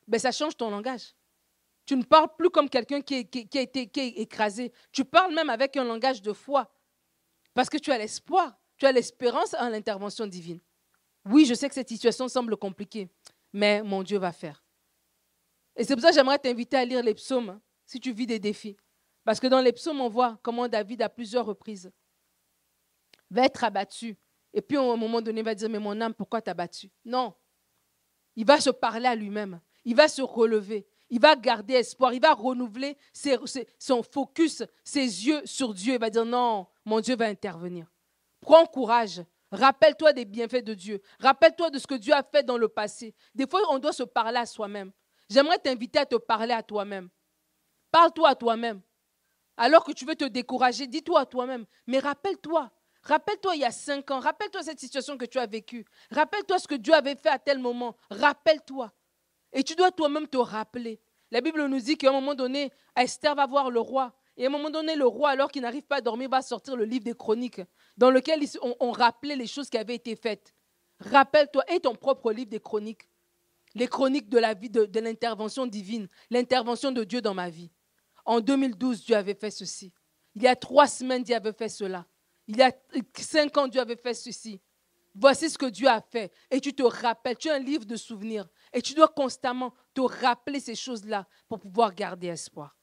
ben, 0.06 0.18
ça 0.20 0.30
change 0.30 0.56
ton 0.56 0.70
langage. 0.70 1.14
Tu 1.84 1.96
ne 1.96 2.04
parles 2.04 2.28
plus 2.36 2.50
comme 2.50 2.68
quelqu'un 2.68 3.00
qui, 3.00 3.14
a 3.14 3.60
été 3.60 4.20
écrasé. 4.20 4.72
Tu 4.92 5.04
parles 5.04 5.34
même 5.34 5.50
avec 5.50 5.76
un 5.76 5.84
langage 5.84 6.22
de 6.22 6.32
foi. 6.32 6.70
Parce 7.54 7.68
que 7.68 7.78
tu 7.78 7.90
as 7.90 7.98
l'espoir, 7.98 8.56
tu 8.76 8.86
as 8.86 8.92
l'espérance 8.92 9.54
en 9.54 9.70
l'intervention 9.70 10.26
divine. 10.26 10.60
Oui, 11.24 11.46
je 11.46 11.54
sais 11.54 11.68
que 11.68 11.74
cette 11.74 11.88
situation 11.88 12.28
semble 12.28 12.56
compliquée, 12.56 13.08
mais 13.52 13.82
mon 13.82 14.02
Dieu 14.02 14.18
va 14.18 14.32
faire. 14.32 14.62
Et 15.74 15.84
c'est 15.84 15.94
pour 15.94 16.02
ça 16.02 16.10
que 16.10 16.14
j'aimerais 16.14 16.38
t'inviter 16.38 16.76
à 16.76 16.84
lire 16.84 17.02
les 17.02 17.14
psaumes 17.14 17.50
hein, 17.50 17.60
si 17.86 17.98
tu 18.00 18.12
vis 18.12 18.26
des 18.26 18.38
défis. 18.38 18.76
Parce 19.28 19.40
que 19.40 19.46
dans 19.46 19.60
les 19.60 19.74
psaumes, 19.74 20.00
on 20.00 20.08
voit 20.08 20.38
comment 20.42 20.68
David, 20.68 21.02
à 21.02 21.10
plusieurs 21.10 21.44
reprises, 21.44 21.92
va 23.28 23.44
être 23.44 23.62
abattu. 23.62 24.16
Et 24.54 24.62
puis, 24.62 24.78
à 24.78 24.80
un 24.80 24.96
moment 24.96 25.20
donné, 25.20 25.40
il 25.40 25.44
va 25.44 25.54
dire, 25.54 25.68
mais 25.68 25.78
mon 25.78 26.00
âme, 26.00 26.14
pourquoi 26.14 26.40
t'as 26.40 26.54
battu? 26.54 26.90
Non. 27.04 27.34
Il 28.36 28.46
va 28.46 28.58
se 28.58 28.70
parler 28.70 29.04
à 29.04 29.14
lui-même. 29.14 29.60
Il 29.84 29.96
va 29.96 30.08
se 30.08 30.22
relever. 30.22 30.86
Il 31.10 31.20
va 31.20 31.36
garder 31.36 31.74
espoir. 31.74 32.14
Il 32.14 32.22
va 32.22 32.32
renouveler 32.32 32.96
son 33.78 34.02
focus, 34.02 34.62
ses 34.82 35.02
yeux 35.26 35.42
sur 35.44 35.74
Dieu. 35.74 35.92
Il 35.92 36.00
va 36.00 36.08
dire, 36.08 36.24
non, 36.24 36.66
mon 36.86 37.00
Dieu 37.00 37.14
va 37.14 37.26
intervenir. 37.26 37.86
Prends 38.40 38.64
courage. 38.64 39.22
Rappelle-toi 39.52 40.14
des 40.14 40.24
bienfaits 40.24 40.64
de 40.64 40.72
Dieu. 40.72 41.02
Rappelle-toi 41.20 41.68
de 41.68 41.78
ce 41.78 41.86
que 41.86 41.96
Dieu 41.96 42.14
a 42.14 42.22
fait 42.22 42.44
dans 42.44 42.56
le 42.56 42.68
passé. 42.68 43.14
Des 43.34 43.46
fois, 43.46 43.60
on 43.68 43.78
doit 43.78 43.92
se 43.92 44.04
parler 44.04 44.38
à 44.38 44.46
soi-même. 44.46 44.90
J'aimerais 45.28 45.58
t'inviter 45.58 45.98
à 45.98 46.06
te 46.06 46.16
parler 46.16 46.54
à 46.54 46.62
toi-même. 46.62 47.10
Parle-toi 47.90 48.30
à 48.30 48.34
toi-même. 48.34 48.80
Alors 49.58 49.84
que 49.84 49.92
tu 49.92 50.06
veux 50.06 50.14
te 50.14 50.24
décourager, 50.24 50.86
dis-toi 50.86 51.20
à 51.20 51.26
toi-même, 51.26 51.66
mais 51.86 51.98
rappelle-toi, 51.98 52.70
rappelle-toi 53.02 53.56
il 53.56 53.60
y 53.60 53.64
a 53.64 53.72
cinq 53.72 54.10
ans, 54.10 54.20
rappelle-toi 54.20 54.62
cette 54.62 54.78
situation 54.78 55.18
que 55.18 55.26
tu 55.26 55.38
as 55.38 55.46
vécue, 55.46 55.84
rappelle-toi 56.12 56.58
ce 56.60 56.68
que 56.68 56.76
Dieu 56.76 56.94
avait 56.94 57.16
fait 57.16 57.28
à 57.28 57.40
tel 57.40 57.58
moment, 57.58 57.96
rappelle-toi. 58.08 58.92
Et 59.52 59.64
tu 59.64 59.74
dois 59.74 59.90
toi-même 59.90 60.28
te 60.28 60.36
rappeler. 60.36 61.00
La 61.30 61.40
Bible 61.40 61.66
nous 61.66 61.80
dit 61.80 61.96
qu'à 61.96 62.08
un 62.08 62.12
moment 62.12 62.34
donné, 62.34 62.70
Esther 62.96 63.34
va 63.34 63.46
voir 63.46 63.70
le 63.70 63.80
roi. 63.80 64.14
Et 64.36 64.44
à 64.44 64.48
un 64.48 64.50
moment 64.52 64.70
donné, 64.70 64.94
le 64.94 65.06
roi, 65.06 65.30
alors 65.30 65.50
qu'il 65.50 65.62
n'arrive 65.62 65.82
pas 65.82 65.96
à 65.96 66.00
dormir, 66.00 66.28
va 66.30 66.40
sortir 66.40 66.76
le 66.76 66.84
livre 66.84 67.04
des 67.04 67.14
chroniques, 67.14 67.60
dans 67.96 68.10
lequel 68.10 68.40
on, 68.62 68.76
on 68.78 68.92
rappelait 68.92 69.36
les 69.36 69.48
choses 69.48 69.68
qui 69.68 69.76
avaient 69.76 69.96
été 69.96 70.14
faites. 70.14 70.54
Rappelle-toi, 71.00 71.64
et 71.72 71.80
ton 71.80 71.96
propre 71.96 72.32
livre 72.32 72.50
des 72.50 72.60
chroniques. 72.60 73.08
les 73.74 73.88
chroniques 73.88 74.28
de 74.28 74.38
la 74.38 74.54
vie, 74.54 74.70
de, 74.70 74.84
de 74.86 75.00
l'intervention 75.00 75.66
divine, 75.66 76.08
l'intervention 76.30 76.92
de 76.92 77.04
Dieu 77.04 77.20
dans 77.20 77.34
ma 77.34 77.50
vie. 77.50 77.70
En 78.28 78.42
2012, 78.42 79.06
Dieu 79.06 79.16
avait 79.16 79.34
fait 79.34 79.50
ceci. 79.50 79.90
Il 80.34 80.42
y 80.42 80.46
a 80.46 80.54
trois 80.54 80.86
semaines, 80.86 81.22
Dieu 81.22 81.34
avait 81.34 81.54
fait 81.54 81.70
cela. 81.70 82.04
Il 82.46 82.58
y 82.58 82.62
a 82.62 82.70
cinq 83.16 83.56
ans, 83.56 83.66
Dieu 83.66 83.80
avait 83.80 83.96
fait 83.96 84.12
ceci. 84.12 84.60
Voici 85.14 85.48
ce 85.48 85.56
que 85.56 85.64
Dieu 85.64 85.88
a 85.88 86.02
fait. 86.02 86.30
Et 86.50 86.60
tu 86.60 86.74
te 86.74 86.82
rappelles, 86.82 87.38
tu 87.38 87.48
as 87.48 87.54
un 87.54 87.58
livre 87.58 87.86
de 87.86 87.96
souvenirs. 87.96 88.46
Et 88.74 88.82
tu 88.82 88.92
dois 88.92 89.08
constamment 89.08 89.72
te 89.94 90.02
rappeler 90.02 90.60
ces 90.60 90.74
choses-là 90.74 91.26
pour 91.48 91.58
pouvoir 91.58 91.94
garder 91.94 92.26
espoir. 92.26 92.76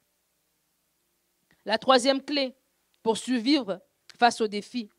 La 1.64 1.78
troisième 1.78 2.20
clé 2.20 2.56
pour 3.00 3.16
survivre 3.16 3.80
face 4.18 4.40
aux 4.40 4.48
défis. 4.48 4.90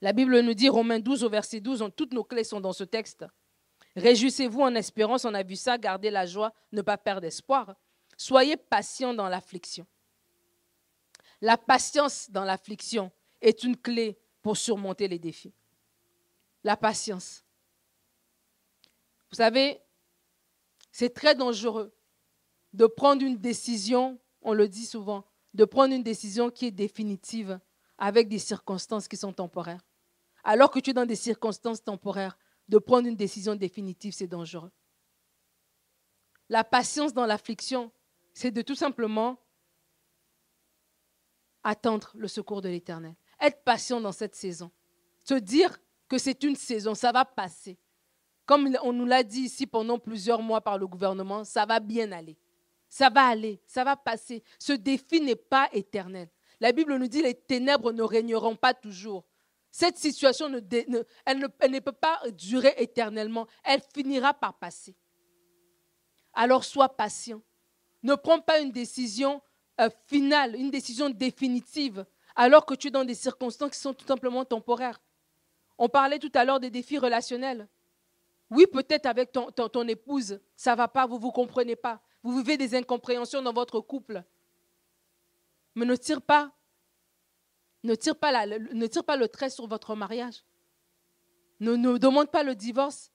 La 0.00 0.14
Bible 0.14 0.40
nous 0.40 0.54
dit, 0.54 0.70
Romains 0.70 1.00
12 1.00 1.22
au 1.22 1.28
verset 1.28 1.60
12, 1.60 1.84
toutes 1.94 2.14
nos 2.14 2.24
clés 2.24 2.44
sont 2.44 2.62
dans 2.62 2.72
ce 2.72 2.84
texte. 2.84 3.26
Réjouissez-vous 3.94 4.62
en 4.62 4.74
espérance, 4.74 5.26
on 5.26 5.34
a 5.34 5.42
vu 5.42 5.54
ça, 5.54 5.76
gardez 5.76 6.08
la 6.08 6.24
joie, 6.24 6.54
ne 6.72 6.80
pas 6.80 6.96
perdre 6.96 7.26
espoir. 7.26 7.76
Soyez 8.18 8.56
patient 8.56 9.14
dans 9.14 9.28
l'affliction. 9.28 9.86
La 11.40 11.56
patience 11.56 12.28
dans 12.30 12.44
l'affliction 12.44 13.12
est 13.40 13.62
une 13.62 13.76
clé 13.76 14.18
pour 14.42 14.56
surmonter 14.56 15.06
les 15.06 15.20
défis. 15.20 15.54
La 16.64 16.76
patience. 16.76 17.44
Vous 19.30 19.36
savez, 19.36 19.80
c'est 20.90 21.14
très 21.14 21.36
dangereux 21.36 21.94
de 22.72 22.86
prendre 22.86 23.22
une 23.24 23.38
décision, 23.38 24.18
on 24.42 24.52
le 24.52 24.68
dit 24.68 24.84
souvent, 24.84 25.24
de 25.54 25.64
prendre 25.64 25.94
une 25.94 26.02
décision 26.02 26.50
qui 26.50 26.66
est 26.66 26.72
définitive 26.72 27.60
avec 27.98 28.28
des 28.28 28.40
circonstances 28.40 29.06
qui 29.06 29.16
sont 29.16 29.32
temporaires. 29.32 29.86
Alors 30.42 30.72
que 30.72 30.80
tu 30.80 30.90
es 30.90 30.94
dans 30.94 31.06
des 31.06 31.16
circonstances 31.16 31.84
temporaires, 31.84 32.36
de 32.68 32.78
prendre 32.78 33.06
une 33.06 33.16
décision 33.16 33.54
définitive, 33.54 34.12
c'est 34.12 34.26
dangereux. 34.26 34.72
La 36.48 36.64
patience 36.64 37.12
dans 37.12 37.26
l'affliction, 37.26 37.92
c'est 38.38 38.52
de 38.52 38.62
tout 38.62 38.76
simplement 38.76 39.36
attendre 41.64 42.12
le 42.14 42.28
secours 42.28 42.62
de 42.62 42.68
l'Éternel. 42.68 43.16
Être 43.40 43.64
patient 43.64 44.00
dans 44.00 44.12
cette 44.12 44.36
saison. 44.36 44.70
Se 45.24 45.34
dire 45.34 45.76
que 46.06 46.18
c'est 46.18 46.44
une 46.44 46.54
saison, 46.54 46.94
ça 46.94 47.10
va 47.10 47.24
passer. 47.24 47.76
Comme 48.46 48.78
on 48.84 48.92
nous 48.92 49.06
l'a 49.06 49.24
dit 49.24 49.40
ici 49.40 49.66
pendant 49.66 49.98
plusieurs 49.98 50.40
mois 50.40 50.60
par 50.60 50.78
le 50.78 50.86
gouvernement, 50.86 51.42
ça 51.42 51.66
va 51.66 51.80
bien 51.80 52.12
aller. 52.12 52.38
Ça 52.88 53.10
va 53.10 53.26
aller, 53.26 53.60
ça 53.66 53.82
va 53.82 53.96
passer. 53.96 54.44
Ce 54.60 54.72
défi 54.72 55.20
n'est 55.20 55.34
pas 55.34 55.68
éternel. 55.72 56.30
La 56.60 56.70
Bible 56.70 56.96
nous 56.96 57.08
dit 57.08 57.22
les 57.22 57.34
ténèbres 57.34 57.90
ne 57.90 58.04
régneront 58.04 58.54
pas 58.54 58.72
toujours. 58.72 59.24
Cette 59.72 59.98
situation, 59.98 60.46
elle 60.46 61.38
ne 61.40 61.78
peut 61.80 61.90
pas 61.90 62.20
durer 62.30 62.74
éternellement. 62.78 63.48
Elle 63.64 63.82
finira 63.92 64.32
par 64.32 64.56
passer. 64.60 64.94
Alors 66.34 66.62
sois 66.62 66.88
patient. 66.88 67.42
Ne 68.02 68.14
prends 68.14 68.40
pas 68.40 68.60
une 68.60 68.72
décision 68.72 69.42
euh, 69.80 69.90
finale, 70.06 70.56
une 70.56 70.70
décision 70.70 71.10
définitive, 71.10 72.04
alors 72.36 72.66
que 72.66 72.74
tu 72.74 72.88
es 72.88 72.90
dans 72.90 73.04
des 73.04 73.14
circonstances 73.14 73.70
qui 73.70 73.78
sont 73.78 73.94
tout 73.94 74.06
simplement 74.06 74.44
temporaires. 74.44 75.00
On 75.78 75.88
parlait 75.88 76.18
tout 76.18 76.32
à 76.34 76.44
l'heure 76.44 76.60
des 76.60 76.70
défis 76.70 76.98
relationnels. 76.98 77.68
Oui, 78.50 78.66
peut-être 78.66 79.06
avec 79.06 79.30
ton, 79.32 79.88
épouse, 79.88 80.40
ça 80.56 80.72
ne 80.72 80.76
va 80.76 80.88
pas, 80.88 81.06
vous 81.06 81.16
ne 81.16 81.20
vous 81.20 81.32
comprenez 81.32 81.76
pas. 81.76 82.00
Vous 82.22 82.36
vivez 82.38 82.56
des 82.56 82.74
incompréhensions 82.74 83.42
dans 83.42 83.52
votre 83.52 83.80
couple. 83.80 84.24
Mais 85.74 85.84
ne 85.84 85.94
tire 85.94 86.22
pas, 86.22 86.50
ne 87.84 87.94
tire 87.94 88.16
pas, 88.16 88.32
la, 88.32 88.58
ne 88.58 88.86
tire 88.86 89.04
pas 89.04 89.16
le 89.16 89.28
trait 89.28 89.50
sur 89.50 89.66
votre 89.66 89.94
mariage. 89.94 90.44
Ne, 91.60 91.76
ne 91.76 91.98
demande 91.98 92.30
pas 92.30 92.42
le 92.42 92.54
divorce 92.54 93.12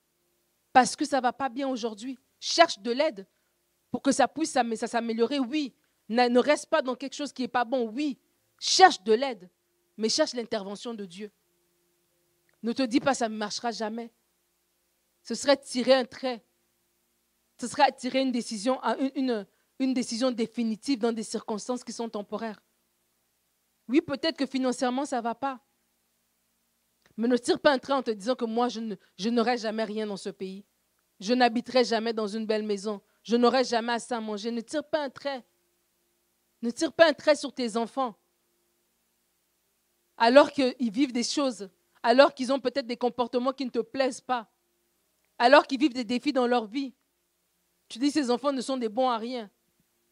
parce 0.72 0.96
que 0.96 1.06
ça 1.06 1.18
ne 1.18 1.24
va 1.24 1.34
pas 1.34 1.50
bien 1.50 1.68
aujourd'hui. 1.68 2.18
Cherche 2.40 2.80
de 2.80 2.92
l'aide 2.92 3.28
pour 3.94 4.02
que 4.02 4.12
ça 4.12 4.28
puisse 4.28 4.50
s'améliorer, 4.50 5.38
oui. 5.38 5.72
Ne 6.10 6.40
reste 6.40 6.66
pas 6.66 6.82
dans 6.82 6.96
quelque 6.96 7.14
chose 7.14 7.32
qui 7.32 7.44
n'est 7.44 7.48
pas 7.48 7.64
bon, 7.64 7.88
oui. 7.92 8.18
Cherche 8.58 9.04
de 9.04 9.14
l'aide, 9.14 9.52
mais 9.98 10.10
cherche 10.10 10.34
l'intervention 10.34 10.96
de 10.96 11.06
Dieu. 11.06 11.32
Ne 12.64 12.74
te 12.74 12.82
dis 12.82 13.00
pas 13.00 13.14
ça 13.14 13.30
ne 13.30 13.38
marchera 13.38 13.70
jamais. 13.70 14.12
Ce 15.22 15.36
serait 15.36 15.58
tirer 15.58 15.94
un 15.94 16.06
trait. 16.06 16.44
Ce 17.62 17.68
serait 17.68 17.92
tirer 17.92 18.22
une 18.22 18.32
décision, 18.32 18.82
une, 19.14 19.46
une 19.78 19.94
décision 19.94 20.32
définitive 20.32 20.98
dans 20.98 21.14
des 21.14 21.22
circonstances 21.22 21.84
qui 21.84 21.94
sont 21.94 22.10
temporaires. 22.10 22.64
Oui, 23.88 24.02
peut-être 24.02 24.38
que 24.38 24.48
financièrement, 24.48 25.06
ça 25.06 25.18
ne 25.18 25.22
va 25.22 25.36
pas. 25.36 25.60
Mais 27.16 27.28
ne 27.28 27.38
tire 27.38 27.60
pas 27.60 27.74
un 27.74 27.78
trait 27.78 27.94
en 27.94 28.02
te 28.02 28.10
disant 28.10 28.34
que 28.34 28.46
moi, 28.46 28.70
je 28.70 29.30
n'aurai 29.30 29.60
jamais 29.60 29.84
rien 29.84 30.08
dans 30.08 30.18
ce 30.18 30.30
pays. 30.30 30.66
Je 31.20 31.36
n'habiterai 31.36 31.84
jamais 31.86 32.12
dans 32.12 32.28
une 32.28 32.48
belle 32.48 32.64
maison. 32.64 33.00
Je 33.24 33.36
n'aurai 33.36 33.64
jamais 33.64 33.94
assez 33.94 34.14
à 34.14 34.20
manger. 34.20 34.52
Ne 34.52 34.62
tire 34.62 34.84
pas 34.84 35.04
un 35.04 35.10
trait. 35.10 35.44
Ne 36.62 36.72
tire 36.72 36.94
pas 36.94 37.10
un 37.10 37.14
trait 37.14 37.36
sur 37.36 37.54
tes 37.54 37.78
enfants. 37.78 38.16
Alors 40.18 40.52
qu'ils 40.52 40.92
vivent 40.92 41.14
des 41.14 41.24
choses, 41.24 41.70
alors 42.04 42.34
qu'ils 42.34 42.52
ont 42.54 42.60
peut-être 42.60 42.86
des 42.86 42.98
comportements 42.98 43.54
qui 43.54 43.66
ne 43.66 43.72
te 43.72 43.80
plaisent 43.80 44.22
pas, 44.22 44.50
alors 45.40 45.66
qu'ils 45.66 45.80
vivent 45.80 45.94
des 45.94 46.04
défis 46.04 46.34
dans 46.34 46.48
leur 46.48 46.66
vie. 46.66 46.94
Tu 47.90 48.00
dis 48.00 48.12
ces 48.12 48.30
enfants 48.30 48.52
ne 48.52 48.62
sont 48.62 48.78
des 48.78 48.90
bons 48.90 49.10
à 49.10 49.18
rien. 49.18 49.50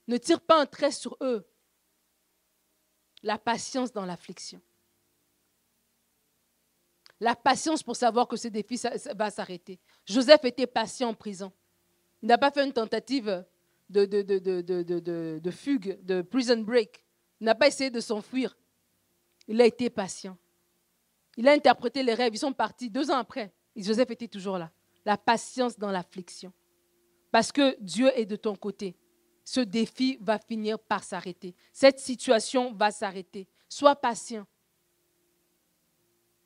Ne 0.07 0.17
tire 0.17 0.41
pas 0.41 0.59
un 0.59 0.65
trait 0.65 0.91
sur 0.91 1.15
eux. 1.21 1.47
La 3.23 3.37
patience 3.37 3.91
dans 3.91 4.05
l'affliction. 4.05 4.61
La 7.19 7.35
patience 7.35 7.83
pour 7.83 7.95
savoir 7.95 8.27
que 8.27 8.35
ce 8.35 8.47
défi 8.47 8.81
va 9.15 9.29
s'arrêter. 9.29 9.79
Joseph 10.05 10.43
était 10.43 10.65
patient 10.65 11.09
en 11.09 11.13
prison. 11.13 11.53
Il 12.21 12.27
n'a 12.27 12.37
pas 12.37 12.51
fait 12.51 12.63
une 12.63 12.73
tentative 12.73 13.43
de, 13.89 15.51
fugue, 15.51 15.99
de 16.03 16.21
prison 16.21 16.57
break. 16.57 17.03
Il 17.39 17.45
n'a 17.45 17.55
pas 17.55 17.67
essayé 17.67 17.89
de 17.89 17.99
s'enfuir. 17.99 18.55
Il 19.47 19.59
a 19.59 19.65
été 19.65 19.89
patient. 19.89 20.37
Il 21.37 21.47
a 21.47 21.53
interprété 21.53 22.03
les 22.03 22.13
rêves. 22.13 22.33
Ils 22.33 22.39
sont 22.39 22.53
partis 22.53 22.89
deux 22.89 23.09
ans 23.09 23.17
après. 23.17 23.53
Joseph 23.75 24.11
était 24.11 24.27
toujours 24.27 24.57
là. 24.57 24.71
La 25.05 25.17
patience 25.17 25.77
dans 25.77 25.91
l'affliction. 25.91 26.53
Parce 27.31 27.51
que 27.51 27.75
Dieu 27.79 28.11
est 28.17 28.25
de 28.25 28.35
ton 28.35 28.55
côté. 28.55 28.95
Ce 29.43 29.59
défi 29.59 30.17
va 30.21 30.37
finir 30.37 30.77
par 30.77 31.03
s'arrêter. 31.03 31.55
Cette 31.73 31.99
situation 31.99 32.73
va 32.73 32.91
s'arrêter. 32.91 33.47
Sois 33.67 33.95
patient. 33.95 34.45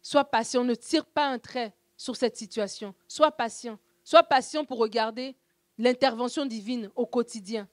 Sois 0.01 0.23
patient. 0.23 0.63
Ne 0.63 0.75
tire 0.75 1.05
pas 1.05 1.27
un 1.27 1.39
trait 1.39 1.73
sur 1.97 2.15
cette 2.15 2.37
situation. 2.37 2.95
Sois 3.07 3.31
patient. 3.31 3.77
Sois 4.03 4.23
patient 4.23 4.63
pour 4.63 4.77
regarder 4.77 5.35
l'intervention 5.77 6.45
divine 6.45 6.89
au 6.95 7.05
quotidien. 7.05 7.67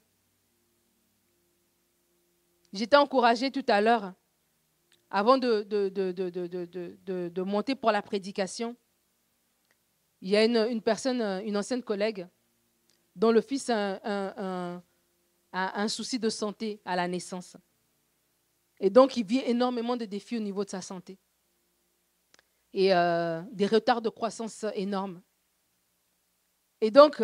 J'étais 2.73 2.97
encouragée 2.97 3.51
tout 3.51 3.65
à 3.69 3.81
l'heure, 3.81 4.15
avant 5.11 5.37
de, 5.37 7.43
monter 7.43 7.75
pour 7.75 7.93
la 7.93 8.01
prédication. 8.01 8.75
Il 10.23 10.31
y 10.31 10.37
a 10.37 10.45
une, 10.45 10.81
personne, 10.81 11.21
une 11.45 11.57
ancienne 11.57 11.83
collègue, 11.83 12.27
dont 13.15 13.31
le 13.31 13.43
fils 13.43 13.69
a 13.69 14.81
un, 15.53 15.89
souci 15.89 16.19
de 16.19 16.31
santé 16.31 16.81
à 16.85 16.97
la 16.97 17.07
naissance. 17.09 17.57
Et 18.81 18.89
donc, 18.89 19.17
il 19.17 19.27
vit 19.27 19.43
énormément 19.45 19.97
de 19.97 20.07
défis 20.07 20.39
au 20.39 20.41
niveau 20.41 20.65
de 20.65 20.71
sa 20.71 20.81
santé. 20.81 21.19
Et 22.73 22.95
euh, 22.95 23.43
des 23.53 23.67
retards 23.67 24.01
de 24.01 24.09
croissance 24.09 24.65
énormes. 24.75 25.21
Et 26.81 26.91
donc, 26.91 27.23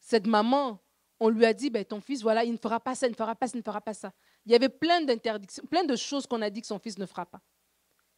cette 0.00 0.26
maman, 0.26 0.80
on 1.20 1.28
lui 1.28 1.44
a 1.44 1.52
dit, 1.52 1.70
ben, 1.70 1.84
ton 1.84 2.00
fils, 2.00 2.22
voilà, 2.22 2.44
il 2.44 2.52
ne 2.52 2.56
fera 2.56 2.80
pas 2.80 2.94
ça, 2.94 3.06
il 3.06 3.10
ne 3.10 3.16
fera 3.16 3.36
pas 3.36 3.46
ça, 3.46 3.52
il 3.54 3.58
ne 3.58 3.62
fera 3.62 3.80
pas 3.80 3.94
ça. 3.94 4.12
Il 4.46 4.52
y 4.52 4.54
avait 4.54 4.70
plein 4.70 5.02
d'interdictions, 5.02 5.64
plein 5.66 5.84
de 5.84 5.94
choses 5.94 6.26
qu'on 6.26 6.40
a 6.40 6.48
dit 6.48 6.62
que 6.62 6.66
son 6.66 6.78
fils 6.78 6.98
ne 6.98 7.06
fera 7.06 7.26
pas. 7.26 7.42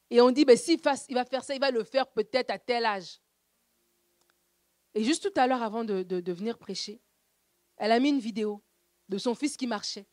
Et 0.09 0.21
on 0.21 0.31
dit, 0.31 0.45
ben, 0.45 0.57
s'il 0.57 0.79
il 1.09 1.15
va 1.15 1.25
faire 1.25 1.43
ça, 1.43 1.55
il 1.55 1.61
va 1.61 1.71
le 1.71 1.85
faire 1.85 2.07
peut-être 2.07 2.51
à 2.51 2.59
tel 2.59 2.85
âge. 2.85 3.21
Et 4.95 5.03
juste 5.05 5.23
tout 5.23 5.41
à 5.41 5.47
l'heure, 5.47 5.63
avant 5.63 5.85
de, 5.85 6.03
de, 6.03 6.33
venir 6.33 6.59
prêcher, 6.59 7.01
elle 7.77 7.93
a 7.93 7.99
mis 7.99 8.11
une 8.11 8.21
vidéo 8.21 8.63
de 9.09 9.19
son 9.19 9.35
fils 9.35 9.57
qui 9.57 9.67
marchait. 9.67 10.07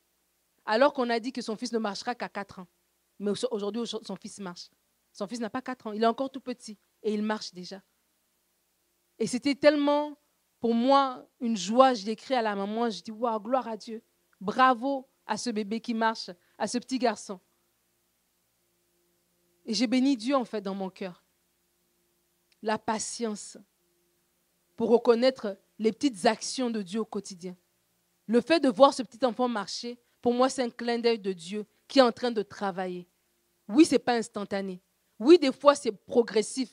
Alors 0.66 0.94
qu'on 0.94 1.10
a 1.10 1.20
dit 1.20 1.32
que 1.32 1.42
son 1.42 1.56
fils 1.56 1.72
ne 1.74 1.80
marchera 1.80 2.16
qu'à 2.16 2.30
4 2.30 2.60
ans. 2.60 2.68
Mais 3.20 3.32
aujourd'hui, 3.52 3.86
son 3.86 4.16
fils 4.16 4.40
marche. 4.40 4.70
Son 5.12 5.28
fils 5.28 5.40
n'a 5.40 5.50
pas 5.50 5.62
4 5.62 5.88
ans, 5.88 5.92
il 5.92 6.04
est 6.04 6.08
encore 6.08 6.32
tout 6.32 6.40
petit 6.40 6.78
et 7.04 7.14
il 7.14 7.24
marche 7.24 7.54
déjà. 7.54 7.82
Et 9.18 9.28
c'était 9.28 9.56
tellement 9.56 10.18
pour 10.60 10.74
moi 10.74 11.28
une 11.40 11.58
joie. 11.58 11.94
Je 11.94 12.06
l'écris 12.06 12.34
à 12.34 12.42
la 12.42 12.56
maman, 12.56 12.90
je 12.90 13.02
dis 13.02 13.12
Waouh, 13.12 13.40
gloire 13.40 13.68
à 13.68 13.78
Dieu. 13.78 14.02
Bravo 14.42 15.08
à 15.26 15.38
ce 15.38 15.50
bébé 15.50 15.80
qui 15.80 15.94
marche, 15.94 16.32
à 16.58 16.68
ce 16.68 16.78
petit 16.78 16.98
garçon. 16.98 17.40
Et 19.66 19.74
j'ai 19.74 19.88
béni 19.88 20.18
Dieu 20.18 20.36
en 20.36 20.46
fait 20.46 20.62
dans 20.62 20.74
mon 20.74 20.90
cœur. 20.90 21.24
La 22.62 22.80
patience 22.80 23.58
pour 24.76 24.90
reconnaître 24.90 25.58
les 25.78 25.92
petites 25.92 26.26
actions 26.26 26.70
de 26.70 26.82
Dieu 26.82 27.02
au 27.02 27.06
quotidien. 27.06 27.56
Le 28.28 28.42
fait 28.42 28.60
de 28.60 28.70
voir 28.70 28.94
ce 28.94 29.04
petit 29.04 29.24
enfant 29.26 29.48
marcher, 29.48 30.00
pour 30.22 30.34
moi, 30.34 30.50
c'est 30.50 30.64
un 30.64 30.70
clin 30.70 31.00
d'œil 31.00 31.20
de 31.20 31.34
Dieu 31.34 31.66
qui 31.88 32.00
est 32.00 32.04
en 32.04 32.12
train 32.12 32.32
de 32.32 32.42
travailler. 32.42 33.08
Oui, 33.68 33.86
ce 33.86 33.94
n'est 33.94 34.00
pas 34.00 34.16
instantané. 34.16 34.82
Oui, 35.20 35.38
des 35.38 35.52
fois, 35.52 35.76
c'est 35.76 35.92
progressif. 35.92 36.72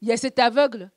Il 0.00 0.08
y 0.08 0.12
a 0.12 0.16
cet 0.16 0.38
aveugle 0.38 0.90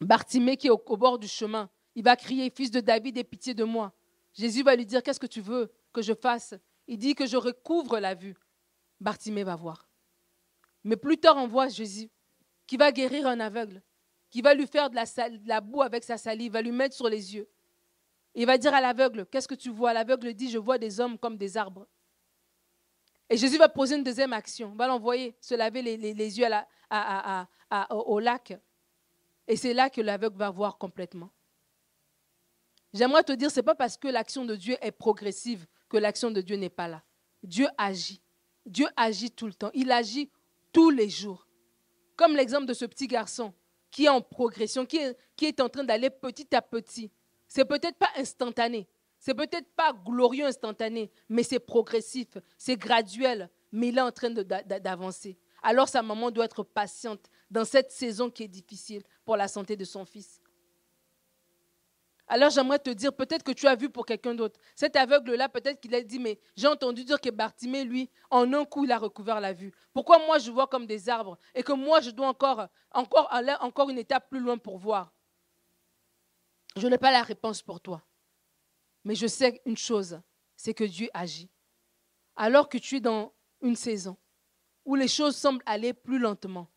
Bartimée 0.00 0.56
qui 0.56 0.66
est 0.66 0.70
au, 0.70 0.96
bord 0.96 1.18
du 1.18 1.28
chemin, 1.28 1.70
il 1.94 2.02
va 2.04 2.16
crier, 2.16 2.50
Fils 2.50 2.70
de 2.70 2.80
David, 2.80 3.16
aie 3.16 3.24
pitié 3.24 3.54
de 3.54 3.64
moi. 3.64 3.92
Jésus 4.32 4.62
va 4.62 4.74
lui 4.74 4.86
dire, 4.86 5.02
Qu'est-ce 5.02 5.20
que 5.20 5.26
tu 5.26 5.40
veux 5.40 5.72
que 5.92 6.02
je 6.02 6.12
fasse? 6.12 6.54
Il 6.86 6.98
dit 6.98 7.14
que 7.14 7.26
je 7.26 7.36
recouvre 7.36 7.98
la 7.98 8.14
vue. 8.14 8.34
Bartimée 9.00 9.44
va 9.44 9.56
voir. 9.56 9.88
Mais 10.82 10.96
plus 10.96 11.18
tard, 11.18 11.36
on 11.36 11.46
voit 11.46 11.68
Jésus 11.68 12.10
qui 12.66 12.76
va 12.76 12.92
guérir 12.92 13.26
un 13.26 13.40
aveugle, 13.40 13.82
qui 14.30 14.42
va 14.42 14.54
lui 14.54 14.66
faire 14.66 14.90
de 14.90 14.96
la, 14.96 15.04
de 15.04 15.48
la 15.48 15.60
boue 15.60 15.82
avec 15.82 16.04
sa 16.04 16.16
salive, 16.16 16.52
va 16.52 16.62
lui 16.62 16.72
mettre 16.72 16.94
sur 16.94 17.08
les 17.08 17.34
yeux. 17.34 17.48
Il 18.34 18.46
va 18.46 18.58
dire 18.58 18.74
à 18.74 18.80
l'aveugle, 18.80 19.26
qu'est-ce 19.26 19.46
que 19.46 19.54
tu 19.54 19.70
vois? 19.70 19.92
L'aveugle 19.92 20.34
dit, 20.34 20.50
je 20.50 20.58
vois 20.58 20.78
des 20.78 20.98
hommes 21.00 21.18
comme 21.18 21.36
des 21.36 21.56
arbres. 21.56 21.86
Et 23.30 23.36
Jésus 23.36 23.56
va 23.56 23.68
poser 23.68 23.96
une 23.96 24.02
deuxième 24.02 24.32
action, 24.32 24.74
va 24.74 24.86
l'envoyer 24.86 25.36
se 25.40 25.54
laver 25.54 25.82
les, 25.82 26.38
yeux 26.38 26.46
au 27.90 28.18
lac. 28.18 28.58
Et 29.46 29.56
c'est 29.56 29.74
là 29.74 29.90
que 29.90 30.00
l'aveugle 30.00 30.38
va 30.38 30.50
voir 30.50 30.78
complètement. 30.78 31.30
J'aimerais 32.92 33.24
te 33.24 33.32
dire, 33.32 33.50
ce 33.50 33.56
n'est 33.56 33.64
pas 33.64 33.74
parce 33.74 33.96
que 33.96 34.08
l'action 34.08 34.44
de 34.44 34.56
Dieu 34.56 34.76
est 34.80 34.92
progressive 34.92 35.66
que 35.88 35.96
l'action 35.96 36.30
de 36.30 36.40
Dieu 36.40 36.56
n'est 36.56 36.70
pas 36.70 36.88
là. 36.88 37.02
Dieu 37.42 37.66
agit. 37.76 38.22
Dieu 38.64 38.86
agit 38.96 39.30
tout 39.30 39.46
le 39.46 39.54
temps. 39.54 39.70
Il 39.74 39.90
agit 39.90 40.30
tous 40.72 40.90
les 40.90 41.08
jours. 41.08 41.46
Comme 42.16 42.36
l'exemple 42.36 42.66
de 42.66 42.74
ce 42.74 42.84
petit 42.84 43.08
garçon 43.08 43.52
qui 43.94 44.06
est 44.06 44.08
en 44.08 44.20
progression, 44.20 44.84
qui 44.84 44.96
est, 44.96 45.16
qui 45.36 45.46
est 45.46 45.60
en 45.60 45.68
train 45.68 45.84
d'aller 45.84 46.10
petit 46.10 46.52
à 46.56 46.60
petit. 46.60 47.12
C'est 47.46 47.64
peut-être 47.64 47.96
pas 47.96 48.10
instantané, 48.16 48.88
c'est 49.20 49.34
peut-être 49.34 49.72
pas 49.76 49.92
glorieux 49.92 50.44
instantané, 50.46 51.12
mais 51.28 51.44
c'est 51.44 51.60
progressif, 51.60 52.26
c'est 52.58 52.76
graduel, 52.76 53.48
mais 53.70 53.90
il 53.90 53.98
est 53.98 54.00
en 54.00 54.10
train 54.10 54.30
d'avancer. 54.30 55.38
Alors 55.62 55.88
sa 55.88 56.02
maman 56.02 56.32
doit 56.32 56.46
être 56.46 56.64
patiente 56.64 57.30
dans 57.50 57.64
cette 57.64 57.90
saison 57.90 58.30
qui 58.30 58.44
est 58.44 58.48
difficile 58.48 59.02
pour 59.24 59.36
la 59.36 59.48
santé 59.48 59.76
de 59.76 59.84
son 59.84 60.04
fils. 60.04 60.40
Alors 62.26 62.48
j'aimerais 62.48 62.78
te 62.78 62.90
dire, 62.90 63.14
peut-être 63.14 63.42
que 63.42 63.52
tu 63.52 63.66
as 63.66 63.74
vu 63.74 63.90
pour 63.90 64.06
quelqu'un 64.06 64.34
d'autre. 64.34 64.58
Cet 64.74 64.96
aveugle-là, 64.96 65.48
peut-être 65.48 65.78
qu'il 65.80 65.94
a 65.94 66.02
dit, 66.02 66.18
mais 66.18 66.40
j'ai 66.56 66.66
entendu 66.66 67.04
dire 67.04 67.20
que 67.20 67.28
Bartimée, 67.28 67.84
lui, 67.84 68.10
en 68.30 68.50
un 68.54 68.64
coup, 68.64 68.84
il 68.84 68.92
a 68.92 68.98
recouvert 68.98 69.40
la 69.40 69.52
vue. 69.52 69.72
Pourquoi 69.92 70.18
moi, 70.24 70.38
je 70.38 70.50
vois 70.50 70.66
comme 70.66 70.86
des 70.86 71.08
arbres 71.08 71.36
et 71.54 71.62
que 71.62 71.72
moi, 71.72 72.00
je 72.00 72.10
dois 72.10 72.28
encore, 72.28 72.66
encore 72.92 73.30
aller 73.32 73.54
encore 73.60 73.90
une 73.90 73.98
étape 73.98 74.30
plus 74.30 74.40
loin 74.40 74.56
pour 74.56 74.78
voir? 74.78 75.12
Je 76.76 76.86
n'ai 76.86 76.98
pas 76.98 77.12
la 77.12 77.22
réponse 77.22 77.60
pour 77.60 77.80
toi. 77.80 78.02
Mais 79.04 79.14
je 79.14 79.26
sais 79.26 79.60
une 79.66 79.76
chose, 79.76 80.18
c'est 80.56 80.72
que 80.72 80.84
Dieu 80.84 81.10
agit. 81.12 81.50
Alors 82.36 82.70
que 82.70 82.78
tu 82.78 82.96
es 82.96 83.00
dans 83.00 83.34
une 83.60 83.76
saison 83.76 84.16
où 84.86 84.94
les 84.94 85.08
choses 85.08 85.36
semblent 85.36 85.62
aller 85.66 85.92
plus 85.92 86.18
lentement, 86.18 86.68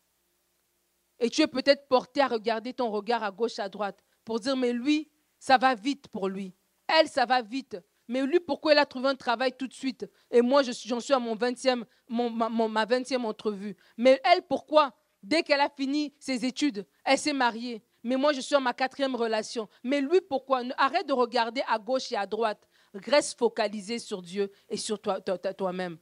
et 1.20 1.30
tu 1.30 1.42
es 1.42 1.46
peut-être 1.46 1.88
porté 1.88 2.20
à 2.20 2.28
regarder 2.28 2.72
ton 2.72 2.90
regard 2.90 3.22
à 3.22 3.30
gauche, 3.30 3.58
à 3.58 3.68
droite, 3.68 4.02
pour 4.24 4.40
dire, 4.40 4.56
mais 4.56 4.72
lui, 4.72 5.10
ça 5.38 5.58
va 5.58 5.74
vite 5.74 6.08
pour 6.08 6.28
lui. 6.28 6.54
Elle, 6.86 7.08
ça 7.08 7.26
va 7.26 7.42
vite. 7.42 7.76
Mais 8.08 8.22
lui, 8.22 8.40
pourquoi 8.40 8.72
elle 8.72 8.78
a 8.78 8.86
trouvé 8.86 9.08
un 9.08 9.14
travail 9.14 9.52
tout 9.56 9.66
de 9.66 9.72
suite? 9.74 10.06
Et 10.30 10.40
moi, 10.40 10.62
j'en 10.62 11.00
suis 11.00 11.12
à 11.12 11.18
mon 11.18 11.36
20e, 11.36 11.84
ma, 12.08 12.86
20e 12.86 13.24
entrevue. 13.24 13.76
Mais 13.96 14.20
elle, 14.24 14.42
pourquoi? 14.42 14.94
Dès 15.22 15.42
qu'elle 15.42 15.60
a 15.60 15.68
fini 15.68 16.14
ses 16.18 16.44
études, 16.44 16.86
elle 17.04 17.18
s'est 17.18 17.32
mariée. 17.32 17.82
Mais 18.02 18.16
moi, 18.16 18.32
je 18.32 18.40
suis 18.40 18.54
en 18.54 18.60
ma 18.60 18.72
quatrième 18.72 19.14
relation. 19.14 19.68
Mais 19.82 20.00
lui, 20.00 20.20
pourquoi? 20.20 20.62
Arrête 20.78 21.06
de 21.06 21.12
regarder 21.12 21.62
à 21.68 21.78
gauche 21.78 22.10
et 22.12 22.16
à 22.16 22.26
droite. 22.26 22.66
Reste 22.94 23.38
focalisé 23.38 23.98
sur 23.98 24.22
Dieu 24.22 24.50
et 24.68 24.76
sur 24.76 24.98
toi-même. 25.00 25.98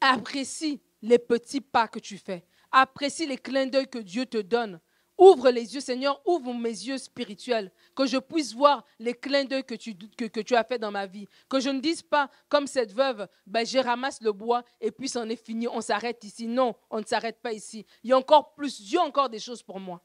Apprécie 0.00 0.80
les 1.00 1.18
petits 1.18 1.60
pas 1.60 1.86
que 1.86 2.00
tu 2.00 2.18
fais. 2.18 2.44
Apprécie 2.70 3.26
les 3.26 3.38
clins 3.38 3.66
d'œil 3.66 3.88
que 3.88 3.98
Dieu 3.98 4.26
te 4.26 4.38
donne. 4.38 4.80
Ouvre 5.18 5.50
les 5.50 5.74
yeux, 5.74 5.80
Seigneur, 5.80 6.22
ouvre 6.24 6.54
mes 6.54 6.68
yeux 6.68 6.96
spirituels, 6.96 7.72
que 7.96 8.06
je 8.06 8.18
puisse 8.18 8.54
voir 8.54 8.84
les 9.00 9.14
clins 9.14 9.44
d'œil 9.44 9.64
que 9.64 9.74
tu, 9.74 10.54
as 10.54 10.62
fait 10.62 10.78
dans 10.78 10.92
ma 10.92 11.06
vie. 11.06 11.26
Que 11.48 11.58
je 11.58 11.70
ne 11.70 11.80
dise 11.80 12.02
pas, 12.02 12.30
comme 12.48 12.68
cette 12.68 12.92
veuve, 12.92 13.26
ben, 13.44 13.66
je 13.66 13.78
ramasse 13.78 14.20
le 14.22 14.30
bois 14.30 14.62
et 14.80 14.92
puis 14.92 15.08
c'en 15.08 15.28
est 15.28 15.44
fini, 15.44 15.66
on 15.66 15.80
s'arrête 15.80 16.22
ici. 16.22 16.46
Non, 16.46 16.76
on 16.88 17.00
ne 17.00 17.04
s'arrête 17.04 17.40
pas 17.42 17.52
ici. 17.52 17.84
Il 18.04 18.10
y 18.10 18.12
a 18.12 18.16
encore 18.16 18.54
plus, 18.54 18.80
Dieu 18.80 19.00
a 19.00 19.02
encore 19.02 19.28
des 19.28 19.40
choses 19.40 19.60
pour 19.60 19.80
moi. 19.80 20.00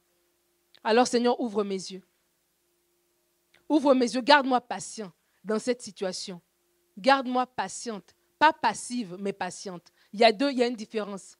Alors, 0.83 1.05
Seigneur, 1.05 1.39
ouvre 1.39 1.63
mes 1.63 1.75
yeux. 1.75 2.01
Ouvre 3.69 3.93
mes 3.93 4.11
yeux, 4.11 4.21
garde-moi 4.21 4.61
patient 4.61 5.11
dans 5.43 5.59
cette 5.59 5.83
situation. 5.83 6.41
Garde-moi 6.97 7.45
patiente, 7.45 8.15
pas 8.39 8.51
passive, 8.51 9.15
mais 9.19 9.33
patiente. 9.33 9.93
Il 10.11 10.19
y 10.19 10.23
a 10.23 10.31
deux, 10.31 10.51
il 10.51 10.57
y 10.57 10.63
a 10.63 10.67
une 10.67 10.75
différence. 10.75 11.37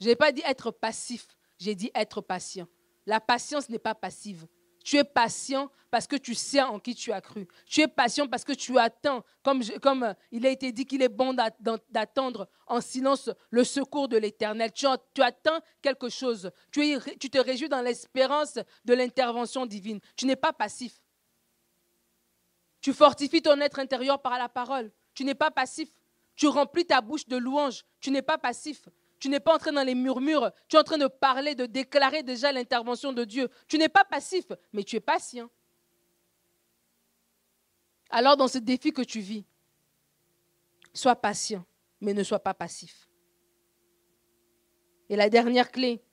Je 0.00 0.06
n'ai 0.06 0.16
pas 0.16 0.32
dit 0.32 0.42
être 0.44 0.70
passif, 0.70 1.28
j'ai 1.58 1.74
dit 1.74 1.90
être 1.94 2.20
patient. 2.20 2.66
La 3.06 3.20
patience 3.20 3.68
n'est 3.68 3.78
pas 3.78 3.94
passive. 3.94 4.46
Tu 4.84 4.98
es 4.98 5.04
patient 5.04 5.70
parce 5.90 6.06
que 6.06 6.16
tu 6.16 6.34
sais 6.34 6.60
en 6.60 6.78
qui 6.78 6.94
tu 6.94 7.10
as 7.10 7.22
cru. 7.22 7.48
Tu 7.66 7.80
es 7.80 7.88
patient 7.88 8.28
parce 8.28 8.44
que 8.44 8.52
tu 8.52 8.78
attends, 8.78 9.24
comme, 9.42 9.62
euh, 10.02 10.12
il 10.30 10.44
a 10.44 10.50
été 10.50 10.72
dit 10.72 10.84
qu'il 10.84 11.00
est 11.00 11.08
bon 11.08 11.34
d'attendre 11.88 12.48
en 12.66 12.82
silence 12.82 13.30
le 13.48 13.64
secours 13.64 14.08
de 14.08 14.18
l'Éternel. 14.18 14.72
Tu, 14.72 14.86
attends 14.86 15.60
quelque 15.80 16.10
chose. 16.10 16.50
Tu 16.70 16.98
te 17.00 17.38
réjouis 17.38 17.70
dans 17.70 17.80
l'espérance 17.80 18.58
de 18.84 18.94
l'intervention 18.94 19.64
divine. 19.64 20.00
Tu 20.16 20.26
n'es 20.26 20.36
pas 20.36 20.52
passif. 20.52 21.00
Tu 22.82 22.92
fortifies 22.92 23.40
ton 23.40 23.58
être 23.60 23.78
intérieur 23.78 24.20
par 24.20 24.38
la 24.38 24.50
parole. 24.50 24.92
Tu 25.14 25.24
n'es 25.24 25.34
pas 25.34 25.50
passif. 25.50 25.88
Tu 26.36 26.46
remplis 26.46 26.84
ta 26.84 27.00
bouche 27.00 27.26
de 27.26 27.38
louanges. 27.38 27.84
Tu 28.00 28.10
n'es 28.10 28.20
pas 28.20 28.36
passif. 28.36 28.86
Tu 29.24 29.30
n'es 29.30 29.40
pas 29.40 29.54
en 29.54 29.58
train 29.58 29.72
dans 29.72 29.82
les 29.82 29.94
murmures, 29.94 30.52
tu 30.68 30.76
es 30.76 30.78
en 30.78 30.84
train 30.84 30.98
de 30.98 31.06
parler, 31.06 31.54
de 31.54 31.64
déclarer 31.64 32.22
déjà 32.22 32.52
l'intervention 32.52 33.10
de 33.10 33.24
Dieu. 33.24 33.48
Tu 33.68 33.78
n'es 33.78 33.88
pas 33.88 34.04
passif, 34.04 34.44
mais 34.70 34.84
tu 34.84 34.96
es 34.96 35.00
patient. 35.00 35.48
Alors 38.10 38.36
dans 38.36 38.48
ce 38.48 38.58
défi 38.58 38.92
que 38.92 39.00
tu 39.00 39.20
vis, 39.20 39.46
sois 40.92 41.16
patient, 41.16 41.64
mais 42.02 42.12
ne 42.12 42.22
sois 42.22 42.38
pas 42.38 42.52
passif. 42.52 43.08
Et 45.08 45.16
la 45.16 45.30
dernière 45.30 45.72
clé, 45.72 46.04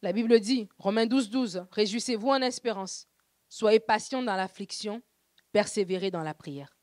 la 0.00 0.14
Bible 0.14 0.40
dit, 0.40 0.70
Romains 0.78 1.04
12, 1.04 1.28
12, 1.28 1.66
Réjouissez-vous 1.70 2.30
en 2.30 2.40
espérance, 2.40 3.06
soyez 3.50 3.78
patient 3.78 4.22
dans 4.22 4.36
l'affliction, 4.36 5.02
persévérez 5.52 6.10
dans 6.10 6.22
la 6.22 6.32
prière. 6.32 6.79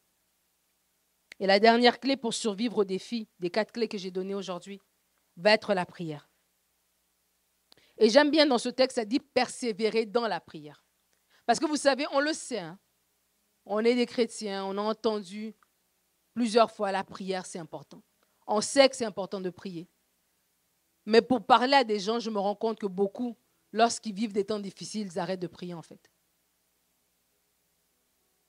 Et 1.40 1.48
la 1.48 1.60
dernière 1.60 2.00
clé 2.00 2.18
pour 2.18 2.34
survivre 2.34 2.80
au 2.80 2.84
défi, 2.84 3.28
des 3.40 3.50
quatre 3.50 3.72
clés 3.72 3.88
que 3.88 3.98
j'ai 3.98 4.12
données 4.12 4.34
aujourd'hui, 4.36 4.82
va 5.36 5.52
être 5.52 5.74
la 5.74 5.86
prière. 5.86 6.30
Et 7.98 8.10
j'aime 8.10 8.32
bien 8.32 8.46
dans 8.46 8.58
ce 8.58 8.70
texte, 8.70 8.96
ça 8.96 9.06
dit 9.06 9.20
persévérer 9.20 10.06
dans 10.06 10.28
la 10.28 10.40
prière. 10.40 10.84
Parce 11.46 11.60
que 11.60 11.66
vous 11.66 11.78
savez, 11.78 12.06
on 12.12 12.20
le 12.20 12.34
sait, 12.34 12.60
hein. 12.60 12.80
on 13.66 13.80
est 13.80 13.96
des 13.96 14.06
chrétiens, 14.06 14.66
on 14.66 14.78
a 14.78 14.82
entendu 14.82 15.56
plusieurs 16.34 16.72
fois 16.72 16.92
la 16.92 17.04
prière, 17.04 17.46
c'est 17.46 17.60
important. 17.60 18.04
On 18.46 18.62
sait 18.62 18.88
que 18.90 18.96
c'est 18.96 19.06
important 19.06 19.42
de 19.42 19.50
prier. 19.50 19.88
Mais 21.06 21.22
pour 21.22 21.46
parler 21.46 21.74
à 21.74 21.84
des 21.84 22.00
gens, 22.00 22.20
je 22.20 22.30
me 22.30 22.40
rends 22.40 22.56
compte 22.56 22.80
que 22.80 22.86
beaucoup, 22.86 23.38
lorsqu'ils 23.72 24.14
vivent 24.14 24.34
des 24.34 24.46
temps 24.46 24.60
difficiles, 24.60 25.08
ils 25.08 25.20
arrêtent 25.20 25.40
de 25.40 25.48
prier 25.48 25.74
en 25.74 25.82
fait. 25.82 26.12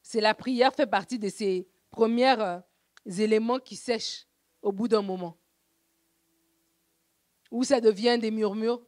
C'est 0.03 0.21
la 0.21 0.35
prière 0.35 0.75
fait 0.75 0.87
partie 0.87 1.19
de 1.19 1.29
ces 1.29 1.69
premières 1.91 2.41
euh, 2.41 2.59
éléments 3.07 3.59
qui 3.59 3.77
sèchent 3.77 4.27
au 4.63 4.73
bout 4.73 4.89
d'un 4.89 5.03
moment. 5.03 5.39
Ou 7.51 7.65
ça 7.65 7.81
devient 7.81 8.19
des 8.21 8.31
murmures, 8.31 8.83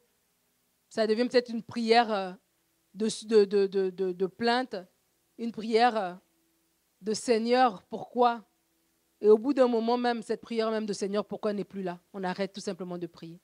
ça 0.89 1.07
devient 1.07 1.27
peut-être 1.27 1.49
une 1.49 1.63
prière 1.63 2.11
euh, 2.11 2.31
de, 2.93 3.45
de, 3.45 4.27
plainte, 4.27 4.75
une 5.37 5.51
prière 5.51 5.97
euh, 5.97 6.13
de 7.01 7.13
Seigneur, 7.13 7.81
pourquoi? 7.83 8.45
Et 9.21 9.29
au 9.29 9.37
bout 9.37 9.53
d'un 9.53 9.67
moment 9.67 9.97
même, 9.97 10.21
cette 10.21 10.41
prière 10.41 10.71
même 10.71 10.85
de 10.85 10.93
Seigneur, 10.93 11.25
pourquoi 11.25 11.53
n'est 11.53 11.63
plus 11.63 11.83
là? 11.83 11.99
On 12.13 12.23
arrête 12.23 12.53
tout 12.53 12.61
simplement 12.61 12.97
de 12.97 13.07
prier. 13.07 13.39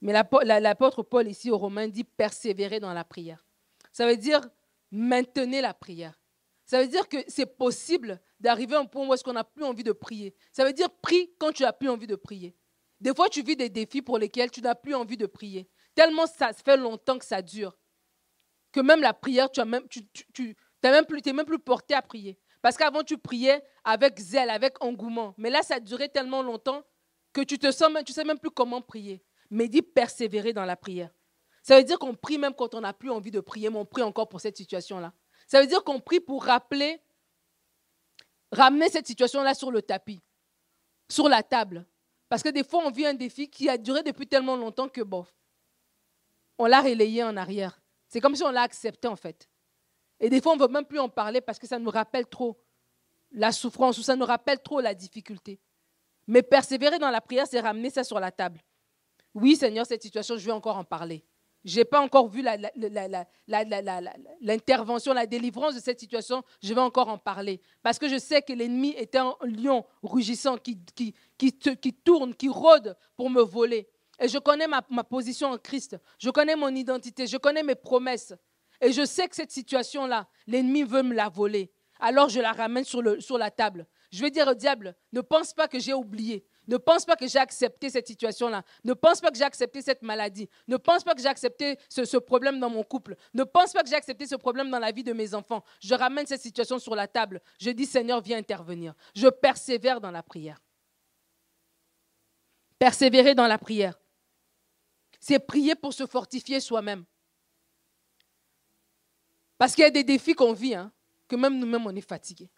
Mais 0.00 0.12
l'apôtre 0.12 1.02
Paul 1.02 1.28
ici 1.28 1.50
aux 1.50 1.58
Romains 1.58 1.88
dit 1.88 2.04
persévérer 2.04 2.80
dans 2.80 2.92
la 2.92 3.04
prière. 3.04 3.44
Ça 3.92 4.06
veut 4.06 4.16
dire 4.16 4.40
maintenir 4.90 5.62
la 5.62 5.74
prière. 5.74 6.19
Ça 6.70 6.80
veut 6.80 6.86
dire 6.86 7.08
que 7.08 7.16
c'est 7.26 7.58
possible 7.58 8.20
d'arriver 8.38 8.76
à 8.76 8.78
un 8.78 8.84
point 8.84 9.04
où 9.04 9.12
est-ce 9.12 9.24
qu'on 9.24 9.32
n'a 9.32 9.42
plus 9.42 9.64
envie 9.64 9.82
de 9.82 9.90
prier. 9.90 10.36
Ça 10.52 10.64
veut 10.64 10.72
dire 10.72 10.88
prie 10.88 11.34
quand 11.40 11.50
tu 11.50 11.64
n'as 11.64 11.72
plus 11.72 11.88
envie 11.88 12.06
de 12.06 12.14
prier. 12.14 12.54
Des 13.00 13.12
fois, 13.12 13.28
tu 13.28 13.42
vis 13.42 13.56
des 13.56 13.68
défis 13.68 14.02
pour 14.02 14.18
lesquels 14.18 14.52
tu 14.52 14.60
n'as 14.62 14.76
plus 14.76 14.94
envie 14.94 15.16
de 15.16 15.26
prier. 15.26 15.68
Tellement 15.96 16.28
ça 16.28 16.52
fait 16.52 16.76
longtemps 16.76 17.18
que 17.18 17.24
ça 17.24 17.42
dure. 17.42 17.76
Que 18.70 18.78
même 18.78 19.00
la 19.00 19.12
prière, 19.12 19.50
tu 19.50 19.58
as 19.58 19.64
même, 19.64 19.82
plus, 19.88 21.58
porté 21.58 21.94
à 21.94 22.02
prier. 22.02 22.38
Parce 22.62 22.76
qu'avant, 22.76 23.02
tu 23.02 23.18
priais 23.18 23.64
avec 23.82 24.20
zèle, 24.20 24.48
avec 24.48 24.80
engouement. 24.80 25.34
Mais 25.38 25.50
là, 25.50 25.62
ça 25.62 25.80
duré 25.80 26.08
tellement 26.08 26.40
longtemps 26.40 26.84
que 27.32 27.40
tu 27.40 27.58
te 27.58 27.72
sens, 27.72 27.90
tu 28.06 28.12
sais 28.12 28.22
même 28.22 28.38
plus 28.38 28.52
comment 28.52 28.80
prier. 28.80 29.24
Mais 29.50 29.66
dis 29.66 29.82
persévérer 29.82 30.52
dans 30.52 30.64
la 30.64 30.76
prière. 30.76 31.10
Ça 31.64 31.76
veut 31.76 31.82
dire 31.82 31.98
qu'on 31.98 32.14
prie 32.14 32.38
même 32.38 32.54
quand 32.54 32.76
on 32.76 32.80
n'a 32.82 32.92
plus 32.92 33.10
envie 33.10 33.32
de 33.32 33.40
prier, 33.40 33.70
mais 33.70 33.78
on 33.78 33.84
prie 33.84 34.02
encore 34.02 34.28
pour 34.28 34.40
cette 34.40 34.56
situation-là. 34.56 35.12
Ça 35.50 35.60
veut 35.60 35.66
dire 35.66 35.82
qu'on 35.82 35.98
prie 35.98 36.20
pour 36.20 36.44
rappeler, 36.44 37.02
ramener 38.52 38.88
cette 38.88 39.08
situation-là 39.08 39.52
sur 39.54 39.72
le 39.72 39.82
tapis, 39.82 40.20
sur 41.10 41.28
la 41.28 41.42
table. 41.42 41.84
Parce 42.28 42.44
que 42.44 42.50
des 42.50 42.62
fois, 42.62 42.84
on 42.86 42.90
vit 42.92 43.04
un 43.04 43.14
défi 43.14 43.50
qui 43.50 43.68
a 43.68 43.76
duré 43.76 44.04
depuis 44.04 44.28
tellement 44.28 44.54
longtemps 44.54 44.88
que, 44.88 45.00
bon, 45.00 45.26
on 46.56 46.66
l'a 46.66 46.80
relayé 46.80 47.24
en 47.24 47.36
arrière. 47.36 47.82
C'est 48.06 48.20
comme 48.20 48.36
si 48.36 48.44
on 48.44 48.52
l'a 48.52 48.62
accepté, 48.62 49.08
en 49.08 49.16
fait. 49.16 49.50
Et 50.20 50.30
des 50.30 50.40
fois, 50.40 50.52
on 50.52 50.56
ne 50.56 50.62
veut 50.62 50.68
même 50.68 50.84
plus 50.84 51.00
en 51.00 51.08
parler 51.08 51.40
parce 51.40 51.58
que 51.58 51.66
ça 51.66 51.80
nous 51.80 51.90
rappelle 51.90 52.28
trop 52.28 52.62
la 53.32 53.50
souffrance 53.50 53.98
ou 53.98 54.04
ça 54.04 54.14
nous 54.14 54.26
rappelle 54.26 54.62
trop 54.62 54.80
la 54.80 54.94
difficulté. 54.94 55.58
Mais 56.28 56.42
persévérer 56.42 57.00
dans 57.00 57.10
la 57.10 57.20
prière, 57.20 57.48
c'est 57.48 57.58
ramener 57.58 57.90
ça 57.90 58.04
sur 58.04 58.20
la 58.20 58.30
table. 58.30 58.62
Oui, 59.34 59.56
Seigneur, 59.56 59.84
cette 59.84 60.02
situation, 60.02 60.36
je 60.36 60.46
vais 60.46 60.52
encore 60.52 60.76
en 60.76 60.84
parler. 60.84 61.24
Je 61.64 61.78
n'ai 61.78 61.84
pas 61.84 62.00
encore 62.00 62.28
vu 62.28 62.42
l'intervention, 64.40 65.12
la, 65.12 65.26
délivrance 65.26 65.74
de 65.74 65.80
cette 65.80 66.00
situation. 66.00 66.42
Je 66.62 66.72
vais 66.72 66.80
encore 66.80 67.08
en 67.08 67.18
parler. 67.18 67.60
Parce 67.82 67.98
que 67.98 68.08
je 68.08 68.18
sais 68.18 68.40
que 68.40 68.52
l'ennemi 68.52 68.94
est 68.96 69.14
un 69.14 69.34
lion 69.42 69.84
rugissant 70.02 70.56
qui, 70.56 70.78
tourne, 72.04 72.34
qui 72.34 72.48
rôde 72.48 72.96
pour 73.16 73.28
me 73.28 73.42
voler. 73.42 73.88
Et 74.18 74.28
je 74.28 74.38
connais 74.38 74.66
ma, 74.66 74.82
position 75.04 75.48
en 75.48 75.58
Christ. 75.58 75.98
Je 76.18 76.30
connais 76.30 76.56
mon 76.56 76.74
identité. 76.74 77.26
Je 77.26 77.36
connais 77.36 77.62
mes 77.62 77.74
promesses. 77.74 78.32
Et 78.80 78.92
je 78.92 79.04
sais 79.04 79.28
que 79.28 79.36
cette 79.36 79.50
situation-là, 79.50 80.26
l'ennemi 80.46 80.82
veut 80.82 81.02
me 81.02 81.14
la 81.14 81.28
voler. 81.28 81.70
Alors 81.98 82.30
je 82.30 82.40
la 82.40 82.52
ramène 82.52 82.84
sur 82.84 83.02
la 83.38 83.50
table. 83.50 83.86
Je 84.10 84.22
vais 84.22 84.30
dire 84.30 84.48
au 84.48 84.54
diable, 84.54 84.96
ne 85.12 85.20
pense 85.20 85.52
pas 85.52 85.68
que 85.68 85.78
j'ai 85.78 85.92
oublié. 85.92 86.44
Ne 86.70 86.76
pense 86.76 87.04
pas 87.04 87.16
que 87.16 87.26
j'ai 87.26 87.40
accepté 87.40 87.90
cette 87.90 88.06
situation-là. 88.06 88.62
Ne 88.84 88.92
pense 88.94 89.20
pas 89.20 89.32
que 89.32 89.36
j'ai 89.36 89.42
accepté 89.42 89.82
cette 89.82 90.02
maladie. 90.02 90.48
Ne 90.68 90.76
pense 90.76 91.02
pas 91.02 91.16
que 91.16 91.20
j'ai 91.20 91.26
accepté 91.26 91.76
ce, 91.88 92.16
problème 92.16 92.60
dans 92.60 92.70
mon 92.70 92.84
couple. 92.84 93.16
Ne 93.34 93.42
pense 93.42 93.72
pas 93.72 93.82
que 93.82 93.88
j'ai 93.88 93.96
accepté 93.96 94.24
ce 94.24 94.36
problème 94.36 94.70
dans 94.70 94.78
la 94.78 94.92
vie 94.92 95.02
de 95.02 95.12
mes 95.12 95.34
enfants. 95.34 95.64
Je 95.80 95.96
ramène 95.96 96.26
cette 96.26 96.42
situation 96.42 96.78
sur 96.78 96.94
la 96.94 97.08
table. 97.08 97.40
Je 97.58 97.70
dis, 97.70 97.86
Seigneur, 97.86 98.20
viens 98.20 98.38
intervenir. 98.38 98.94
Je 99.16 99.26
persévère 99.26 100.00
dans 100.00 100.12
la 100.12 100.22
prière. 100.22 100.62
Persévérer 102.78 103.34
dans 103.34 103.48
la 103.48 103.58
prière. 103.58 103.98
C'est 105.18 105.40
prier 105.40 105.74
pour 105.74 105.92
se 105.92 106.06
fortifier 106.06 106.60
soi-même. 106.60 107.04
Parce 109.58 109.74
qu'il 109.74 109.82
y 109.82 109.88
a 109.88 109.90
des 109.90 110.04
défis 110.04 110.34
qu'on 110.34 110.52
vit, 110.52 110.76
hein, 110.76 110.92
que 111.26 111.34
même 111.34 111.58
nous-mêmes, 111.58 111.84
on 111.84 111.96
est 111.96 112.00
fatigués. 112.00 112.48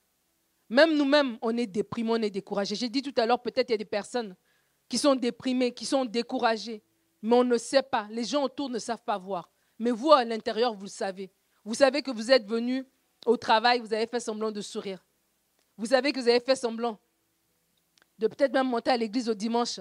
Même 0.72 0.96
nous-mêmes, 0.96 1.36
on 1.42 1.54
est 1.58 1.66
déprimés, 1.66 2.12
on 2.12 2.22
est 2.22 2.30
découragés. 2.30 2.74
J'ai 2.74 2.88
dit 2.88 3.02
tout 3.02 3.12
à 3.18 3.26
l'heure, 3.26 3.42
peut-être 3.42 3.68
il 3.68 3.72
y 3.72 3.74
a 3.74 3.76
des 3.76 3.84
personnes 3.84 4.34
qui 4.88 4.96
sont 4.96 5.14
déprimées, 5.14 5.74
qui 5.74 5.84
sont 5.84 6.06
découragées, 6.06 6.82
mais 7.20 7.36
on 7.36 7.44
ne 7.44 7.58
sait 7.58 7.82
pas. 7.82 8.06
Les 8.10 8.24
gens 8.24 8.44
autour 8.44 8.70
ne 8.70 8.78
savent 8.78 9.02
pas 9.04 9.18
voir. 9.18 9.50
Mais 9.78 9.90
vous, 9.90 10.12
à 10.12 10.24
l'intérieur, 10.24 10.72
vous 10.72 10.84
le 10.84 10.88
savez. 10.88 11.30
Vous 11.62 11.74
savez 11.74 12.00
que 12.00 12.10
vous 12.10 12.30
êtes 12.30 12.46
venu 12.46 12.86
au 13.26 13.36
travail, 13.36 13.80
vous 13.80 13.92
avez 13.92 14.06
fait 14.06 14.18
semblant 14.18 14.50
de 14.50 14.62
sourire. 14.62 15.04
Vous 15.76 15.84
savez 15.84 16.10
que 16.10 16.18
vous 16.18 16.28
avez 16.28 16.40
fait 16.40 16.56
semblant 16.56 16.98
de 18.18 18.26
peut-être 18.26 18.54
même 18.54 18.68
monter 18.68 18.92
à 18.92 18.96
l'église 18.96 19.28
au 19.28 19.34
dimanche. 19.34 19.78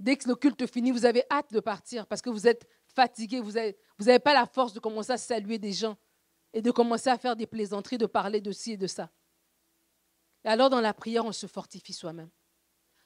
Dès 0.00 0.16
que 0.16 0.28
le 0.28 0.34
culte 0.34 0.66
finit, 0.66 0.90
vous 0.90 1.06
avez 1.06 1.22
hâte 1.30 1.52
de 1.52 1.60
partir 1.60 2.08
parce 2.08 2.20
que 2.20 2.30
vous 2.30 2.48
êtes 2.48 2.68
fatigué, 2.88 3.38
vous 3.38 3.52
n'avez 3.52 4.18
pas 4.18 4.34
la 4.34 4.46
force 4.46 4.72
de 4.72 4.80
commencer 4.80 5.12
à 5.12 5.16
saluer 5.16 5.58
des 5.58 5.72
gens 5.72 5.96
et 6.52 6.60
de 6.60 6.72
commencer 6.72 7.08
à 7.08 7.18
faire 7.18 7.36
des 7.36 7.46
plaisanteries, 7.46 7.98
de 7.98 8.06
parler 8.06 8.40
de 8.40 8.50
ci 8.50 8.72
et 8.72 8.76
de 8.76 8.88
ça. 8.88 9.08
Et 10.44 10.48
alors 10.48 10.70
dans 10.70 10.80
la 10.80 10.94
prière, 10.94 11.24
on 11.24 11.32
se 11.32 11.46
fortifie 11.46 11.92
soi-même. 11.92 12.30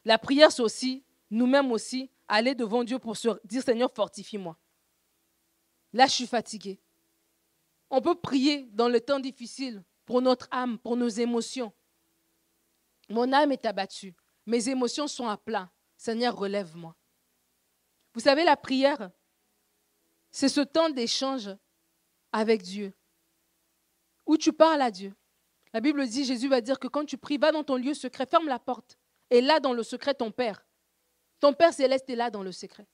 La 0.05 0.18
prière, 0.18 0.53
c'est 0.53 0.62
aussi, 0.62 1.05
nous-mêmes 1.30 1.72
aussi, 1.72 2.11
aller 2.28 2.55
devant 2.55 2.84
Dieu 2.84 2.99
pour 2.99 3.16
se 3.16 3.28
dire, 3.45 3.62
Seigneur, 3.62 3.93
fortifie-moi. 3.93 4.57
Là, 5.93 6.07
je 6.07 6.12
suis 6.12 6.26
fatigué. 6.26 6.80
On 7.91 8.01
peut 8.01 8.14
prier 8.14 8.68
dans 8.72 8.89
le 8.89 9.01
temps 9.01 9.20
difficile 9.20 9.82
pour 10.05 10.22
notre 10.22 10.49
âme, 10.51 10.78
pour 10.78 10.97
nos 10.97 11.09
émotions. 11.09 11.72
Mon 13.09 13.32
âme 13.32 13.53
est 13.53 13.64
abattue. 13.64 14.14
Mes 14.47 14.68
émotions 14.68 15.09
sont 15.09 15.28
à 15.28 15.37
plat. 15.37 15.70
Seigneur, 15.97 16.37
relève-moi. 16.37 16.95
Vous 18.14 18.20
savez, 18.20 18.45
la 18.45 18.57
prière, 18.57 19.11
c'est 20.30 20.49
ce 20.49 20.61
temps 20.61 20.91
d'échange 20.91 21.51
avec 22.32 22.62
Dieu, 22.62 22.93
où 24.26 24.37
tu 24.37 24.53
parles 24.53 24.82
à 24.82 24.91
Dieu. 24.91 25.14
La 25.77 25.83
Bible 25.83 26.07
dit, 26.07 26.24
Jésus 26.24 26.49
va 26.49 26.62
dire 26.62 26.79
que 26.79 26.89
quand 26.89 27.05
tu 27.05 27.18
pries, 27.18 27.37
va 27.37 27.53
dans 27.53 27.62
ton 27.62 27.77
lieu 27.77 27.93
secret, 27.93 28.24
ferme 28.24 28.49
la 28.49 28.59
porte. 28.59 28.97
Et 29.29 29.43
là, 29.43 29.61
dans 29.61 29.74
le 29.74 29.83
secret, 29.83 30.14
ton 30.14 30.31
Père. 30.31 30.66
Ton 31.39 31.53
Père 31.53 31.74
céleste 31.74 32.09
est 32.09 32.16
là 32.16 32.31
dans 32.31 32.43
le 32.43 32.51
secret. 32.51 32.89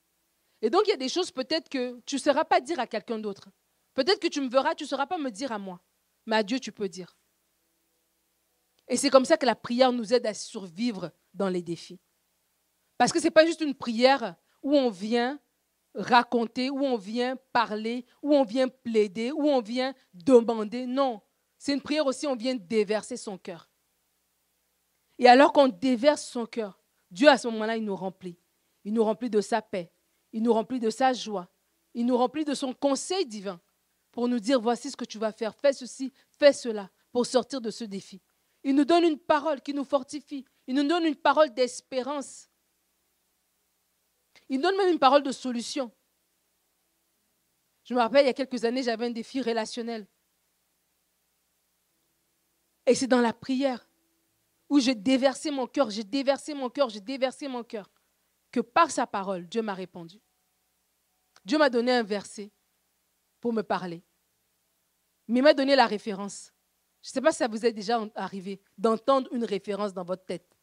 Et 0.63 0.69
donc, 0.69 0.83
il 0.87 0.91
y 0.91 0.93
a 0.93 0.97
des 0.97 1.09
choses 1.09 1.31
peut-être 1.31 1.69
que 1.69 2.01
tu 2.07 2.17
ne 2.17 2.21
sauras 2.21 2.45
pas 2.45 2.61
dire 2.61 2.81
à 2.81 2.89
quelqu'un 2.89 3.21
d'autre. 3.21 3.51
Peut-être 3.95 4.19
que 4.19 4.27
tu 4.27 4.41
me 4.41 4.49
verras, 4.49 4.75
tu 4.75 4.83
ne 4.83 4.89
sauras 4.89 5.07
pas 5.07 5.17
me 5.17 5.31
dire 5.31 5.53
à 5.53 5.61
moi. 5.61 5.81
Mais 6.27 6.35
à 6.35 6.43
Dieu, 6.43 6.59
tu 6.59 6.73
peux 6.73 6.89
dire. 6.89 7.17
Et 8.89 8.97
c'est 8.97 9.11
comme 9.11 9.27
ça 9.27 9.37
que 9.37 9.47
la 9.47 9.55
prière 9.55 9.93
nous 9.93 10.13
aide 10.13 10.27
à 10.27 10.35
survivre 10.35 11.13
dans 11.35 11.49
les 11.49 11.63
défis. 11.63 12.01
Parce 12.99 13.13
que 13.13 13.21
ce 13.21 13.27
n'est 13.27 13.31
pas 13.31 13.47
juste 13.47 13.61
une 13.61 13.77
prière 13.77 14.35
où 14.61 14.77
on 14.77 14.91
vient 14.91 15.39
raconter, 15.95 16.69
où 16.69 16.85
on 16.85 16.97
vient 16.97 17.37
parler, 17.53 18.07
où 18.23 18.35
on 18.35 18.43
vient 18.43 18.67
plaider, 18.67 19.31
où 19.31 19.49
on 19.49 19.61
vient 19.61 19.95
demander. 20.15 20.85
Non. 20.87 21.23
C'est 21.63 21.73
une 21.73 21.81
prière 21.81 22.07
aussi, 22.07 22.27
on 22.27 22.35
vient 22.35 22.57
déverser 22.57 23.17
son 23.17 23.39
cœur. 23.39 23.71
Et 25.17 25.29
alors 25.29 25.53
qu'on 25.53 25.69
déverse 25.69 26.27
son 26.27 26.45
cœur, 26.45 26.83
Dieu 27.09 27.29
à 27.29 27.39
ce 27.39 27.47
moment-là, 27.47 27.77
il 27.77 27.85
nous 27.85 27.95
remplit. 27.95 28.37
Il 28.83 28.93
nous 28.93 29.05
remplit 29.05 29.31
de 29.31 29.41
sa 29.41 29.63
paix. 29.63 29.93
Il 30.33 30.43
nous 30.43 30.53
remplit 30.53 30.81
de 30.81 30.91
sa 30.91 31.13
joie. 31.13 31.49
Il 31.95 32.05
nous 32.05 32.17
remplit 32.17 32.45
de 32.45 32.55
son 32.55 32.75
conseil 32.75 33.27
divin 33.27 33.61
pour 34.11 34.27
nous 34.27 34.41
dire, 34.41 34.61
voici 34.61 34.91
ce 34.91 34.97
que 34.97 35.05
tu 35.05 35.19
vas 35.19 35.31
faire, 35.31 35.55
fais 35.55 35.73
ceci, 35.73 36.13
fais 36.37 36.53
cela, 36.53 36.91
pour 37.13 37.27
sortir 37.27 37.61
de 37.61 37.71
ce 37.71 37.85
défi. 37.85 38.21
Il 38.65 38.75
nous 38.75 38.85
donne 38.85 39.05
une 39.05 39.21
parole 39.21 39.61
qui 39.61 39.73
nous 39.73 39.85
fortifie. 39.85 40.45
Il 40.67 40.75
nous 40.75 40.89
donne 40.89 41.05
une 41.05 41.15
parole 41.15 41.55
d'espérance. 41.55 42.49
Il 44.49 44.57
nous 44.57 44.63
donne 44.63 44.79
même 44.79 44.93
une 44.93 44.99
parole 44.99 45.23
de 45.23 45.31
solution. 45.31 45.93
Je 47.85 47.95
me 47.95 48.01
rappelle, 48.01 48.25
il 48.25 48.27
y 48.27 48.31
a 48.31 48.35
quelques 48.35 48.65
années, 48.65 48.83
j'avais 48.83 49.07
un 49.07 49.11
défi 49.11 49.41
relationnel. 49.41 50.09
Et 52.87 52.95
c'est 52.95 53.07
dans 53.07 53.21
la 53.21 53.33
prière 53.33 53.87
où 54.69 54.81
j'ai 54.81 54.95
déversé 54.95 55.51
mon 55.51 55.67
cœur, 55.67 55.91
j'ai 55.91 56.05
déversé 56.05 56.55
mon 56.55 56.71
cœur, 56.71 56.89
j'ai 56.89 57.01
déversé 57.01 57.47
mon 57.47 57.63
cœur, 57.63 57.91
que 58.51 58.61
par 58.61 58.91
sa 58.91 59.07
parole, 59.07 59.47
Dieu 59.47 59.63
m'a 59.63 59.75
répondu. 59.75 60.21
Dieu 61.45 61.59
m'a 61.59 61.71
donné 61.71 61.93
un 61.93 62.03
verset 62.03 62.51
pour 63.41 63.53
me 63.53 63.63
parler. 63.63 64.03
Mais 65.29 65.41
il 65.41 65.43
m'a 65.43 65.55
donné 65.55 65.77
la 65.77 65.87
référence. 65.87 66.53
Je 67.03 67.09
ne 67.09 67.13
sais 67.13 67.21
pas 67.21 67.33
si 67.33 67.39
ça 67.39 67.49
vous 67.49 67.67
est 67.67 67.73
déjà 67.73 68.01
arrivé 68.15 68.61
d'entendre 68.79 69.29
une 69.33 69.45
référence 69.45 69.93
dans 69.93 70.05
votre 70.05 70.25
tête. 70.25 70.57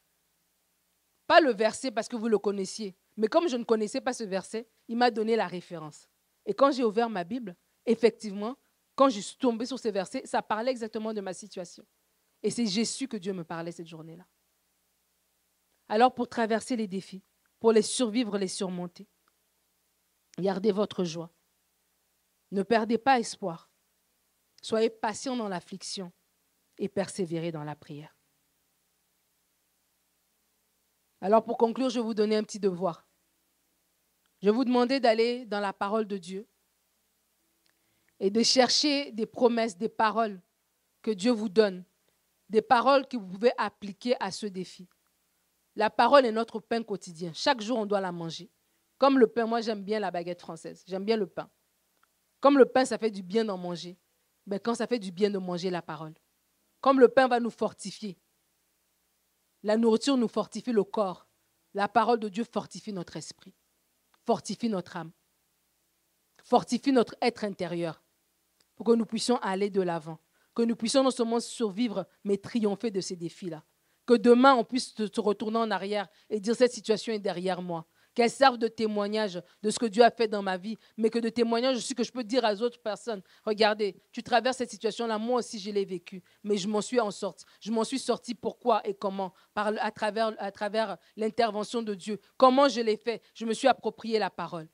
Pas 1.27 1.41
le 1.41 1.53
verset 1.53 1.91
parce 1.91 2.07
que 2.07 2.15
vous 2.15 2.29
le 2.29 2.39
connaissiez, 2.39 2.95
mais 3.17 3.27
comme 3.27 3.47
je 3.47 3.57
ne 3.57 3.63
connaissais 3.63 4.01
pas 4.01 4.13
ce 4.13 4.23
verset, 4.23 4.67
il 4.87 4.97
m'a 4.97 5.11
donné 5.11 5.35
la 5.35 5.47
référence. 5.47 6.07
Et 6.45 6.53
quand 6.53 6.71
j'ai 6.71 6.83
ouvert 6.83 7.09
ma 7.09 7.23
Bible, 7.23 7.55
effectivement, 7.85 8.57
quand 8.95 9.09
je 9.09 9.19
suis 9.19 9.37
tombée 9.37 9.65
sur 9.65 9.77
ce 9.77 9.89
verset, 9.89 10.23
ça 10.25 10.41
parlait 10.41 10.71
exactement 10.71 11.13
de 11.13 11.21
ma 11.21 11.33
situation. 11.33 11.85
Et 12.41 12.51
c'est 12.51 12.65
Jésus 12.65 13.07
que 13.07 13.17
Dieu 13.17 13.33
me 13.33 13.43
parlait 13.43 13.71
cette 13.71 13.87
journée-là. 13.87 14.25
Alors 15.87 16.13
pour 16.13 16.29
traverser 16.29 16.75
les 16.75 16.87
défis, 16.87 17.23
pour 17.59 17.71
les 17.71 17.81
survivre, 17.81 18.37
les 18.37 18.47
surmonter, 18.47 19.07
gardez 20.37 20.71
votre 20.71 21.03
joie. 21.03 21.31
Ne 22.51 22.63
perdez 22.63 22.97
pas 22.97 23.19
espoir. 23.19 23.69
Soyez 24.61 24.89
patient 24.89 25.35
dans 25.35 25.47
l'affliction 25.47 26.11
et 26.77 26.89
persévérez 26.89 27.51
dans 27.51 27.63
la 27.63 27.75
prière. 27.75 28.15
Alors 31.21 31.43
pour 31.43 31.57
conclure, 31.57 31.89
je 31.89 31.99
vais 31.99 32.05
vous 32.05 32.13
donner 32.13 32.37
un 32.37 32.43
petit 32.43 32.59
devoir. 32.59 33.07
Je 34.41 34.47
vais 34.47 34.55
vous 34.55 34.63
demander 34.63 34.99
d'aller 34.99 35.45
dans 35.45 35.59
la 35.59 35.73
parole 35.73 36.07
de 36.07 36.17
Dieu 36.17 36.47
et 38.19 38.29
de 38.29 38.41
chercher 38.41 39.11
des 39.11 39.25
promesses, 39.25 39.77
des 39.77 39.89
paroles 39.89 40.41
que 41.01 41.11
Dieu 41.11 41.31
vous 41.31 41.49
donne 41.49 41.83
des 42.49 42.61
paroles 42.61 43.07
que 43.07 43.15
vous 43.15 43.27
pouvez 43.27 43.51
appliquer 43.57 44.15
à 44.19 44.31
ce 44.31 44.47
défi. 44.47 44.89
La 45.75 45.89
parole 45.89 46.25
est 46.25 46.31
notre 46.31 46.59
pain 46.59 46.83
quotidien. 46.83 47.31
Chaque 47.33 47.61
jour, 47.61 47.77
on 47.77 47.85
doit 47.85 48.01
la 48.01 48.11
manger. 48.11 48.49
Comme 48.97 49.19
le 49.19 49.27
pain, 49.27 49.45
moi 49.45 49.61
j'aime 49.61 49.83
bien 49.83 49.99
la 49.99 50.11
baguette 50.11 50.41
française. 50.41 50.83
J'aime 50.87 51.05
bien 51.05 51.15
le 51.15 51.27
pain. 51.27 51.49
Comme 52.39 52.57
le 52.57 52.65
pain, 52.65 52.85
ça 52.85 52.97
fait 52.97 53.11
du 53.11 53.23
bien 53.23 53.45
d'en 53.45 53.57
manger. 53.57 53.97
Mais 54.45 54.59
quand 54.59 54.75
ça 54.75 54.87
fait 54.87 54.99
du 54.99 55.11
bien 55.11 55.29
de 55.29 55.37
manger 55.37 55.69
la 55.69 55.81
parole. 55.81 56.15
Comme 56.81 56.99
le 56.99 57.07
pain 57.07 57.27
va 57.27 57.39
nous 57.39 57.51
fortifier. 57.51 58.17
La 59.63 59.77
nourriture 59.77 60.17
nous 60.17 60.27
fortifie 60.27 60.71
le 60.71 60.83
corps. 60.83 61.27
La 61.73 61.87
parole 61.87 62.19
de 62.19 62.29
Dieu 62.29 62.43
fortifie 62.43 62.91
notre 62.91 63.15
esprit. 63.15 63.53
Fortifie 64.25 64.69
notre 64.69 64.97
âme. 64.97 65.11
Fortifie 66.43 66.91
notre 66.91 67.15
être 67.21 67.43
intérieur. 67.43 68.01
Pour 68.75 68.85
que 68.85 68.93
nous 68.93 69.05
puissions 69.05 69.37
aller 69.37 69.69
de 69.69 69.81
l'avant 69.81 70.19
que 70.55 70.63
nous 70.63 70.75
puissions 70.75 71.03
non 71.03 71.11
seulement 71.11 71.39
survivre, 71.39 72.05
mais 72.23 72.37
triompher 72.37 72.91
de 72.91 73.01
ces 73.01 73.15
défis-là. 73.15 73.63
Que 74.05 74.15
demain, 74.15 74.55
on 74.55 74.63
puisse 74.63 74.95
se 74.95 75.21
retourner 75.21 75.59
en 75.59 75.71
arrière 75.71 76.07
et 76.29 76.39
dire 76.39 76.55
cette 76.55 76.73
situation 76.73 77.13
est 77.13 77.19
derrière 77.19 77.61
moi. 77.61 77.85
qu'elles 78.19 78.29
servent 78.29 78.57
de 78.57 78.67
témoignage 78.67 79.41
de 79.61 79.69
ce 79.69 79.79
que 79.79 79.85
Dieu 79.85 80.03
a 80.03 80.11
fait 80.11 80.27
dans 80.27 80.41
ma 80.41 80.57
vie, 80.57 80.77
mais 80.97 81.09
que 81.09 81.19
de 81.19 81.29
témoignage 81.29 81.77
aussi 81.77 81.95
que 81.95 82.03
je 82.03 82.11
peux 82.11 82.23
dire 82.23 82.43
aux 82.43 82.61
autres 82.61 82.81
personnes, 82.81 83.21
regardez, 83.45 83.95
tu 84.11 84.23
traverses 84.23 84.57
cette 84.57 84.71
situation-là, 84.71 85.17
moi 85.17 85.39
aussi 85.39 85.59
je 85.59 85.71
l'ai 85.71 85.85
vécu, 85.85 86.21
mais 86.43 86.57
je 86.57 86.67
m'en 86.67 86.81
suis 86.81 86.99
en 86.99 87.11
sorti. 87.11 87.45
Je 87.61 87.71
m'en 87.71 87.83
suis 87.83 87.99
sorti 87.99 88.35
pourquoi 88.35 88.85
et 88.85 88.93
comment? 88.93 89.33
Par, 89.53 89.67
à 89.67 89.91
à 90.39 90.51
travers 90.51 90.97
l'intervention 91.15 91.81
de 91.81 91.93
Dieu. 91.93 92.19
Comment 92.35 92.67
je 92.67 92.81
l'ai 92.81 92.97
fait? 92.97 93.21
Je 93.33 93.45
me 93.45 93.53
suis 93.53 93.67
approprié 93.67 94.19
la 94.19 94.29
parole. 94.29 94.67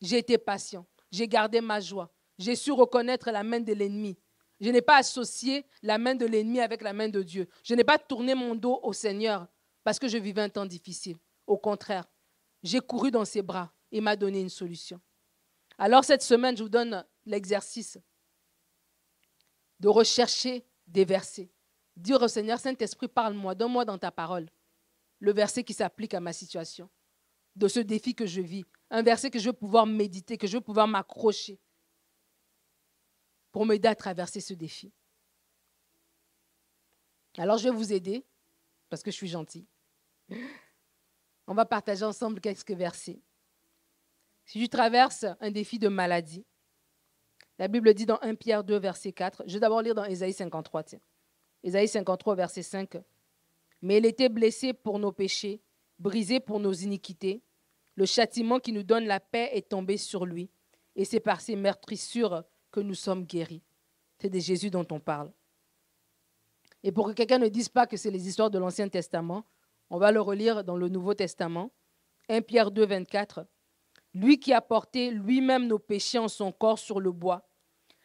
J'ai 0.00 0.18
été 0.18 0.38
patient. 0.38 0.86
J'ai 1.10 1.26
gardé 1.26 1.60
ma 1.60 1.80
joie. 1.80 2.12
J'ai 2.38 2.54
su 2.54 2.70
reconnaître 2.70 3.30
la 3.30 3.42
main 3.42 3.60
de 3.60 3.72
l'ennemi. 3.72 4.18
Je 4.60 4.70
n'ai 4.70 4.82
pas 4.82 4.96
associé 4.96 5.66
la 5.82 5.98
main 5.98 6.14
de 6.14 6.26
l'ennemi 6.26 6.60
avec 6.60 6.82
la 6.82 6.92
main 6.92 7.08
de 7.08 7.22
Dieu. 7.22 7.48
Je 7.62 7.74
n'ai 7.74 7.84
pas 7.84 7.98
tourné 7.98 8.34
mon 8.34 8.54
dos 8.54 8.80
au 8.82 8.92
Seigneur 8.92 9.46
parce 9.84 9.98
que 9.98 10.08
je 10.08 10.18
vivais 10.18 10.40
un 10.42 10.48
temps 10.48 10.66
difficile. 10.66 11.18
Au 11.46 11.58
contraire, 11.58 12.04
j'ai 12.62 12.80
couru 12.80 13.10
dans 13.10 13.24
ses 13.24 13.42
bras 13.42 13.72
et 13.92 14.00
m'a 14.00 14.16
donné 14.16 14.40
une 14.40 14.48
solution. 14.48 15.00
Alors 15.78 16.04
cette 16.04 16.22
semaine, 16.22 16.56
je 16.56 16.62
vous 16.62 16.68
donne 16.68 17.04
l'exercice 17.26 17.98
de 19.78 19.88
rechercher 19.88 20.64
des 20.86 21.04
versets. 21.04 21.50
Dire 21.96 22.20
au 22.22 22.28
Seigneur, 22.28 22.58
Saint-Esprit, 22.58 23.08
parle-moi, 23.08 23.54
donne-moi 23.54 23.84
dans 23.84 23.98
ta 23.98 24.10
parole 24.10 24.48
le 25.18 25.32
verset 25.32 25.64
qui 25.64 25.72
s'applique 25.72 26.14
à 26.14 26.20
ma 26.20 26.32
situation, 26.32 26.90
de 27.54 27.68
ce 27.68 27.80
défi 27.80 28.14
que 28.14 28.26
je 28.26 28.40
vis, 28.40 28.64
un 28.90 29.02
verset 29.02 29.30
que 29.30 29.38
je 29.38 29.46
veux 29.46 29.54
pouvoir 29.54 29.86
méditer, 29.86 30.36
que 30.36 30.46
je 30.46 30.58
veux 30.58 30.62
pouvoir 30.62 30.86
m'accrocher 30.86 31.58
pour 33.56 33.64
m'aider 33.64 33.88
à 33.88 33.94
traverser 33.94 34.42
ce 34.42 34.52
défi. 34.52 34.92
Alors 37.38 37.56
je 37.56 37.70
vais 37.70 37.74
vous 37.74 37.90
aider, 37.90 38.22
parce 38.90 39.02
que 39.02 39.10
je 39.10 39.16
suis 39.16 39.28
gentil. 39.28 39.66
On 41.46 41.54
va 41.54 41.64
partager 41.64 42.04
ensemble 42.04 42.42
quelques 42.42 42.72
versets. 42.72 43.18
Si 44.44 44.60
tu 44.60 44.68
traverses 44.68 45.24
un 45.40 45.50
défi 45.50 45.78
de 45.78 45.88
maladie, 45.88 46.44
la 47.58 47.68
Bible 47.68 47.94
dit 47.94 48.04
dans 48.04 48.18
1 48.20 48.34
Pierre 48.34 48.62
2, 48.62 48.76
verset 48.76 49.12
4, 49.12 49.44
je 49.46 49.54
vais 49.54 49.60
d'abord 49.60 49.80
lire 49.80 49.94
dans 49.94 50.04
Ésaïe 50.04 50.34
53, 50.34 50.82
tiens. 50.82 51.00
Ésaïe 51.62 51.88
53, 51.88 52.34
verset 52.34 52.62
5. 52.62 52.98
Mais 53.80 53.96
il 53.96 54.04
était 54.04 54.28
blessé 54.28 54.74
pour 54.74 54.98
nos 54.98 55.12
péchés, 55.12 55.62
brisé 55.98 56.40
pour 56.40 56.60
nos 56.60 56.74
iniquités. 56.74 57.42
Le 57.94 58.04
châtiment 58.04 58.60
qui 58.60 58.72
nous 58.72 58.82
donne 58.82 59.06
la 59.06 59.18
paix 59.18 59.48
est 59.54 59.70
tombé 59.70 59.96
sur 59.96 60.26
lui, 60.26 60.50
et 60.94 61.06
c'est 61.06 61.20
par 61.20 61.40
ses 61.40 61.56
meurtrissures 61.56 62.44
nous 62.80 62.94
sommes 62.94 63.24
guéris. 63.24 63.62
C'est 64.18 64.30
de 64.30 64.38
Jésus 64.38 64.70
dont 64.70 64.86
on 64.90 65.00
parle. 65.00 65.32
Et 66.82 66.92
pour 66.92 67.08
que 67.08 67.12
quelqu'un 67.12 67.38
ne 67.38 67.48
dise 67.48 67.68
pas 67.68 67.86
que 67.86 67.96
c'est 67.96 68.10
les 68.10 68.28
histoires 68.28 68.50
de 68.50 68.58
l'Ancien 68.58 68.88
Testament, 68.88 69.44
on 69.90 69.98
va 69.98 70.12
le 70.12 70.20
relire 70.20 70.64
dans 70.64 70.76
le 70.76 70.88
Nouveau 70.88 71.14
Testament. 71.14 71.70
1 72.28 72.42
Pierre 72.42 72.70
2, 72.70 72.86
24. 72.86 73.46
Lui 74.14 74.38
qui 74.38 74.52
a 74.52 74.60
porté 74.60 75.10
lui-même 75.10 75.66
nos 75.66 75.78
péchés 75.78 76.18
en 76.18 76.28
son 76.28 76.52
corps 76.52 76.78
sur 76.78 77.00
le 77.00 77.12
bois, 77.12 77.48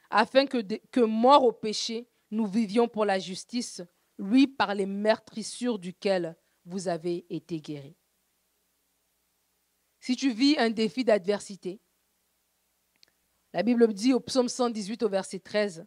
afin 0.09 0.45
que, 0.45 0.61
que 0.91 1.01
mort 1.01 1.43
au 1.43 1.51
péché, 1.51 2.07
nous 2.31 2.45
vivions 2.45 2.87
pour 2.87 3.05
la 3.05 3.19
justice, 3.19 3.81
lui 4.17 4.47
par 4.47 4.75
les 4.75 4.85
meurtrissures 4.85 5.79
duquel 5.79 6.35
vous 6.65 6.87
avez 6.87 7.25
été 7.29 7.59
guéris. 7.59 7.95
Si 9.99 10.15
tu 10.15 10.31
vis 10.31 10.57
un 10.57 10.69
défi 10.69 11.03
d'adversité, 11.03 11.79
la 13.53 13.63
Bible 13.63 13.93
dit 13.93 14.13
au 14.13 14.19
psaume 14.19 14.47
118 14.47 15.03
au 15.03 15.09
verset 15.09 15.39
13, 15.39 15.85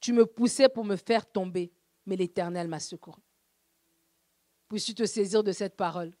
Tu 0.00 0.12
me 0.12 0.26
poussais 0.26 0.68
pour 0.68 0.84
me 0.84 0.96
faire 0.96 1.30
tomber, 1.30 1.72
mais 2.06 2.16
l'Éternel 2.16 2.68
m'a 2.68 2.80
secouru. 2.80 3.22
Puisses-tu 4.68 4.94
te 4.94 5.06
saisir 5.06 5.42
de 5.42 5.52
cette 5.52 5.76
parole? 5.76 6.12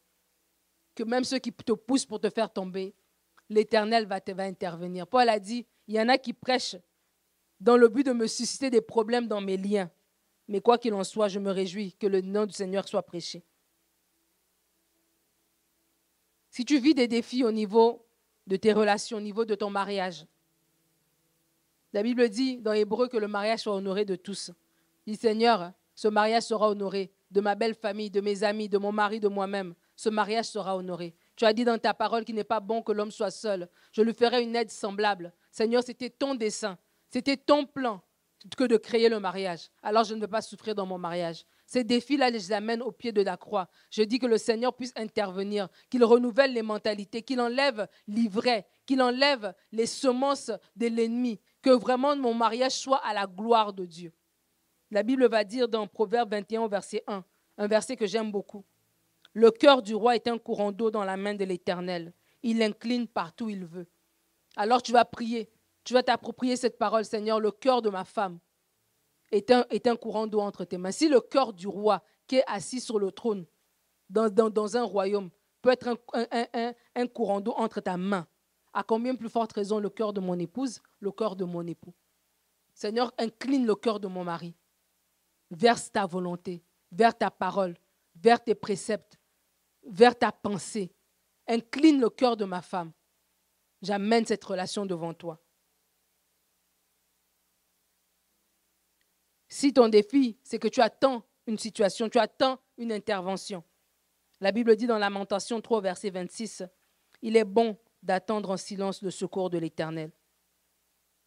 Que 0.94 1.02
même 1.02 1.24
ceux 1.24 1.38
qui 1.38 1.52
te 1.52 1.72
poussent 1.72 2.06
pour 2.06 2.20
te 2.20 2.30
faire 2.30 2.52
tomber, 2.52 2.94
l'Éternel 3.48 4.06
va, 4.06 4.20
va 4.34 4.44
intervenir. 4.44 5.06
Paul 5.06 5.28
a 5.28 5.38
dit, 5.38 5.66
il 5.88 5.94
y 5.94 6.00
en 6.00 6.08
a 6.08 6.18
qui 6.18 6.32
prêchent 6.32 6.76
dans 7.60 7.76
le 7.76 7.88
but 7.88 8.04
de 8.04 8.12
me 8.12 8.26
susciter 8.26 8.70
des 8.70 8.80
problèmes 8.80 9.28
dans 9.28 9.40
mes 9.40 9.56
liens. 9.56 9.90
Mais 10.48 10.60
quoi 10.60 10.78
qu'il 10.78 10.94
en 10.94 11.04
soit, 11.04 11.28
je 11.28 11.38
me 11.38 11.50
réjouis 11.50 11.94
que 11.94 12.06
le 12.06 12.20
nom 12.20 12.46
du 12.46 12.52
Seigneur 12.52 12.86
soit 12.88 13.02
prêché. 13.02 13.44
Si 16.50 16.64
tu 16.64 16.78
vis 16.78 16.94
des 16.94 17.08
défis 17.08 17.44
au 17.44 17.52
niveau 17.52 18.06
de 18.46 18.56
tes 18.56 18.72
relations, 18.72 19.16
au 19.16 19.20
niveau 19.20 19.44
de 19.44 19.54
ton 19.54 19.70
mariage, 19.70 20.26
la 21.92 22.02
Bible 22.02 22.28
dit 22.28 22.58
dans 22.58 22.72
Hébreu 22.72 23.08
que 23.08 23.16
le 23.16 23.28
mariage 23.28 23.60
soit 23.60 23.74
honoré 23.74 24.04
de 24.04 24.16
tous. 24.16 24.50
Dit 25.06 25.16
Seigneur, 25.16 25.72
ce 25.94 26.08
mariage 26.08 26.44
sera 26.44 26.68
honoré 26.68 27.12
de 27.30 27.40
ma 27.40 27.54
belle 27.54 27.74
famille, 27.74 28.10
de 28.10 28.20
mes 28.20 28.44
amis, 28.44 28.68
de 28.68 28.78
mon 28.78 28.92
mari, 28.92 29.20
de 29.20 29.28
moi-même. 29.28 29.74
Ce 29.96 30.08
mariage 30.08 30.46
sera 30.46 30.76
honoré. 30.76 31.14
Tu 31.36 31.44
as 31.44 31.52
dit 31.52 31.64
dans 31.64 31.78
ta 31.78 31.94
parole 31.94 32.24
qu'il 32.24 32.34
n'est 32.34 32.44
pas 32.44 32.60
bon 32.60 32.82
que 32.82 32.92
l'homme 32.92 33.10
soit 33.10 33.30
seul. 33.30 33.68
Je 33.92 34.02
lui 34.02 34.14
ferai 34.14 34.42
une 34.42 34.56
aide 34.56 34.70
semblable. 34.70 35.32
Seigneur, 35.50 35.82
c'était 35.82 36.10
ton 36.10 36.34
dessein, 36.34 36.78
c'était 37.10 37.36
ton 37.36 37.66
plan 37.66 38.00
que 38.56 38.64
de 38.64 38.76
créer 38.76 39.08
le 39.08 39.20
mariage. 39.20 39.70
Alors 39.82 40.04
je 40.04 40.14
ne 40.14 40.20
veux 40.20 40.28
pas 40.28 40.42
souffrir 40.42 40.74
dans 40.74 40.86
mon 40.86 40.98
mariage. 40.98 41.44
Ces 41.66 41.84
défis-là, 41.84 42.28
les 42.28 42.52
amène 42.52 42.82
au 42.82 42.92
pied 42.92 43.12
de 43.12 43.22
la 43.22 43.36
croix. 43.36 43.68
Je 43.90 44.02
dis 44.02 44.18
que 44.18 44.26
le 44.26 44.36
Seigneur 44.36 44.74
puisse 44.74 44.92
intervenir, 44.96 45.68
qu'il 45.88 46.04
renouvelle 46.04 46.52
les 46.52 46.62
mentalités, 46.62 47.22
qu'il 47.22 47.40
enlève 47.40 47.86
l'ivraie, 48.08 48.66
qu'il 48.84 49.00
enlève 49.00 49.54
les 49.70 49.86
semences 49.86 50.50
de 50.76 50.88
l'ennemi, 50.88 51.40
que 51.62 51.70
vraiment 51.70 52.16
mon 52.16 52.34
mariage 52.34 52.72
soit 52.72 53.04
à 53.04 53.14
la 53.14 53.26
gloire 53.26 53.72
de 53.72 53.86
Dieu. 53.86 54.12
La 54.90 55.02
Bible 55.02 55.26
va 55.28 55.44
dire 55.44 55.68
dans 55.68 55.86
Proverbe 55.86 56.32
21, 56.32 56.68
verset 56.68 57.02
1, 57.06 57.24
un 57.58 57.66
verset 57.66 57.96
que 57.96 58.06
j'aime 58.06 58.30
beaucoup. 58.30 58.64
Le 59.32 59.50
cœur 59.50 59.80
du 59.80 59.94
roi 59.94 60.16
est 60.16 60.28
un 60.28 60.36
courant 60.36 60.72
d'eau 60.72 60.90
dans 60.90 61.04
la 61.04 61.16
main 61.16 61.34
de 61.34 61.44
l'Éternel. 61.44 62.12
Il 62.42 62.62
incline 62.62 63.06
partout 63.06 63.46
où 63.46 63.50
il 63.50 63.64
veut. 63.64 63.86
Alors 64.56 64.82
tu 64.82 64.92
vas 64.92 65.04
prier, 65.04 65.48
tu 65.84 65.94
vas 65.94 66.02
t'approprier 66.02 66.56
cette 66.56 66.76
parole, 66.76 67.04
Seigneur, 67.04 67.40
le 67.40 67.50
cœur 67.50 67.80
de 67.80 67.88
ma 67.88 68.04
femme 68.04 68.38
est 69.30 69.50
un, 69.50 69.96
courant 69.96 70.26
d'eau 70.26 70.40
entre 70.40 70.64
tes 70.64 70.76
mains. 70.76 70.92
Si 70.92 71.08
le 71.08 71.20
cœur 71.20 71.54
du 71.54 71.66
roi 71.66 72.02
qui 72.26 72.36
est 72.36 72.44
assis 72.46 72.80
sur 72.80 72.98
le 72.98 73.10
trône 73.10 73.46
dans, 74.10 74.76
un 74.76 74.82
royaume 74.82 75.30
peut 75.62 75.70
être 75.70 75.96
un 76.94 77.06
courant 77.06 77.40
d'eau 77.40 77.54
entre 77.56 77.80
ta 77.80 77.96
main, 77.96 78.26
à 78.72 78.82
combien 78.82 79.14
plus 79.14 79.28
forte 79.28 79.52
raison 79.52 79.78
le 79.78 79.90
cœur 79.90 80.12
de 80.12 80.20
mon 80.20 80.38
épouse, 80.38 80.80
le 81.00 81.10
cœur 81.12 81.36
de 81.36 81.44
mon 81.44 81.66
époux? 81.66 81.94
Seigneur, 82.74 83.12
incline 83.18 83.66
le 83.66 83.74
cœur 83.74 84.00
de 84.00 84.08
mon 84.08 84.24
mari. 84.24 84.54
Verse 85.50 85.92
ta 85.92 86.06
volonté, 86.06 86.62
vers 86.90 87.16
ta 87.16 87.30
parole, 87.30 87.76
vers 88.16 88.42
tes 88.42 88.54
préceptes, 88.54 89.18
vers 89.84 90.18
ta 90.18 90.32
pensée. 90.32 90.92
Incline 91.46 92.00
le 92.00 92.08
cœur 92.08 92.36
de 92.36 92.44
ma 92.44 92.62
femme. 92.62 92.92
J'amène 93.82 94.24
cette 94.24 94.44
relation 94.44 94.86
devant 94.86 95.12
toi. 95.12 95.38
Si 99.48 99.72
ton 99.72 99.88
défi, 99.88 100.38
c'est 100.42 100.58
que 100.58 100.68
tu 100.68 100.80
attends 100.80 101.22
une 101.46 101.58
situation, 101.58 102.08
tu 102.08 102.18
attends 102.18 102.58
une 102.78 102.92
intervention. 102.92 103.62
La 104.40 104.50
Bible 104.50 104.74
dit 104.76 104.86
dans 104.86 104.98
Lamentation 104.98 105.60
3, 105.60 105.80
verset 105.82 106.10
26, 106.10 106.62
Il 107.20 107.36
est 107.36 107.44
bon 107.44 107.76
d'attendre 108.02 108.50
en 108.50 108.56
silence 108.56 109.02
le 109.02 109.10
secours 109.10 109.50
de 109.50 109.58
l'Éternel. 109.58 110.10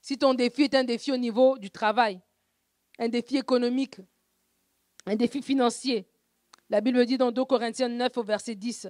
Si 0.02 0.18
ton 0.18 0.34
défi 0.34 0.64
est 0.64 0.76
un 0.76 0.84
défi 0.84 1.12
au 1.12 1.18
niveau 1.18 1.58
du 1.58 1.72
travail, 1.72 2.22
un 3.00 3.10
défi 3.10 3.38
économique, 3.38 3.98
un 5.06 5.16
défi 5.16 5.42
financier, 5.42 6.08
la 6.70 6.82
Bible 6.82 7.06
dit 7.06 7.18
dans 7.18 7.32
2 7.32 7.46
Corinthiens 7.46 7.90
9 7.90 8.18
au 8.18 8.24
verset 8.24 8.56
10, 8.56 8.88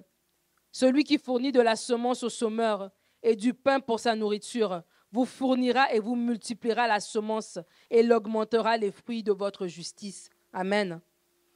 Celui 0.72 1.04
qui 1.04 1.18
fournit 1.18 1.52
de 1.52 1.62
la 1.62 1.76
semence 1.76 2.24
au 2.24 2.30
sommeur 2.30 2.92
et 3.22 3.36
du 3.36 3.54
pain 3.54 3.80
pour 3.80 4.00
sa 4.00 4.16
nourriture 4.16 4.84
vous 5.12 5.26
fournira 5.26 5.94
et 5.94 6.00
vous 6.00 6.16
multipliera 6.16 6.88
la 6.88 7.00
semence 7.00 7.60
et 7.90 8.04
l'augmentera 8.04 8.76
les 8.78 8.92
fruits 8.92 9.24
de 9.24 9.32
votre 9.32 9.68
justice. 9.68 10.30
Amen. 10.52 11.00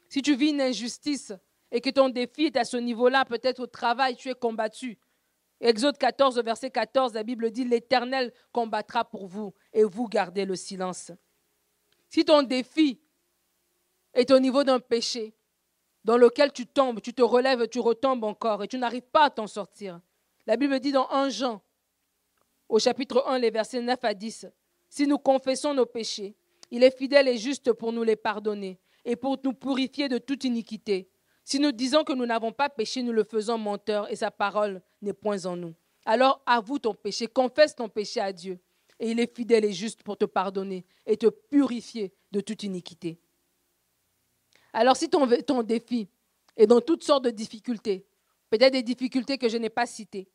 Si 0.08 0.22
tu 0.22 0.36
vis 0.36 0.52
une 0.52 0.62
injustice 0.62 1.34
et 1.72 1.82
que 1.82 1.90
ton 1.90 2.10
défi 2.10 2.46
est 2.46 2.58
à 2.58 2.64
ce 2.64 2.78
niveau-là, 2.78 3.26
peut-être 3.26 3.60
au 3.60 3.68
travail, 3.68 4.16
tu 4.16 4.30
es 4.30 4.34
combattu, 4.34 4.98
Exode 5.62 5.98
14, 5.98 6.40
verset 6.42 6.72
14, 6.72 7.14
la 7.14 7.24
Bible 7.24 7.52
dit, 7.52 7.66
l'Éternel 7.66 8.34
combattra 8.52 9.04
pour 9.04 9.28
vous 9.28 9.54
et 9.74 9.84
vous 9.84 10.08
gardez 10.08 10.46
le 10.46 10.56
silence. 10.56 11.12
Si 12.08 12.24
ton 12.24 12.44
défi 12.44 13.00
est 14.14 14.32
au 14.32 14.40
niveau 14.40 14.64
d'un 14.64 14.80
péché 14.80 15.36
dans 16.06 16.18
lequel 16.18 16.54
tu 16.54 16.66
tombes, 16.66 17.02
tu 17.02 17.14
te 17.14 17.22
relèves, 17.22 17.68
tu 17.68 17.80
retombes 17.80 18.24
encore 18.24 18.64
et 18.64 18.68
tu 18.68 18.78
n'arrives 18.78 19.02
pas 19.02 19.26
à 19.26 19.30
t'en 19.30 19.48
sortir, 19.48 20.00
la 20.48 20.56
Bible 20.56 20.80
dit 20.80 20.94
dans 20.94 21.10
1 21.10 21.30
Jean, 21.30 21.62
au 22.70 22.80
chapitre 22.80 23.24
1, 23.28 23.40
les 23.40 23.52
versets 23.52 23.82
9 23.82 24.00
à 24.04 24.14
10, 24.14 24.48
si 24.90 25.08
nous 25.08 25.18
confessons 25.18 25.74
nos 25.74 25.86
péchés, 25.86 26.36
il 26.72 26.84
est 26.84 26.96
fidèle 26.96 27.28
et 27.28 27.38
juste 27.38 27.74
pour 27.74 27.92
nous 27.92 28.04
les 28.04 28.16
pardonner 28.16 28.80
et 29.06 29.16
pour 29.16 29.38
nous 29.44 29.54
purifier 29.54 30.08
de 30.08 30.18
toute 30.18 30.44
iniquité. 30.44 31.09
Si 31.50 31.60
nous 31.60 31.72
disons 31.72 32.04
que 32.04 32.14
nous 32.14 32.28
n'avons 32.28 32.52
pas 32.52 32.70
péché, 32.70 33.02
nous 33.02 33.12
le 33.12 33.24
faisons 33.24 33.58
menteur 33.58 34.08
et 34.12 34.16
sa 34.16 34.30
parole 34.30 34.84
n'est 35.02 35.14
point 35.14 35.48
en 35.48 35.56
nous. 35.56 35.74
Alors 36.06 36.44
avoue 36.46 36.78
ton 36.78 36.94
péché, 36.94 37.26
confesse 37.26 37.76
ton 37.76 37.90
péché 37.90 38.20
à 38.20 38.32
Dieu. 38.32 38.60
Et 39.00 39.10
il 39.10 39.20
est 39.20 39.36
fidèle 39.36 39.66
et 39.66 39.74
juste 39.74 40.04
pour 40.04 40.16
te 40.16 40.26
pardonner 40.26 40.86
et 41.08 41.18
te 41.18 41.26
purifier 41.26 42.14
de 42.32 42.40
toute 42.40 42.62
iniquité. 42.62 43.20
Alors 44.74 44.96
si 44.96 45.10
ton, 45.10 45.26
défi 45.64 46.08
est 46.56 46.68
dans 46.68 46.82
toutes 46.82 47.04
sortes 47.04 47.24
de 47.24 47.32
difficultés, 47.32 48.06
peut-être 48.52 48.74
des 48.74 48.84
difficultés 48.84 49.40
que 49.40 49.50
je 49.50 49.58
n'ai 49.58 49.72
pas 49.72 49.88
citées. 49.88 50.30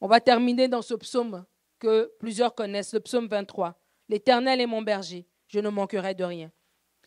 On 0.00 0.06
va 0.06 0.20
terminer 0.20 0.66
dans 0.66 0.80
ce 0.80 0.94
psaume 0.94 1.44
que 1.78 2.10
plusieurs 2.20 2.54
connaissent, 2.54 2.94
le 2.94 3.00
psaume 3.00 3.26
23. 3.26 3.78
L'Éternel 4.08 4.62
est 4.62 4.66
mon 4.66 4.80
berger, 4.80 5.26
je 5.46 5.60
ne 5.60 5.68
manquerai 5.68 6.14
de 6.14 6.24
rien. 6.24 6.50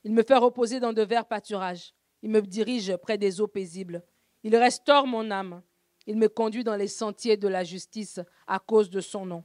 Il 0.04 0.12
me 0.12 0.22
fait 0.22 0.38
reposer 0.38 0.80
dans 0.80 0.94
de 0.94 1.02
verts 1.02 1.26
pâturages. 1.26 1.95
Il 2.26 2.32
me 2.32 2.42
dirige 2.42 2.98
près 2.98 3.20
des 3.20 3.40
eaux 3.40 3.48
paisibles. 3.48 4.02
Il 4.42 4.56
restaure 4.56 5.06
mon 5.06 5.30
âme. 5.30 5.62
Il 6.08 6.18
me 6.18 6.28
conduit 6.28 6.64
dans 6.64 6.76
les 6.76 6.88
sentiers 6.88 7.38
de 7.38 7.48
la 7.48 7.64
justice 7.64 8.20
à 8.48 8.58
cause 8.58 8.90
de 8.90 9.00
son 9.00 9.28
nom. 9.28 9.44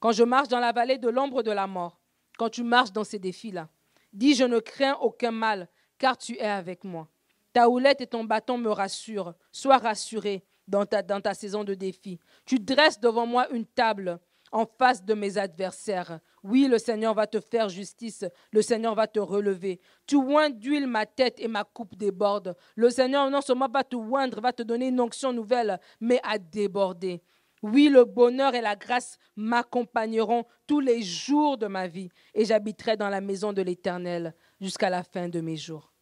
Quand 0.00 0.12
je 0.12 0.22
marche 0.22 0.48
dans 0.48 0.60
la 0.60 0.72
vallée 0.72 0.98
de 0.98 1.08
l'ombre 1.08 1.42
de 1.42 1.50
la 1.50 1.66
mort, 1.66 1.98
quand 2.36 2.50
tu 2.50 2.62
marches 2.62 2.92
dans 2.92 3.04
ces 3.04 3.18
défis-là, 3.18 3.70
dis 4.12 4.34
je 4.34 4.44
ne 4.44 4.58
crains 4.58 4.98
aucun 5.00 5.30
mal, 5.30 5.66
car 5.96 6.18
tu 6.18 6.36
es 6.36 6.42
avec 6.42 6.84
moi. 6.84 7.08
Ta 7.54 7.70
houlette 7.70 8.02
et 8.02 8.06
ton 8.06 8.24
bâton 8.24 8.58
me 8.58 8.70
rassurent. 8.70 9.32
Sois 9.50 9.78
rassuré 9.78 10.44
dans 10.68 10.84
ta, 10.84 11.00
dans 11.00 11.22
ta 11.22 11.32
saison 11.32 11.64
de 11.64 11.72
défi. 11.72 12.20
Tu 12.44 12.58
dresses 12.60 13.00
devant 13.00 13.24
moi 13.24 13.48
une 13.48 13.64
table 13.64 14.20
en 14.52 14.66
face 14.66 15.02
de 15.02 15.14
mes 15.14 15.38
adversaires. 15.38 16.20
Oui, 16.42 16.66
le 16.68 16.78
Seigneur 16.78 17.12
va 17.14 17.26
te 17.26 17.38
faire 17.38 17.68
justice, 17.68 18.24
le 18.50 18.62
Seigneur 18.62 18.94
va 18.94 19.06
te 19.06 19.20
relever. 19.20 19.80
Tu 20.06 20.16
oins 20.16 20.48
d'huile 20.48 20.86
ma 20.86 21.04
tête 21.04 21.38
et 21.38 21.48
ma 21.48 21.64
coupe 21.64 21.96
déborde. 21.96 22.56
Le 22.76 22.88
Seigneur 22.88 23.30
non 23.30 23.42
seulement 23.42 23.68
va 23.68 23.84
te 23.84 23.96
oindre, 23.96 24.40
va 24.40 24.52
te 24.52 24.62
donner 24.62 24.88
une 24.88 25.00
onction 25.00 25.32
nouvelle, 25.32 25.78
mais 26.00 26.18
à 26.22 26.38
déborder. 26.38 27.22
Oui, 27.62 27.90
le 27.90 28.04
bonheur 28.04 28.54
et 28.54 28.62
la 28.62 28.74
grâce 28.74 29.18
m'accompagneront 29.36 30.46
tous 30.66 30.80
les 30.80 31.02
jours 31.02 31.58
de 31.58 31.66
ma 31.66 31.86
vie, 31.86 32.08
et 32.32 32.46
j'habiterai 32.46 32.96
dans 32.96 33.10
la 33.10 33.20
maison 33.20 33.52
de 33.52 33.60
l'Éternel 33.60 34.34
jusqu'à 34.60 34.88
la 34.88 35.02
fin 35.02 35.28
de 35.28 35.42
mes 35.42 35.58
jours. 35.58 35.92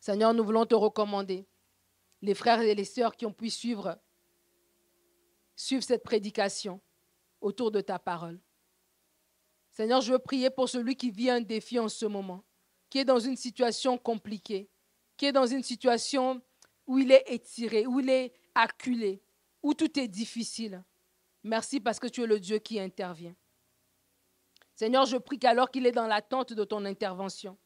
Seigneur, 0.00 0.32
nous 0.32 0.44
voulons 0.44 0.64
te 0.64 0.74
recommander 0.74 1.46
les 2.22 2.34
frères 2.34 2.62
et 2.62 2.74
les 2.74 2.84
sœurs 2.84 3.16
qui 3.16 3.26
ont 3.26 3.34
pu 3.34 3.50
suivre, 3.50 3.98
suivre 5.56 5.82
cette 5.82 6.02
prédication 6.02 6.80
autour 7.42 7.70
de 7.70 7.82
ta 7.82 7.98
parole. 7.98 8.40
Seigneur, 9.70 10.00
je 10.00 10.12
veux 10.12 10.18
prier 10.18 10.50
pour 10.50 10.68
celui 10.68 10.96
qui 10.96 11.10
vit 11.10 11.30
un 11.30 11.40
défi 11.40 11.78
en 11.78 11.88
ce 11.88 12.06
moment, 12.06 12.44
qui 12.88 12.98
est 12.98 13.04
dans 13.04 13.18
une 13.18 13.36
situation 13.36 13.98
compliquée, 13.98 14.68
qui 15.16 15.26
est 15.26 15.32
dans 15.32 15.46
une 15.46 15.62
situation 15.62 16.42
où 16.86 16.98
il 16.98 17.12
est 17.12 17.24
étiré, 17.28 17.86
où 17.86 18.00
il 18.00 18.10
est 18.10 18.32
acculé, 18.54 19.22
où 19.62 19.74
tout 19.74 19.98
est 19.98 20.08
difficile. 20.08 20.84
Merci 21.44 21.80
parce 21.80 21.98
que 21.98 22.08
tu 22.08 22.22
es 22.22 22.26
le 22.26 22.40
Dieu 22.40 22.58
qui 22.58 22.80
intervient. 22.80 23.34
Seigneur, 24.74 25.04
je 25.06 25.16
prie 25.18 25.38
qu'alors 25.38 25.70
qu'il 25.70 25.86
est 25.86 25.92
dans 25.92 26.06
l'attente 26.06 26.52
de 26.52 26.64
ton 26.64 26.84
intervention, 26.84 27.58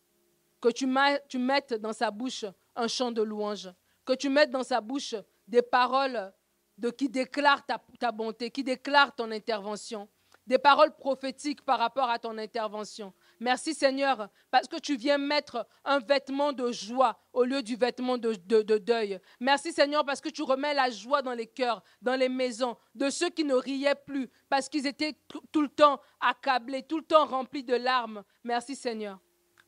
que 0.61 0.69
tu, 0.69 0.87
mettes 0.87 1.75
dans 1.75 1.93
sa 1.93 2.11
bouche 2.11 2.45
un 2.75 2.89
chant 2.89 3.13
de 3.13 3.23
louange, 3.23 3.71
que 4.05 4.15
tu 4.15 4.29
mettes 4.29 4.51
dans 4.51 4.63
sa 4.63 4.81
bouche 4.81 5.15
des 5.47 5.63
paroles 5.63 6.33
de 6.79 6.91
qui 6.91 7.09
déclare 7.09 7.65
ta, 7.67 8.13
bonté, 8.13 8.51
qui 8.51 8.65
déclare 8.65 9.15
ton 9.15 9.31
intervention, 9.31 10.09
des 10.47 10.59
paroles 10.59 10.95
prophétiques 10.97 11.63
par 11.65 11.79
rapport 11.79 12.11
à 12.11 12.19
ton 12.19 12.37
intervention. 12.39 13.13
Merci 13.41 13.75
Seigneur, 13.75 14.29
parce 14.51 14.69
que 14.69 14.79
tu 14.79 14.97
viens 14.97 15.19
mettre 15.19 15.67
un 15.85 15.99
vêtement 15.99 16.53
de 16.53 16.71
joie 16.71 17.19
au 17.33 17.45
lieu 17.45 17.63
du 17.63 17.77
vêtement 17.77 18.19
de, 18.19 18.35
de, 18.35 18.79
deuil. 18.79 19.19
Merci 19.41 19.73
Seigneur, 19.73 20.05
parce 20.05 20.21
que 20.21 20.29
tu 20.29 20.43
remets 20.43 20.75
la 20.75 20.91
joie 20.91 21.23
dans 21.23 21.33
les 21.33 21.47
cœurs, 21.47 21.83
dans 22.03 22.17
les 22.17 22.29
maisons, 22.29 22.77
de 22.95 23.11
ceux 23.11 23.31
qui 23.31 23.45
ne 23.45 23.55
riaient 23.55 23.95
plus, 23.95 24.29
parce 24.49 24.69
qu'ils 24.69 24.87
étaient 24.87 25.17
tout 25.51 25.63
le 25.63 25.69
temps 25.69 26.01
accablés, 26.21 26.83
tout 26.83 26.99
le 26.99 27.05
temps 27.05 27.27
remplis 27.27 27.65
de 27.65 27.75
larmes. 27.75 28.23
Merci 28.45 28.77
Seigneur, 28.77 29.19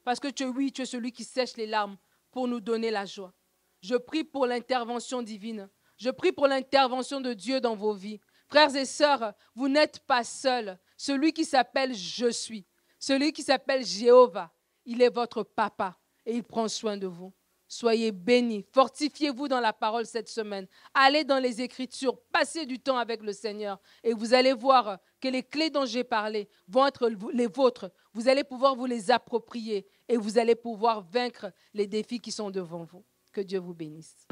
parce 0.05 0.21
que 0.21 0.29
tu, 0.29 0.73
tu 0.73 0.83
es 0.83 0.87
celui 0.87 1.13
qui 1.13 1.25
sèche 1.25 1.57
les 1.57 1.67
larmes 1.67 1.97
pour 2.31 2.49
nous 2.49 2.61
donner 2.61 2.91
la 2.91 3.07
joie. 3.07 3.33
Je 3.81 3.95
prie 3.95 4.25
pour 4.25 4.47
l'intervention 4.47 5.23
divine. 5.23 5.69
Je 5.97 6.11
prie 6.11 6.33
pour 6.33 6.47
l'intervention 6.47 7.21
de 7.21 7.33
Dieu 7.33 7.61
dans 7.61 7.75
vos 7.75 7.95
vies. 7.95 8.21
Frères 8.49 8.75
et 8.77 8.85
sœurs, 8.85 9.35
vous 9.55 9.69
n'êtes 9.69 10.01
pas 10.01 10.25
seuls. 10.25 10.79
Celui 10.97 11.33
qui 11.33 11.45
s'appelle 11.45 11.95
Je 11.95 12.31
suis, 12.31 12.67
celui 12.99 13.33
qui 13.33 13.43
s'appelle 13.43 13.85
Jéhovah, 13.85 14.53
il 14.85 15.03
est 15.03 15.15
votre 15.15 15.43
papa 15.43 15.99
et 16.25 16.35
il 16.35 16.45
prend 16.45 16.69
soin 16.69 16.97
de 16.97 17.07
vous. 17.07 17.33
Soyez 17.69 18.13
bénis, 18.13 18.65
fortifiez-vous 18.73 19.49
dans 19.49 19.59
la 19.59 19.73
parole 19.73 20.07
cette 20.07 20.29
semaine. 20.29 20.69
Allez 20.95 21.25
dans 21.25 21.41
les 21.41 21.61
Écritures, 21.61 22.17
passez 22.33 22.65
du 22.65 22.79
temps 22.79 22.97
avec 22.97 23.23
le 23.23 23.33
Seigneur 23.33 23.81
et 24.05 24.13
vous 24.13 24.35
allez 24.35 24.53
voir 24.53 24.99
que 25.21 25.27
les 25.27 25.43
clés 25.43 25.71
dont 25.71 25.85
j'ai 25.85 26.05
parlé 26.05 26.49
vont 26.69 26.87
être 26.87 27.11
les 27.33 27.49
vôtres. 27.49 27.91
Vous 28.13 28.29
allez 28.29 28.45
pouvoir 28.45 28.77
vous 28.77 28.87
les 28.87 29.11
approprier 29.11 29.85
et 30.09 30.17
vous 30.17 30.39
allez 30.39 30.55
pouvoir 30.55 31.03
vaincre 31.03 31.53
les 31.75 31.89
défis 31.89 32.21
qui 32.21 32.31
sont 32.31 32.51
devant 32.51 32.85
vous. 32.85 33.05
Que 33.33 33.41
Dieu 33.41 33.59
vous 33.59 33.75
bénisse. 33.75 34.17